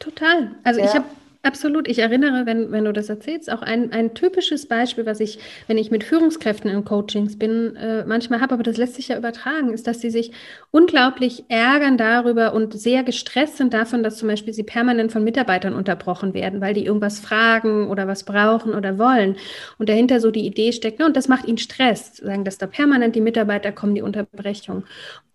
Total. 0.00 0.56
Also 0.64 0.80
ja. 0.80 0.86
ich 0.86 0.94
habe 0.94 1.06
Absolut. 1.46 1.88
Ich 1.88 1.98
erinnere, 1.98 2.46
wenn, 2.46 2.72
wenn 2.72 2.86
du 2.86 2.92
das 2.94 3.10
erzählst, 3.10 3.52
auch 3.52 3.60
ein, 3.60 3.92
ein 3.92 4.14
typisches 4.14 4.64
Beispiel, 4.66 5.04
was 5.04 5.20
ich, 5.20 5.38
wenn 5.66 5.76
ich 5.76 5.90
mit 5.90 6.02
Führungskräften 6.02 6.70
in 6.70 6.86
Coachings 6.86 7.38
bin, 7.38 7.76
äh, 7.76 8.02
manchmal 8.06 8.40
habe, 8.40 8.54
aber 8.54 8.62
das 8.62 8.78
lässt 8.78 8.94
sich 8.94 9.08
ja 9.08 9.18
übertragen, 9.18 9.70
ist, 9.74 9.86
dass 9.86 10.00
sie 10.00 10.08
sich 10.08 10.32
unglaublich 10.70 11.44
ärgern 11.48 11.98
darüber 11.98 12.54
und 12.54 12.72
sehr 12.72 13.04
gestresst 13.04 13.58
sind 13.58 13.74
davon, 13.74 14.02
dass 14.02 14.16
zum 14.16 14.28
Beispiel 14.28 14.54
sie 14.54 14.62
permanent 14.62 15.12
von 15.12 15.22
Mitarbeitern 15.22 15.74
unterbrochen 15.74 16.32
werden, 16.32 16.62
weil 16.62 16.72
die 16.72 16.86
irgendwas 16.86 17.20
fragen 17.20 17.88
oder 17.90 18.08
was 18.08 18.24
brauchen 18.24 18.72
oder 18.72 18.98
wollen. 18.98 19.36
Und 19.76 19.90
dahinter 19.90 20.20
so 20.20 20.30
die 20.30 20.46
Idee 20.46 20.72
steckt, 20.72 20.98
ne, 20.98 21.04
und 21.04 21.14
das 21.14 21.28
macht 21.28 21.44
ihnen 21.46 21.58
Stress, 21.58 22.16
sagen, 22.16 22.44
dass 22.44 22.56
da 22.56 22.66
permanent 22.66 23.16
die 23.16 23.20
Mitarbeiter 23.20 23.70
kommen, 23.70 23.94
die 23.94 24.02
Unterbrechung. 24.02 24.84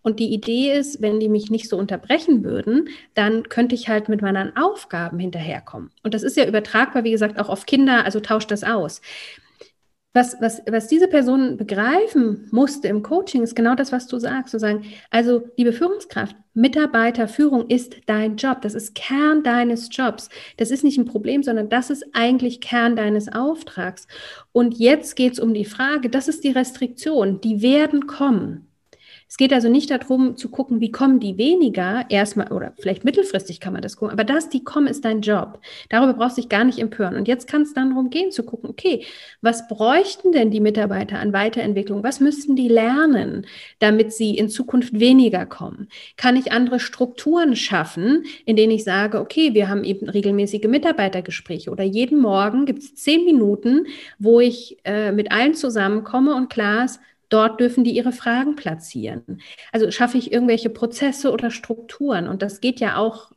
Und 0.01 0.19
die 0.19 0.33
Idee 0.33 0.73
ist, 0.73 1.01
wenn 1.01 1.19
die 1.19 1.29
mich 1.29 1.49
nicht 1.51 1.69
so 1.69 1.77
unterbrechen 1.77 2.43
würden, 2.43 2.89
dann 3.15 3.43
könnte 3.49 3.75
ich 3.75 3.89
halt 3.89 4.09
mit 4.09 4.21
meinen 4.21 4.55
Aufgaben 4.55 5.19
hinterherkommen. 5.19 5.91
Und 6.03 6.13
das 6.13 6.23
ist 6.23 6.37
ja 6.37 6.47
übertragbar, 6.47 7.03
wie 7.03 7.11
gesagt, 7.11 7.39
auch 7.39 7.49
auf 7.49 7.65
Kinder, 7.65 8.05
also 8.05 8.19
tauscht 8.19 8.51
das 8.51 8.63
aus. 8.63 9.01
was, 10.13 10.35
was, 10.41 10.61
was 10.69 10.87
diese 10.87 11.07
Person 11.07 11.55
begreifen 11.57 12.47
musste 12.51 12.87
im 12.87 13.03
Coaching, 13.03 13.43
ist 13.43 13.55
genau 13.55 13.75
das, 13.75 13.91
was 13.91 14.07
du 14.07 14.17
sagst. 14.17 14.51
Zu 14.51 14.59
sagen, 14.59 14.85
also 15.11 15.43
liebe 15.55 15.71
Führungskraft, 15.71 16.35
Mitarbeiterführung 16.55 17.67
ist 17.69 17.95
dein 18.07 18.35
Job. 18.35 18.61
Das 18.61 18.73
ist 18.73 18.95
Kern 18.95 19.43
deines 19.43 19.89
Jobs. 19.91 20.29
Das 20.57 20.71
ist 20.71 20.83
nicht 20.83 20.97
ein 20.97 21.05
Problem, 21.05 21.43
sondern 21.43 21.69
das 21.69 21.89
ist 21.91 22.05
eigentlich 22.13 22.59
Kern 22.59 22.95
deines 22.95 23.31
Auftrags. 23.31 24.07
Und 24.51 24.79
jetzt 24.79 25.15
geht 25.15 25.33
es 25.33 25.39
um 25.39 25.53
die 25.53 25.65
Frage, 25.65 26.09
das 26.09 26.27
ist 26.27 26.43
die 26.43 26.51
Restriktion, 26.51 27.39
die 27.41 27.61
werden 27.61 28.07
kommen. 28.07 28.68
Es 29.29 29.37
geht 29.37 29.53
also 29.53 29.69
nicht 29.69 29.91
darum 29.91 30.37
zu 30.37 30.49
gucken, 30.49 30.81
wie 30.81 30.91
kommen 30.91 31.19
die 31.19 31.37
weniger, 31.37 32.03
erstmal 32.09 32.51
oder 32.51 32.73
vielleicht 32.79 33.05
mittelfristig 33.05 33.59
kann 33.59 33.73
man 33.73 33.83
das 33.83 33.95
gucken, 33.95 34.11
aber 34.11 34.23
dass 34.23 34.49
die 34.49 34.63
kommen, 34.63 34.87
ist 34.87 35.05
dein 35.05 35.21
Job. 35.21 35.59
Darüber 35.89 36.15
brauchst 36.15 36.37
du 36.37 36.41
dich 36.41 36.49
gar 36.49 36.63
nicht 36.63 36.79
empören. 36.79 37.15
Und 37.15 37.27
jetzt 37.27 37.47
kann 37.47 37.61
es 37.61 37.75
dann 37.75 37.91
darum 37.91 38.09
gehen 38.09 38.31
zu 38.31 38.41
gucken, 38.41 38.71
okay, 38.71 39.05
was 39.41 39.67
bräuchten 39.67 40.31
denn 40.31 40.49
die 40.49 40.59
Mitarbeiter 40.59 41.19
an 41.19 41.31
Weiterentwicklung? 41.31 42.03
Was 42.03 42.19
müssten 42.19 42.55
die 42.55 42.69
lernen, 42.69 43.45
damit 43.77 44.13
sie 44.13 44.35
in 44.35 44.49
Zukunft 44.49 44.99
weniger 44.99 45.45
kommen? 45.45 45.89
Kann 46.17 46.35
ich 46.35 46.51
andere 46.51 46.79
Strukturen 46.79 47.55
schaffen, 47.55 48.23
in 48.45 48.55
denen 48.55 48.71
ich 48.71 48.83
sage, 48.83 49.19
okay, 49.19 49.53
wir 49.53 49.69
haben 49.69 49.83
eben 49.83 50.09
regelmäßige 50.09 50.63
Mitarbeitergespräche 50.63 51.69
oder 51.69 51.83
jeden 51.83 52.19
Morgen 52.19 52.65
gibt 52.65 52.79
es 52.79 52.95
zehn 52.95 53.25
Minuten, 53.25 53.85
wo 54.17 54.39
ich 54.39 54.77
äh, 54.85 55.11
mit 55.11 55.31
allen 55.31 55.53
zusammenkomme 55.53 56.33
und 56.33 56.49
klar 56.49 56.85
ist, 56.85 56.99
Dort 57.29 57.59
dürfen 57.59 57.83
die 57.83 57.95
ihre 57.95 58.11
Fragen 58.11 58.55
platzieren. 58.55 59.41
Also 59.71 59.89
schaffe 59.91 60.17
ich 60.17 60.31
irgendwelche 60.31 60.69
Prozesse 60.69 61.31
oder 61.31 61.51
Strukturen. 61.51 62.27
Und 62.27 62.41
das 62.41 62.59
geht 62.59 62.79
ja 62.79 62.97
auch 62.97 63.31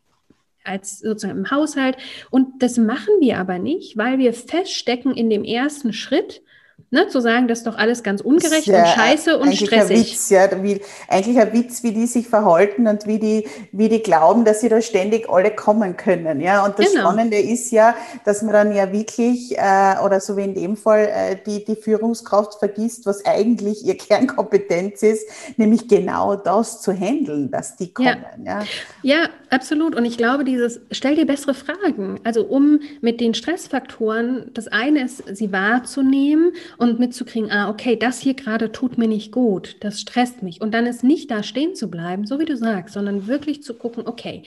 als 0.64 1.00
sozusagen 1.00 1.38
im 1.38 1.50
Haushalt. 1.50 1.96
Und 2.30 2.62
das 2.62 2.78
machen 2.78 3.14
wir 3.20 3.38
aber 3.38 3.58
nicht, 3.58 3.96
weil 3.96 4.18
wir 4.18 4.32
feststecken 4.32 5.14
in 5.14 5.28
dem 5.28 5.44
ersten 5.44 5.92
Schritt 5.92 6.42
Ne, 6.90 7.08
zu 7.08 7.20
sagen, 7.20 7.48
das 7.48 7.58
ist 7.58 7.66
doch 7.66 7.76
alles 7.76 8.02
ganz 8.02 8.20
ungerecht 8.20 8.66
ja, 8.66 8.80
und 8.80 8.88
scheiße 8.88 9.38
und 9.38 9.48
eigentlich 9.48 9.66
stressig. 9.66 9.96
Ein 9.96 10.04
Witz, 10.04 10.30
ja, 10.30 10.62
wie, 10.62 10.80
eigentlich 11.08 11.38
ein 11.38 11.52
Witz, 11.52 11.82
wie 11.82 11.92
die 11.92 12.06
sich 12.06 12.28
verhalten 12.28 12.86
und 12.86 13.06
wie 13.06 13.18
die, 13.18 13.48
wie 13.72 13.88
die 13.88 14.02
glauben, 14.02 14.44
dass 14.44 14.60
sie 14.60 14.68
da 14.68 14.80
ständig 14.80 15.28
alle 15.28 15.50
kommen 15.50 15.96
können. 15.96 16.40
Ja? 16.40 16.64
Und 16.64 16.78
das 16.78 16.92
genau. 16.92 17.02
Spannende 17.02 17.38
ist 17.38 17.70
ja, 17.70 17.94
dass 18.24 18.42
man 18.42 18.52
dann 18.52 18.74
ja 18.74 18.92
wirklich, 18.92 19.56
äh, 19.56 20.04
oder 20.04 20.20
so 20.20 20.36
wie 20.36 20.42
in 20.42 20.54
dem 20.54 20.76
Fall, 20.76 21.08
äh, 21.12 21.36
die, 21.46 21.64
die 21.64 21.76
Führungskraft 21.76 22.58
vergisst, 22.58 23.06
was 23.06 23.24
eigentlich 23.24 23.84
ihr 23.84 23.96
Kernkompetenz 23.98 25.02
ist, 25.02 25.28
nämlich 25.56 25.88
genau 25.88 26.36
das 26.36 26.82
zu 26.82 26.92
handeln, 26.92 27.50
dass 27.50 27.76
die 27.76 27.92
kommen. 27.92 28.24
Ja. 28.44 28.60
ja, 28.60 28.64
ja 29.02 29.28
absolut. 29.50 29.94
Und 29.94 30.04
ich 30.04 30.16
glaube, 30.16 30.44
dieses, 30.44 30.80
stell 30.90 31.16
dir 31.16 31.26
bessere 31.26 31.54
Fragen. 31.54 32.20
Also 32.24 32.44
um 32.44 32.80
mit 33.00 33.20
den 33.20 33.34
Stressfaktoren, 33.34 34.50
das 34.54 34.68
eine 34.68 35.04
ist, 35.04 35.22
sie 35.36 35.52
wahrzunehmen 35.52 36.52
und 36.78 36.98
mitzukriegen, 36.98 37.50
ah, 37.50 37.68
okay, 37.70 37.96
das 37.96 38.20
hier 38.20 38.34
gerade 38.34 38.72
tut 38.72 38.98
mir 38.98 39.08
nicht 39.08 39.32
gut, 39.32 39.76
das 39.80 40.00
stresst 40.00 40.42
mich. 40.42 40.60
Und 40.60 40.72
dann 40.72 40.86
ist 40.86 41.04
nicht 41.04 41.30
da 41.30 41.42
stehen 41.42 41.74
zu 41.74 41.90
bleiben, 41.90 42.26
so 42.26 42.38
wie 42.38 42.44
du 42.44 42.56
sagst, 42.56 42.94
sondern 42.94 43.26
wirklich 43.26 43.62
zu 43.62 43.74
gucken, 43.74 44.06
okay, 44.06 44.42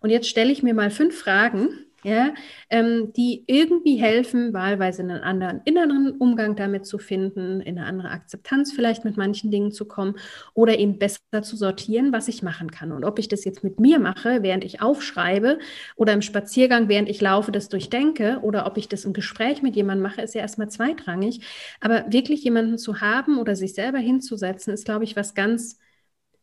und 0.00 0.10
jetzt 0.10 0.28
stelle 0.28 0.52
ich 0.52 0.62
mir 0.62 0.74
mal 0.74 0.90
fünf 0.90 1.18
Fragen, 1.18 1.68
ja, 2.02 2.32
ähm, 2.70 3.12
die 3.14 3.44
irgendwie 3.46 3.96
helfen, 3.96 4.54
wahlweise 4.54 5.02
einen 5.02 5.20
anderen 5.22 5.60
inneren 5.64 6.12
Umgang 6.18 6.56
damit 6.56 6.86
zu 6.86 6.98
finden, 6.98 7.60
in 7.60 7.78
eine 7.78 7.86
andere 7.86 8.10
Akzeptanz 8.10 8.72
vielleicht 8.72 9.04
mit 9.04 9.16
manchen 9.18 9.50
Dingen 9.50 9.70
zu 9.70 9.84
kommen 9.86 10.16
oder 10.54 10.78
eben 10.78 10.98
besser 10.98 11.20
zu 11.42 11.56
sortieren, 11.56 12.12
was 12.12 12.28
ich 12.28 12.42
machen 12.42 12.70
kann. 12.70 12.92
Und 12.92 13.04
ob 13.04 13.18
ich 13.18 13.28
das 13.28 13.44
jetzt 13.44 13.62
mit 13.64 13.80
mir 13.80 13.98
mache, 13.98 14.42
während 14.42 14.64
ich 14.64 14.80
aufschreibe 14.80 15.58
oder 15.96 16.12
im 16.14 16.22
Spaziergang, 16.22 16.88
während 16.88 17.08
ich 17.10 17.20
laufe, 17.20 17.52
das 17.52 17.68
durchdenke 17.68 18.38
oder 18.42 18.66
ob 18.66 18.78
ich 18.78 18.88
das 18.88 19.04
im 19.04 19.12
Gespräch 19.12 19.62
mit 19.62 19.76
jemandem 19.76 20.02
mache, 20.02 20.22
ist 20.22 20.34
ja 20.34 20.40
erstmal 20.40 20.70
zweitrangig. 20.70 21.42
Aber 21.80 22.06
wirklich 22.10 22.42
jemanden 22.44 22.78
zu 22.78 23.00
haben 23.00 23.38
oder 23.38 23.54
sich 23.56 23.74
selber 23.74 23.98
hinzusetzen, 23.98 24.72
ist, 24.72 24.84
glaube 24.86 25.04
ich, 25.04 25.16
was 25.16 25.34
ganz, 25.34 25.78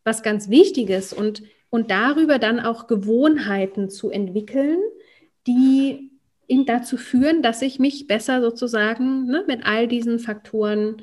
was 0.03 0.23
ganz 0.23 0.49
Wichtiges 0.49 1.13
und, 1.13 1.43
und 1.69 1.91
darüber 1.91 2.39
dann 2.39 2.59
auch 2.59 2.87
Gewohnheiten 2.87 3.89
zu 3.89 4.09
entwickeln, 4.09 4.79
die 5.47 6.11
ihn 6.47 6.65
dazu 6.65 6.97
führen, 6.97 7.41
dass 7.41 7.61
ich 7.61 7.79
mich 7.79 8.07
besser 8.07 8.41
sozusagen 8.41 9.25
ne, 9.25 9.43
mit 9.47 9.65
all 9.65 9.87
diesen 9.87 10.19
Faktoren 10.19 11.01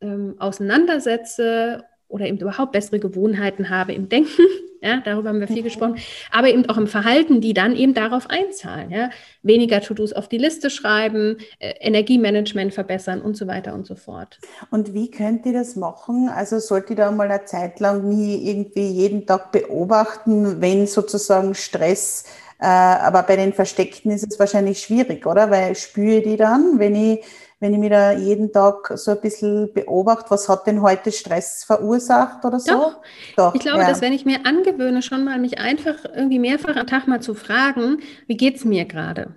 ähm, 0.00 0.36
auseinandersetze 0.38 1.84
oder 2.08 2.26
eben 2.26 2.38
überhaupt 2.38 2.72
bessere 2.72 3.00
Gewohnheiten 3.00 3.70
habe 3.70 3.92
im 3.92 4.08
Denken. 4.08 4.42
Ja, 4.82 5.00
darüber 5.04 5.30
haben 5.30 5.40
wir 5.40 5.48
viel 5.48 5.62
mhm. 5.62 5.64
gesprochen, 5.64 5.96
aber 6.30 6.48
eben 6.48 6.68
auch 6.68 6.76
im 6.76 6.86
Verhalten, 6.86 7.40
die 7.40 7.54
dann 7.54 7.74
eben 7.74 7.94
darauf 7.94 8.28
einzahlen. 8.28 8.90
Ja? 8.90 9.10
Weniger 9.42 9.80
To-Dos 9.80 10.12
auf 10.12 10.28
die 10.28 10.36
Liste 10.38 10.68
schreiben, 10.68 11.38
äh, 11.58 11.72
Energiemanagement 11.80 12.74
verbessern 12.74 13.22
und 13.22 13.36
so 13.36 13.46
weiter 13.46 13.74
und 13.74 13.86
so 13.86 13.96
fort. 13.96 14.38
Und 14.70 14.92
wie 14.92 15.10
könnt 15.10 15.46
ihr 15.46 15.54
das 15.54 15.76
machen? 15.76 16.28
Also 16.28 16.58
sollt 16.58 16.90
ihr 16.90 16.96
da 16.96 17.10
mal 17.10 17.28
eine 17.28 17.46
Zeit 17.46 17.80
lang 17.80 18.06
nie 18.06 18.48
irgendwie 18.48 18.86
jeden 18.86 19.26
Tag 19.26 19.50
beobachten, 19.50 20.60
wenn 20.60 20.86
sozusagen 20.86 21.54
Stress 21.54 22.24
aber 22.64 23.22
bei 23.22 23.36
den 23.36 23.52
Versteckten 23.52 24.10
ist 24.10 24.26
es 24.30 24.38
wahrscheinlich 24.38 24.80
schwierig, 24.80 25.26
oder? 25.26 25.50
Weil 25.50 25.72
ich 25.72 25.80
spüre 25.80 26.22
die 26.22 26.36
dann, 26.36 26.78
wenn 26.78 26.94
ich, 26.94 27.24
wenn 27.60 27.72
ich 27.72 27.78
mir 27.78 27.90
da 27.90 28.12
jeden 28.12 28.52
Tag 28.52 28.92
so 28.94 29.10
ein 29.10 29.20
bisschen 29.20 29.72
beobachte, 29.72 30.30
was 30.30 30.48
hat 30.48 30.66
denn 30.66 30.82
heute 30.82 31.12
Stress 31.12 31.64
verursacht 31.64 32.44
oder 32.44 32.60
so? 32.60 32.72
Doch. 32.72 33.02
Doch 33.36 33.54
ich 33.54 33.60
glaube, 33.60 33.80
ja. 33.80 33.88
dass 33.88 34.00
wenn 34.00 34.12
ich 34.12 34.24
mir 34.24 34.44
angewöhne, 34.44 35.02
schon 35.02 35.24
mal 35.24 35.38
mich 35.38 35.58
einfach 35.58 36.04
irgendwie 36.04 36.38
mehrfach 36.38 36.76
am 36.76 36.86
Tag 36.86 37.06
mal 37.06 37.20
zu 37.20 37.34
fragen, 37.34 37.98
wie 38.26 38.36
geht 38.36 38.56
es 38.56 38.64
mir 38.64 38.84
gerade? 38.84 39.34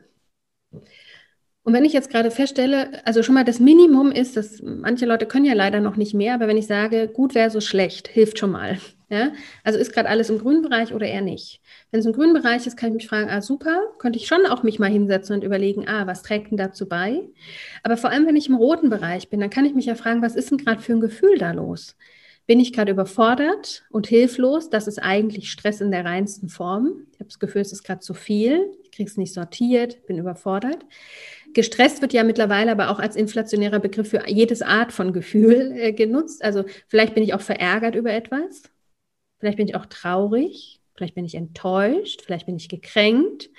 Und 1.69 1.75
wenn 1.75 1.85
ich 1.85 1.93
jetzt 1.93 2.09
gerade 2.09 2.31
feststelle, 2.31 3.05
also 3.05 3.21
schon 3.21 3.35
mal 3.35 3.43
das 3.43 3.59
Minimum 3.59 4.11
ist, 4.11 4.35
dass 4.35 4.59
manche 4.63 5.05
Leute 5.05 5.27
können 5.27 5.45
ja 5.45 5.53
leider 5.53 5.81
noch 5.81 5.97
nicht 5.97 6.15
mehr, 6.15 6.33
aber 6.33 6.47
wenn 6.47 6.57
ich 6.57 6.65
sage, 6.65 7.07
gut 7.07 7.35
wäre 7.35 7.51
so 7.51 7.61
schlecht, 7.61 8.07
hilft 8.07 8.39
schon 8.39 8.49
mal. 8.49 8.79
Ja? 9.11 9.31
Also 9.63 9.79
ist 9.79 9.91
gerade 9.91 10.07
alles 10.07 10.29
im 10.29 10.37
grünen 10.37 10.61
Bereich 10.61 10.93
oder 10.93 11.07
eher 11.07 11.21
nicht? 11.21 11.61
Wenn 11.89 11.99
es 11.99 12.05
im 12.05 12.13
grünen 12.13 12.33
Bereich 12.33 12.67
ist, 12.67 12.77
kann 12.77 12.89
ich 12.89 12.95
mich 12.95 13.07
fragen, 13.07 13.29
ah 13.31 13.41
super, 13.41 13.81
könnte 13.97 14.19
ich 14.19 14.27
schon 14.27 14.45
auch 14.45 14.61
mich 14.61 14.77
mal 14.77 14.89
hinsetzen 14.89 15.35
und 15.35 15.43
überlegen, 15.43 15.87
ah, 15.87 16.05
was 16.05 16.21
trägt 16.21 16.51
denn 16.51 16.57
dazu 16.57 16.87
bei? 16.87 17.21
Aber 17.81 17.97
vor 17.97 18.11
allem, 18.11 18.27
wenn 18.27 18.35
ich 18.35 18.49
im 18.49 18.55
roten 18.55 18.91
Bereich 18.91 19.29
bin, 19.29 19.39
dann 19.39 19.49
kann 19.49 19.65
ich 19.65 19.73
mich 19.73 19.87
ja 19.87 19.95
fragen, 19.95 20.21
was 20.21 20.35
ist 20.35 20.51
denn 20.51 20.59
gerade 20.59 20.81
für 20.81 20.93
ein 20.93 21.01
Gefühl 21.01 21.39
da 21.39 21.51
los? 21.51 21.95
Bin 22.49 22.59
ich 22.59 22.73
gerade 22.73 22.91
überfordert 22.91 23.83
und 23.91 24.07
hilflos? 24.07 24.71
Das 24.71 24.87
ist 24.87 24.97
eigentlich 24.97 25.51
Stress 25.51 25.81
in 25.81 25.91
der 25.91 26.03
reinsten 26.03 26.49
Form. 26.49 27.05
Ich 27.13 27.19
habe 27.19 27.29
das 27.29 27.37
Gefühl, 27.37 27.61
es 27.61 27.71
ist 27.71 27.83
gerade 27.83 27.99
zu 27.99 28.15
viel. 28.15 28.71
Ich 28.83 28.89
kriege 28.89 29.07
es 29.07 29.17
nicht 29.17 29.35
sortiert, 29.35 30.05
bin 30.07 30.17
überfordert. 30.17 30.83
Gestresst 31.53 32.01
wird 32.01 32.13
ja 32.13 32.23
mittlerweile 32.23 32.71
aber 32.71 32.89
auch 32.89 32.99
als 32.99 33.15
inflationärer 33.15 33.79
Begriff 33.79 34.09
für 34.09 34.27
jedes 34.27 34.61
Art 34.61 34.91
von 34.91 35.13
Gefühl 35.13 35.73
äh, 35.75 35.93
genutzt. 35.93 36.43
Also 36.43 36.63
vielleicht 36.87 37.15
bin 37.15 37.23
ich 37.23 37.33
auch 37.33 37.41
verärgert 37.41 37.95
über 37.95 38.11
etwas. 38.11 38.63
Vielleicht 39.39 39.57
bin 39.57 39.67
ich 39.67 39.75
auch 39.75 39.85
traurig. 39.85 40.79
Vielleicht 40.99 41.15
bin 41.15 41.23
ich 41.23 41.35
enttäuscht, 41.35 42.23
vielleicht 42.25 42.45
bin 42.45 42.57
ich 42.57 42.67
gekränkt, 42.67 43.49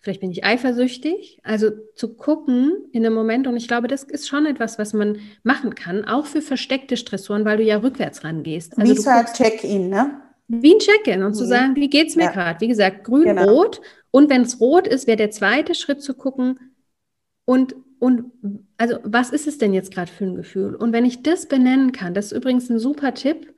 vielleicht 0.00 0.20
bin 0.20 0.30
ich 0.30 0.44
eifersüchtig. 0.44 1.40
Also 1.42 1.70
zu 1.96 2.14
gucken 2.14 2.72
in 2.92 3.04
einem 3.04 3.16
Moment, 3.16 3.48
und 3.48 3.56
ich 3.56 3.66
glaube, 3.66 3.88
das 3.88 4.04
ist 4.04 4.28
schon 4.28 4.46
etwas, 4.46 4.78
was 4.78 4.92
man 4.92 5.18
machen 5.42 5.74
kann, 5.74 6.04
auch 6.04 6.24
für 6.24 6.40
versteckte 6.40 6.96
Stressoren, 6.96 7.44
weil 7.44 7.56
du 7.56 7.64
ja 7.64 7.78
rückwärts 7.78 8.22
rangehst. 8.22 8.78
Also 8.78 8.92
wie 8.92 8.96
so 8.96 9.10
ein 9.10 9.26
Check-in, 9.26 9.88
ne? 9.88 10.22
Wie 10.46 10.72
ein 10.72 10.78
Check-in 10.78 11.24
und 11.24 11.30
mhm. 11.30 11.34
zu 11.34 11.46
sagen, 11.46 11.74
wie 11.74 11.90
geht 11.90 12.10
es 12.10 12.14
mir 12.14 12.26
ja. 12.26 12.30
gerade? 12.30 12.60
Wie 12.60 12.68
gesagt, 12.68 13.02
grün, 13.02 13.24
genau. 13.24 13.50
rot. 13.50 13.80
Und 14.12 14.30
wenn 14.30 14.42
es 14.42 14.60
rot 14.60 14.86
ist, 14.86 15.08
wäre 15.08 15.16
der 15.16 15.32
zweite 15.32 15.74
Schritt 15.74 16.00
zu 16.00 16.14
gucken, 16.14 16.60
und, 17.44 17.74
und 17.98 18.32
also 18.76 18.98
was 19.02 19.30
ist 19.30 19.46
es 19.46 19.58
denn 19.58 19.74
jetzt 19.74 19.92
gerade 19.92 20.10
für 20.10 20.24
ein 20.24 20.34
Gefühl? 20.34 20.74
Und 20.74 20.92
wenn 20.92 21.04
ich 21.04 21.22
das 21.22 21.46
benennen 21.46 21.92
kann, 21.92 22.14
das 22.14 22.26
ist 22.26 22.32
übrigens 22.32 22.70
ein 22.70 22.78
super 22.78 23.14
Tipp, 23.14 23.54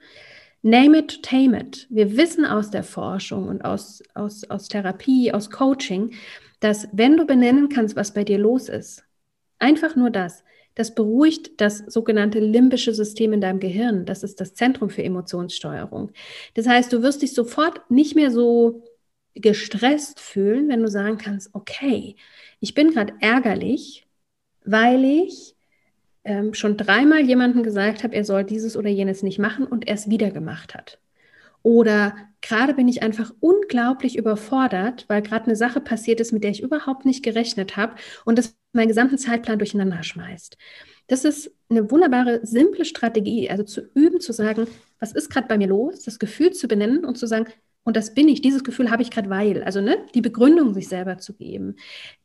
Name 0.62 0.98
it, 0.98 1.22
tame 1.22 1.60
it. 1.60 1.86
Wir 1.90 2.16
wissen 2.16 2.44
aus 2.44 2.70
der 2.70 2.82
Forschung 2.82 3.46
und 3.46 3.64
aus, 3.64 4.02
aus, 4.14 4.42
aus 4.50 4.66
Therapie, 4.66 5.32
aus 5.32 5.50
Coaching, 5.50 6.14
dass 6.58 6.88
wenn 6.92 7.16
du 7.16 7.24
benennen 7.24 7.68
kannst, 7.68 7.94
was 7.94 8.12
bei 8.12 8.24
dir 8.24 8.38
los 8.38 8.68
ist, 8.68 9.04
einfach 9.60 9.94
nur 9.94 10.10
das, 10.10 10.42
das 10.74 10.92
beruhigt 10.94 11.60
das 11.60 11.78
sogenannte 11.86 12.40
limbische 12.40 12.92
System 12.92 13.32
in 13.32 13.40
deinem 13.40 13.60
Gehirn. 13.60 14.06
Das 14.06 14.24
ist 14.24 14.40
das 14.40 14.54
Zentrum 14.54 14.90
für 14.90 15.04
Emotionssteuerung. 15.04 16.10
Das 16.54 16.66
heißt, 16.66 16.92
du 16.92 17.00
wirst 17.00 17.22
dich 17.22 17.32
sofort 17.32 17.88
nicht 17.88 18.16
mehr 18.16 18.32
so 18.32 18.82
gestresst 19.36 20.20
fühlen, 20.20 20.68
wenn 20.68 20.82
du 20.82 20.88
sagen 20.88 21.18
kannst, 21.18 21.54
okay, 21.54 22.16
ich 22.60 22.74
bin 22.74 22.90
gerade 22.90 23.14
ärgerlich, 23.20 24.06
weil 24.64 25.04
ich 25.04 25.54
ähm, 26.24 26.54
schon 26.54 26.76
dreimal 26.76 27.20
jemandem 27.20 27.62
gesagt 27.62 28.02
habe, 28.02 28.14
er 28.14 28.24
soll 28.24 28.44
dieses 28.44 28.76
oder 28.76 28.88
jenes 28.88 29.22
nicht 29.22 29.38
machen 29.38 29.66
und 29.66 29.86
er 29.86 29.94
es 29.94 30.10
wieder 30.10 30.30
gemacht 30.30 30.74
hat. 30.74 30.98
Oder 31.62 32.16
gerade 32.42 32.74
bin 32.74 32.88
ich 32.88 33.02
einfach 33.02 33.32
unglaublich 33.40 34.16
überfordert, 34.16 35.04
weil 35.08 35.22
gerade 35.22 35.46
eine 35.46 35.56
Sache 35.56 35.80
passiert 35.80 36.20
ist, 36.20 36.32
mit 36.32 36.44
der 36.44 36.52
ich 36.52 36.62
überhaupt 36.62 37.04
nicht 37.04 37.24
gerechnet 37.24 37.76
habe 37.76 37.96
und 38.24 38.38
das 38.38 38.56
meinen 38.72 38.88
gesamten 38.88 39.18
Zeitplan 39.18 39.58
durcheinander 39.58 40.02
schmeißt. 40.02 40.56
Das 41.08 41.24
ist 41.24 41.52
eine 41.68 41.90
wunderbare, 41.90 42.40
simple 42.44 42.84
Strategie, 42.84 43.50
also 43.50 43.62
zu 43.64 43.80
üben, 43.94 44.20
zu 44.20 44.32
sagen, 44.32 44.66
was 44.98 45.12
ist 45.12 45.30
gerade 45.30 45.48
bei 45.48 45.58
mir 45.58 45.68
los, 45.68 46.02
das 46.02 46.18
Gefühl 46.18 46.52
zu 46.52 46.68
benennen 46.68 47.04
und 47.04 47.16
zu 47.18 47.26
sagen, 47.26 47.46
und 47.86 47.96
das 47.96 48.14
bin 48.14 48.26
ich, 48.26 48.42
dieses 48.42 48.64
Gefühl 48.64 48.90
habe 48.90 49.02
ich 49.02 49.12
gerade 49.12 49.30
weil, 49.30 49.62
also 49.62 49.80
ne, 49.80 49.96
die 50.12 50.20
Begründung 50.20 50.74
sich 50.74 50.88
selber 50.88 51.18
zu 51.18 51.34
geben. 51.34 51.76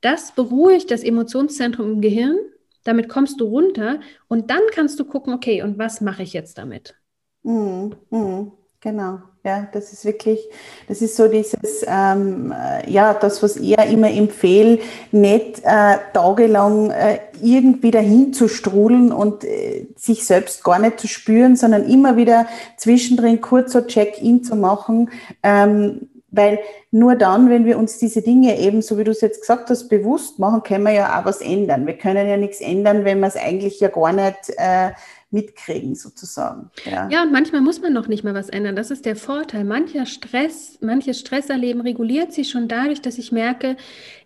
Das 0.01 0.33
beruhigt 0.33 0.89
das 0.89 1.03
Emotionszentrum 1.03 1.93
im 1.93 2.01
Gehirn. 2.01 2.35
Damit 2.83 3.09
kommst 3.09 3.39
du 3.39 3.45
runter. 3.45 3.99
Und 4.27 4.49
dann 4.49 4.61
kannst 4.73 4.99
du 4.99 5.05
gucken, 5.05 5.33
okay, 5.33 5.61
und 5.61 5.77
was 5.77 6.01
mache 6.01 6.23
ich 6.23 6.33
jetzt 6.33 6.57
damit? 6.57 6.95
Mhm, 7.43 7.95
mhm, 8.09 8.51
genau. 8.81 9.19
Ja, 9.43 9.67
das 9.73 9.91
ist 9.91 10.05
wirklich, 10.05 10.39
das 10.87 11.01
ist 11.01 11.15
so 11.15 11.27
dieses, 11.27 11.83
ähm, 11.87 12.53
äh, 12.55 12.87
ja, 12.87 13.15
das, 13.15 13.41
was 13.41 13.55
ich 13.55 13.75
immer 13.91 14.11
empfehle, 14.11 14.77
nicht 15.11 15.63
äh, 15.63 15.97
tagelang 16.13 16.91
äh, 16.91 17.17
irgendwie 17.41 17.89
dahin 17.89 18.33
zu 18.33 18.47
strudeln 18.47 19.11
und 19.11 19.43
äh, 19.43 19.87
sich 19.95 20.27
selbst 20.27 20.63
gar 20.63 20.77
nicht 20.77 20.99
zu 20.99 21.07
spüren, 21.07 21.55
sondern 21.55 21.89
immer 21.89 22.17
wieder 22.17 22.45
zwischendrin 22.77 23.41
kurz 23.41 23.73
so 23.73 23.81
Check-in 23.81 24.43
zu 24.43 24.55
machen, 24.55 25.09
ähm, 25.41 26.07
weil 26.29 26.59
nur 26.91 27.15
dann, 27.15 27.49
wenn 27.49 27.65
wir 27.65 27.79
uns 27.79 27.97
diese 27.97 28.21
Dinge 28.21 28.59
eben, 28.59 28.83
so 28.83 28.97
wie 28.99 29.03
du 29.03 29.11
es 29.11 29.21
jetzt 29.21 29.41
gesagt 29.41 29.71
hast, 29.71 29.89
bewusst 29.89 30.37
machen, 30.37 30.61
können 30.61 30.83
wir 30.83 30.93
ja 30.93 31.19
auch 31.19 31.25
was 31.25 31.41
ändern. 31.41 31.87
Wir 31.87 31.97
können 31.97 32.27
ja 32.27 32.37
nichts 32.37 32.61
ändern, 32.61 33.05
wenn 33.05 33.19
wir 33.19 33.27
es 33.27 33.35
eigentlich 33.35 33.79
ja 33.79 33.87
gar 33.87 34.13
nicht 34.13 34.51
äh, 34.57 34.91
mitkriegen, 35.31 35.95
sozusagen. 35.95 36.69
Ja. 36.85 37.09
ja, 37.09 37.23
und 37.23 37.31
manchmal 37.31 37.61
muss 37.61 37.81
man 37.81 37.93
noch 37.93 38.07
nicht 38.07 38.23
mal 38.23 38.33
was 38.33 38.49
ändern. 38.49 38.75
Das 38.75 38.91
ist 38.91 39.05
der 39.05 39.15
Vorteil. 39.15 39.63
Mancher 39.63 40.05
Stress, 40.05 40.77
manches 40.81 41.19
Stresserleben 41.19 41.81
reguliert 41.81 42.33
sich 42.33 42.49
schon 42.49 42.67
dadurch, 42.67 43.01
dass 43.01 43.17
ich 43.17 43.31
merke, 43.31 43.77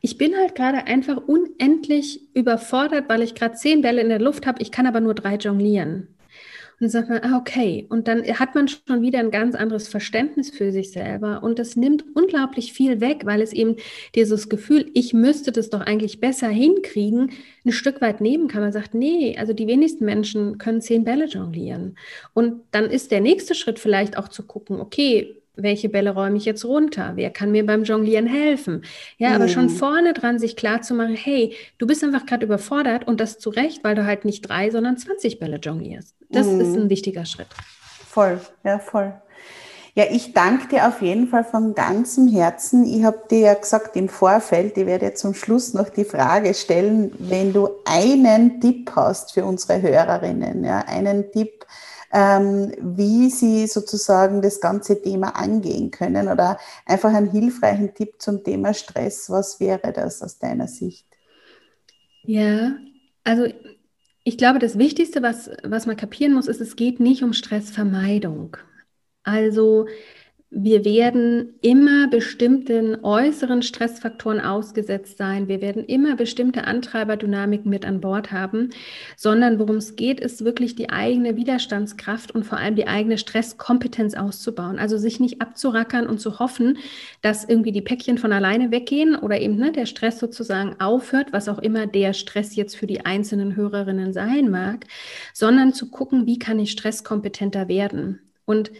ich 0.01 0.17
bin 0.17 0.35
halt 0.35 0.55
gerade 0.55 0.85
einfach 0.87 1.17
unendlich 1.17 2.35
überfordert, 2.35 3.07
weil 3.07 3.21
ich 3.21 3.35
gerade 3.35 3.55
zehn 3.55 3.81
Bälle 3.81 4.01
in 4.01 4.09
der 4.09 4.19
Luft 4.19 4.47
habe, 4.47 4.61
ich 4.61 4.71
kann 4.71 4.87
aber 4.87 4.99
nur 4.99 5.13
drei 5.13 5.35
jonglieren. 5.35 6.14
Und 6.79 6.81
dann 6.81 6.89
sagt 6.89 7.09
man, 7.09 7.23
ah, 7.23 7.37
okay. 7.37 7.85
Und 7.89 8.07
dann 8.07 8.23
hat 8.23 8.53
man 8.53 8.67
schon 8.67 9.01
wieder 9.01 9.19
ein 9.19 9.31
ganz 9.31 9.55
anderes 9.55 9.87
Verständnis 9.87 10.49
für 10.49 10.71
sich 10.71 10.91
selber. 10.91 11.41
Und 11.41 11.57
das 11.57 11.77
nimmt 11.77 12.03
unglaublich 12.15 12.73
viel 12.73 12.99
weg, 12.99 13.21
weil 13.25 13.41
es 13.41 13.53
eben 13.53 13.77
dieses 14.13 14.49
Gefühl, 14.49 14.91
ich 14.93 15.13
müsste 15.13 15.53
das 15.53 15.69
doch 15.69 15.81
eigentlich 15.81 16.19
besser 16.19 16.49
hinkriegen, 16.49 17.31
ein 17.65 17.71
Stück 17.71 18.01
weit 18.01 18.19
nehmen 18.19 18.49
kann. 18.49 18.61
Man 18.61 18.73
sagt, 18.73 18.93
nee, 18.93 19.37
also 19.37 19.53
die 19.53 19.67
wenigsten 19.67 20.03
Menschen 20.03 20.57
können 20.57 20.81
zehn 20.81 21.05
Bälle 21.05 21.27
jonglieren. 21.27 21.97
Und 22.33 22.61
dann 22.71 22.85
ist 22.85 23.11
der 23.11 23.21
nächste 23.21 23.55
Schritt 23.55 23.79
vielleicht 23.79 24.17
auch 24.17 24.27
zu 24.27 24.43
gucken, 24.43 24.81
okay, 24.81 25.41
welche 25.55 25.89
Bälle 25.89 26.11
räume 26.11 26.37
ich 26.37 26.45
jetzt 26.45 26.65
runter? 26.65 27.13
Wer 27.15 27.29
kann 27.29 27.51
mir 27.51 27.65
beim 27.65 27.83
Jonglieren 27.83 28.27
helfen? 28.27 28.83
Ja, 29.17 29.29
mhm. 29.29 29.35
aber 29.35 29.47
schon 29.47 29.65
mhm. 29.65 29.69
vorne 29.69 30.13
dran 30.13 30.39
sich 30.39 30.55
klar 30.55 30.81
zu 30.81 30.93
machen, 30.93 31.15
hey, 31.15 31.55
du 31.77 31.87
bist 31.87 32.03
einfach 32.03 32.25
gerade 32.25 32.45
überfordert 32.45 33.07
und 33.07 33.19
das 33.19 33.39
zu 33.39 33.49
Recht, 33.49 33.83
weil 33.83 33.95
du 33.95 34.05
halt 34.05 34.25
nicht 34.25 34.41
drei, 34.47 34.69
sondern 34.71 34.97
20 34.97 35.39
Bälle 35.39 35.57
jonglierst. 35.57 36.15
Das 36.29 36.47
mhm. 36.47 36.61
ist 36.61 36.75
ein 36.75 36.89
wichtiger 36.89 37.25
Schritt. 37.25 37.47
Voll, 38.07 38.39
ja, 38.63 38.79
voll. 38.79 39.13
Ja, 39.97 40.03
ich 40.11 40.33
danke 40.33 40.67
dir 40.67 40.89
auf 40.89 41.01
jeden 41.01 41.29
Fall 41.29 41.45
von 41.45 41.73
ganzem 41.73 42.27
Herzen. 42.27 42.85
Ich 42.85 43.05
habe 43.05 43.23
dir 43.31 43.39
ja 43.39 43.53
gesagt 43.53 43.95
im 43.95 44.09
Vorfeld, 44.09 44.77
ich 44.77 44.85
werde 44.85 45.13
zum 45.13 45.33
Schluss 45.33 45.73
noch 45.73 45.87
die 45.87 46.03
Frage 46.03 46.53
stellen, 46.53 47.13
wenn 47.17 47.53
du 47.53 47.69
einen 47.85 48.59
Tipp 48.59 48.91
hast 48.93 49.31
für 49.31 49.45
unsere 49.45 49.81
Hörerinnen, 49.81 50.65
ja, 50.65 50.79
einen 50.79 51.31
Tipp, 51.31 51.65
wie 52.15 53.29
sie 53.29 53.67
sozusagen 53.67 54.41
das 54.41 54.61
ganze 54.61 55.01
Thema 55.01 55.35
angehen 55.35 55.91
können 55.91 56.27
oder 56.29 56.57
einfach 56.85 57.13
einen 57.13 57.29
hilfreichen 57.29 57.93
Tipp 57.93 58.15
zum 58.19 58.43
Thema 58.43 58.73
Stress. 58.73 59.29
Was 59.29 59.59
wäre 59.59 59.91
das 59.91 60.21
aus 60.21 60.39
deiner 60.39 60.67
Sicht? 60.67 61.05
Ja, 62.23 62.77
also 63.23 63.47
ich 64.23 64.37
glaube, 64.37 64.59
das 64.59 64.77
Wichtigste, 64.77 65.21
was, 65.21 65.49
was 65.63 65.85
man 65.85 65.97
kapieren 65.97 66.33
muss, 66.33 66.47
ist, 66.47 66.61
es 66.61 66.75
geht 66.75 66.99
nicht 66.99 67.21
um 67.23 67.33
Stressvermeidung. 67.33 68.57
Also 69.23 69.87
wir 70.57 70.85
werden 70.85 71.55
immer 71.59 72.07
bestimmten 72.07 73.03
äußeren 73.03 73.61
Stressfaktoren 73.61 74.39
ausgesetzt 74.39 75.17
sein. 75.17 75.49
Wir 75.49 75.61
werden 75.61 75.83
immer 75.83 76.15
bestimmte 76.15 76.63
Antreiberdynamiken 76.63 77.69
mit 77.69 77.83
an 77.83 77.99
Bord 77.99 78.31
haben, 78.31 78.69
sondern 79.17 79.59
worum 79.59 79.75
es 79.75 79.97
geht, 79.97 80.21
ist 80.21 80.45
wirklich 80.45 80.73
die 80.73 80.89
eigene 80.89 81.35
Widerstandskraft 81.35 82.31
und 82.31 82.45
vor 82.45 82.57
allem 82.57 82.77
die 82.77 82.87
eigene 82.87 83.17
Stresskompetenz 83.17 84.13
auszubauen. 84.13 84.79
Also 84.79 84.97
sich 84.97 85.19
nicht 85.19 85.41
abzurackern 85.41 86.07
und 86.07 86.21
zu 86.21 86.39
hoffen, 86.39 86.77
dass 87.21 87.43
irgendwie 87.43 87.73
die 87.73 87.81
Päckchen 87.81 88.17
von 88.17 88.31
alleine 88.31 88.71
weggehen 88.71 89.17
oder 89.17 89.41
eben 89.41 89.57
ne, 89.57 89.73
der 89.73 89.85
Stress 89.85 90.19
sozusagen 90.19 90.79
aufhört, 90.79 91.33
was 91.33 91.49
auch 91.49 91.59
immer 91.59 91.85
der 91.85 92.13
Stress 92.13 92.55
jetzt 92.55 92.77
für 92.77 92.87
die 92.87 93.05
einzelnen 93.05 93.57
Hörerinnen 93.57 94.13
sein 94.13 94.49
mag, 94.49 94.85
sondern 95.33 95.73
zu 95.73 95.89
gucken, 95.89 96.25
wie 96.25 96.39
kann 96.39 96.59
ich 96.59 96.71
stresskompetenter 96.71 97.67
werden. 97.67 98.21
Und 98.45 98.71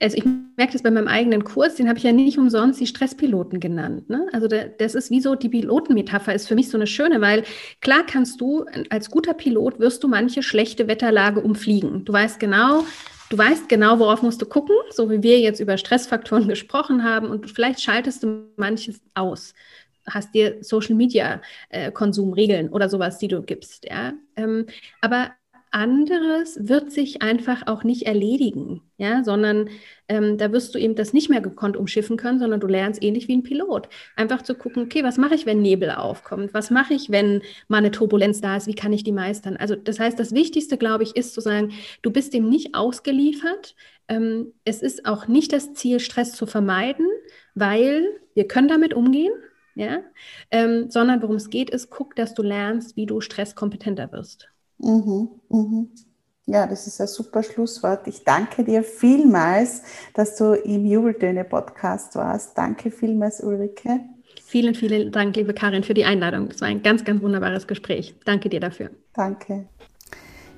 also 0.00 0.16
ich 0.16 0.24
merke 0.56 0.72
das 0.72 0.82
bei 0.82 0.90
meinem 0.90 1.08
eigenen 1.08 1.44
Kurs, 1.44 1.76
den 1.76 1.88
habe 1.88 1.98
ich 1.98 2.04
ja 2.04 2.12
nicht 2.12 2.38
umsonst 2.38 2.80
die 2.80 2.86
Stresspiloten 2.86 3.60
genannt. 3.60 4.10
Ne? 4.10 4.26
Also 4.32 4.46
das 4.46 4.94
ist 4.94 5.10
wie 5.10 5.20
so, 5.20 5.34
die 5.34 5.48
Pilotenmetapher 5.48 6.34
ist 6.34 6.48
für 6.48 6.54
mich 6.54 6.68
so 6.68 6.76
eine 6.76 6.86
schöne, 6.86 7.20
weil 7.20 7.44
klar 7.80 8.04
kannst 8.06 8.40
du, 8.40 8.64
als 8.90 9.10
guter 9.10 9.34
Pilot 9.34 9.80
wirst 9.80 10.02
du 10.02 10.08
manche 10.08 10.42
schlechte 10.42 10.86
Wetterlage 10.88 11.40
umfliegen. 11.40 12.04
Du 12.04 12.12
weißt 12.12 12.38
genau, 12.38 12.84
du 13.30 13.38
weißt 13.38 13.68
genau, 13.68 13.98
worauf 13.98 14.22
musst 14.22 14.42
du 14.42 14.46
gucken, 14.46 14.76
so 14.90 15.10
wie 15.10 15.22
wir 15.22 15.40
jetzt 15.40 15.60
über 15.60 15.78
Stressfaktoren 15.78 16.48
gesprochen 16.48 17.02
haben 17.02 17.28
und 17.28 17.50
vielleicht 17.50 17.80
schaltest 17.80 18.22
du 18.22 18.48
manches 18.56 19.00
aus 19.14 19.54
hast 20.08 20.34
dir 20.34 20.58
Social 20.60 20.94
Media 20.94 21.42
äh, 21.68 21.90
Konsumregeln 21.90 22.68
oder 22.68 22.88
sowas, 22.88 23.18
die 23.18 23.26
du 23.26 23.42
gibst, 23.42 23.86
ja. 23.86 24.12
Ähm, 24.36 24.66
aber 25.00 25.32
anderes 25.70 26.58
wird 26.68 26.92
sich 26.92 27.22
einfach 27.22 27.66
auch 27.66 27.84
nicht 27.84 28.02
erledigen, 28.02 28.82
ja, 28.96 29.24
sondern 29.24 29.68
ähm, 30.08 30.38
da 30.38 30.52
wirst 30.52 30.74
du 30.74 30.78
eben 30.78 30.94
das 30.94 31.12
nicht 31.12 31.28
mehr 31.28 31.40
gekonnt 31.40 31.76
umschiffen 31.76 32.16
können, 32.16 32.38
sondern 32.38 32.60
du 32.60 32.66
lernst 32.66 33.02
ähnlich 33.02 33.28
wie 33.28 33.36
ein 33.36 33.42
Pilot. 33.42 33.88
Einfach 34.14 34.42
zu 34.42 34.54
gucken, 34.54 34.84
okay, 34.84 35.02
was 35.02 35.18
mache 35.18 35.34
ich, 35.34 35.44
wenn 35.44 35.60
Nebel 35.60 35.90
aufkommt? 35.90 36.54
Was 36.54 36.70
mache 36.70 36.94
ich, 36.94 37.10
wenn 37.10 37.42
mal 37.68 37.78
eine 37.78 37.90
Turbulenz 37.90 38.40
da 38.40 38.56
ist? 38.56 38.66
Wie 38.66 38.74
kann 38.74 38.92
ich 38.92 39.04
die 39.04 39.12
meistern? 39.12 39.56
Also 39.56 39.74
das 39.74 39.98
heißt, 40.00 40.18
das 40.18 40.32
Wichtigste, 40.32 40.78
glaube 40.78 41.02
ich, 41.04 41.16
ist 41.16 41.34
zu 41.34 41.40
sagen, 41.40 41.72
du 42.02 42.10
bist 42.10 42.32
dem 42.32 42.48
nicht 42.48 42.74
ausgeliefert. 42.74 43.74
Ähm, 44.08 44.52
es 44.64 44.82
ist 44.82 45.06
auch 45.06 45.26
nicht 45.28 45.52
das 45.52 45.74
Ziel, 45.74 46.00
Stress 46.00 46.32
zu 46.32 46.46
vermeiden, 46.46 47.06
weil 47.54 48.06
wir 48.34 48.46
können 48.46 48.68
damit 48.68 48.94
umgehen. 48.94 49.32
Ja, 49.78 49.98
ähm, 50.50 50.90
sondern 50.90 51.20
worum 51.20 51.36
es 51.36 51.50
geht, 51.50 51.68
ist, 51.68 51.90
guck, 51.90 52.16
dass 52.16 52.32
du 52.32 52.42
lernst, 52.42 52.96
wie 52.96 53.04
du 53.04 53.20
stresskompetenter 53.20 54.10
wirst. 54.10 54.48
Mhm, 54.78 55.28
mhm. 55.48 55.90
Ja, 56.48 56.66
das 56.66 56.86
ist 56.86 57.00
ein 57.00 57.08
super 57.08 57.42
Schlusswort. 57.42 58.06
Ich 58.06 58.22
danke 58.22 58.62
dir 58.62 58.84
vielmals, 58.84 59.82
dass 60.14 60.36
du 60.36 60.52
im 60.52 60.86
Jubeltöne-Podcast 60.86 62.14
warst. 62.14 62.56
Danke 62.56 62.92
vielmals, 62.92 63.42
Ulrike. 63.42 64.00
Vielen, 64.44 64.76
vielen 64.76 65.10
Dank, 65.10 65.34
liebe 65.34 65.54
Karin, 65.54 65.82
für 65.82 65.94
die 65.94 66.04
Einladung. 66.04 66.48
Es 66.48 66.60
war 66.60 66.68
ein 66.68 66.82
ganz, 66.82 67.04
ganz 67.04 67.20
wunderbares 67.20 67.66
Gespräch. 67.66 68.14
Danke 68.24 68.48
dir 68.48 68.60
dafür. 68.60 68.90
Danke. 69.12 69.66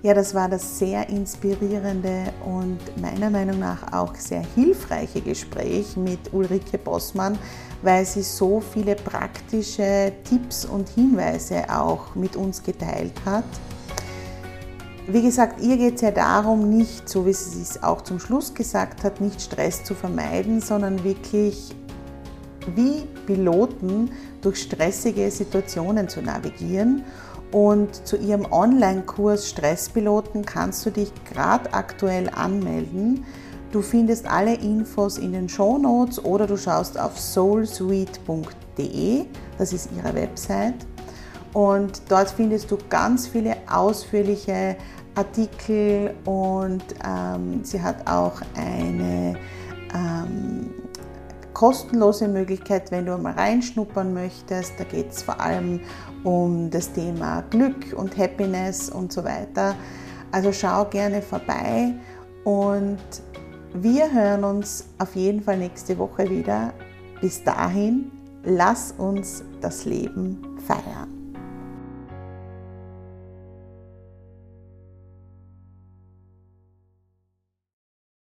Ja, 0.02 0.14
das 0.14 0.34
war 0.34 0.48
das 0.48 0.78
sehr 0.78 1.08
inspirierende 1.08 2.32
und 2.44 2.78
meiner 3.00 3.30
Meinung 3.30 3.58
nach 3.58 3.92
auch 3.92 4.14
sehr 4.14 4.44
hilfreiche 4.54 5.20
Gespräch 5.20 5.96
mit 5.96 6.20
Ulrike 6.32 6.78
Bossmann, 6.78 7.36
weil 7.82 8.04
sie 8.04 8.22
so 8.22 8.60
viele 8.60 8.94
praktische 8.94 10.12
Tipps 10.22 10.64
und 10.64 10.88
Hinweise 10.90 11.64
auch 11.68 12.14
mit 12.14 12.36
uns 12.36 12.62
geteilt 12.62 13.14
hat. 13.24 13.44
Wie 15.10 15.22
gesagt, 15.22 15.62
ihr 15.62 15.78
geht 15.78 15.94
es 15.94 16.02
ja 16.02 16.10
darum, 16.10 16.68
nicht, 16.68 17.08
so 17.08 17.24
wie 17.24 17.32
sie 17.32 17.62
es 17.62 17.82
auch 17.82 18.02
zum 18.02 18.20
Schluss 18.20 18.52
gesagt 18.52 19.04
hat, 19.04 19.22
nicht 19.22 19.40
Stress 19.40 19.82
zu 19.82 19.94
vermeiden, 19.94 20.60
sondern 20.60 21.02
wirklich 21.02 21.74
wie 22.74 23.06
Piloten 23.24 24.10
durch 24.42 24.60
stressige 24.60 25.30
Situationen 25.30 26.10
zu 26.10 26.20
navigieren. 26.20 27.04
Und 27.52 28.06
zu 28.06 28.18
ihrem 28.18 28.52
Online-Kurs 28.52 29.48
Stresspiloten 29.48 30.44
kannst 30.44 30.84
du 30.84 30.90
dich 30.90 31.10
gerade 31.24 31.72
aktuell 31.72 32.28
anmelden. 32.28 33.24
Du 33.72 33.80
findest 33.80 34.26
alle 34.26 34.56
Infos 34.56 35.16
in 35.16 35.32
den 35.32 35.48
Show 35.48 35.78
Notes 35.78 36.22
oder 36.22 36.46
du 36.46 36.58
schaust 36.58 37.00
auf 37.00 37.18
soulsuite.de, 37.18 39.24
das 39.56 39.72
ist 39.72 39.88
ihre 39.96 40.14
Website. 40.14 40.86
Und 41.54 42.02
dort 42.08 42.30
findest 42.30 42.70
du 42.70 42.78
ganz 42.88 43.26
viele 43.26 43.56
ausführliche 43.70 44.76
Artikel 45.18 46.14
und 46.24 46.82
ähm, 47.04 47.64
sie 47.64 47.82
hat 47.82 48.08
auch 48.08 48.40
eine 48.54 49.36
ähm, 49.92 50.70
kostenlose 51.52 52.28
Möglichkeit, 52.28 52.92
wenn 52.92 53.06
du 53.06 53.18
mal 53.18 53.32
reinschnuppern 53.32 54.14
möchtest. 54.14 54.74
Da 54.78 54.84
geht 54.84 55.10
es 55.10 55.22
vor 55.22 55.40
allem 55.40 55.80
um 56.22 56.70
das 56.70 56.92
Thema 56.92 57.42
Glück 57.50 57.94
und 57.96 58.16
Happiness 58.16 58.88
und 58.90 59.12
so 59.12 59.24
weiter. 59.24 59.74
Also 60.30 60.52
schau 60.52 60.84
gerne 60.84 61.20
vorbei 61.20 61.94
und 62.44 62.98
wir 63.74 64.12
hören 64.12 64.44
uns 64.44 64.86
auf 64.98 65.16
jeden 65.16 65.42
Fall 65.42 65.58
nächste 65.58 65.98
Woche 65.98 66.30
wieder. 66.30 66.72
Bis 67.20 67.42
dahin, 67.42 68.12
lass 68.44 68.92
uns 68.92 69.42
das 69.60 69.84
Leben 69.84 70.38
feiern. 70.64 71.17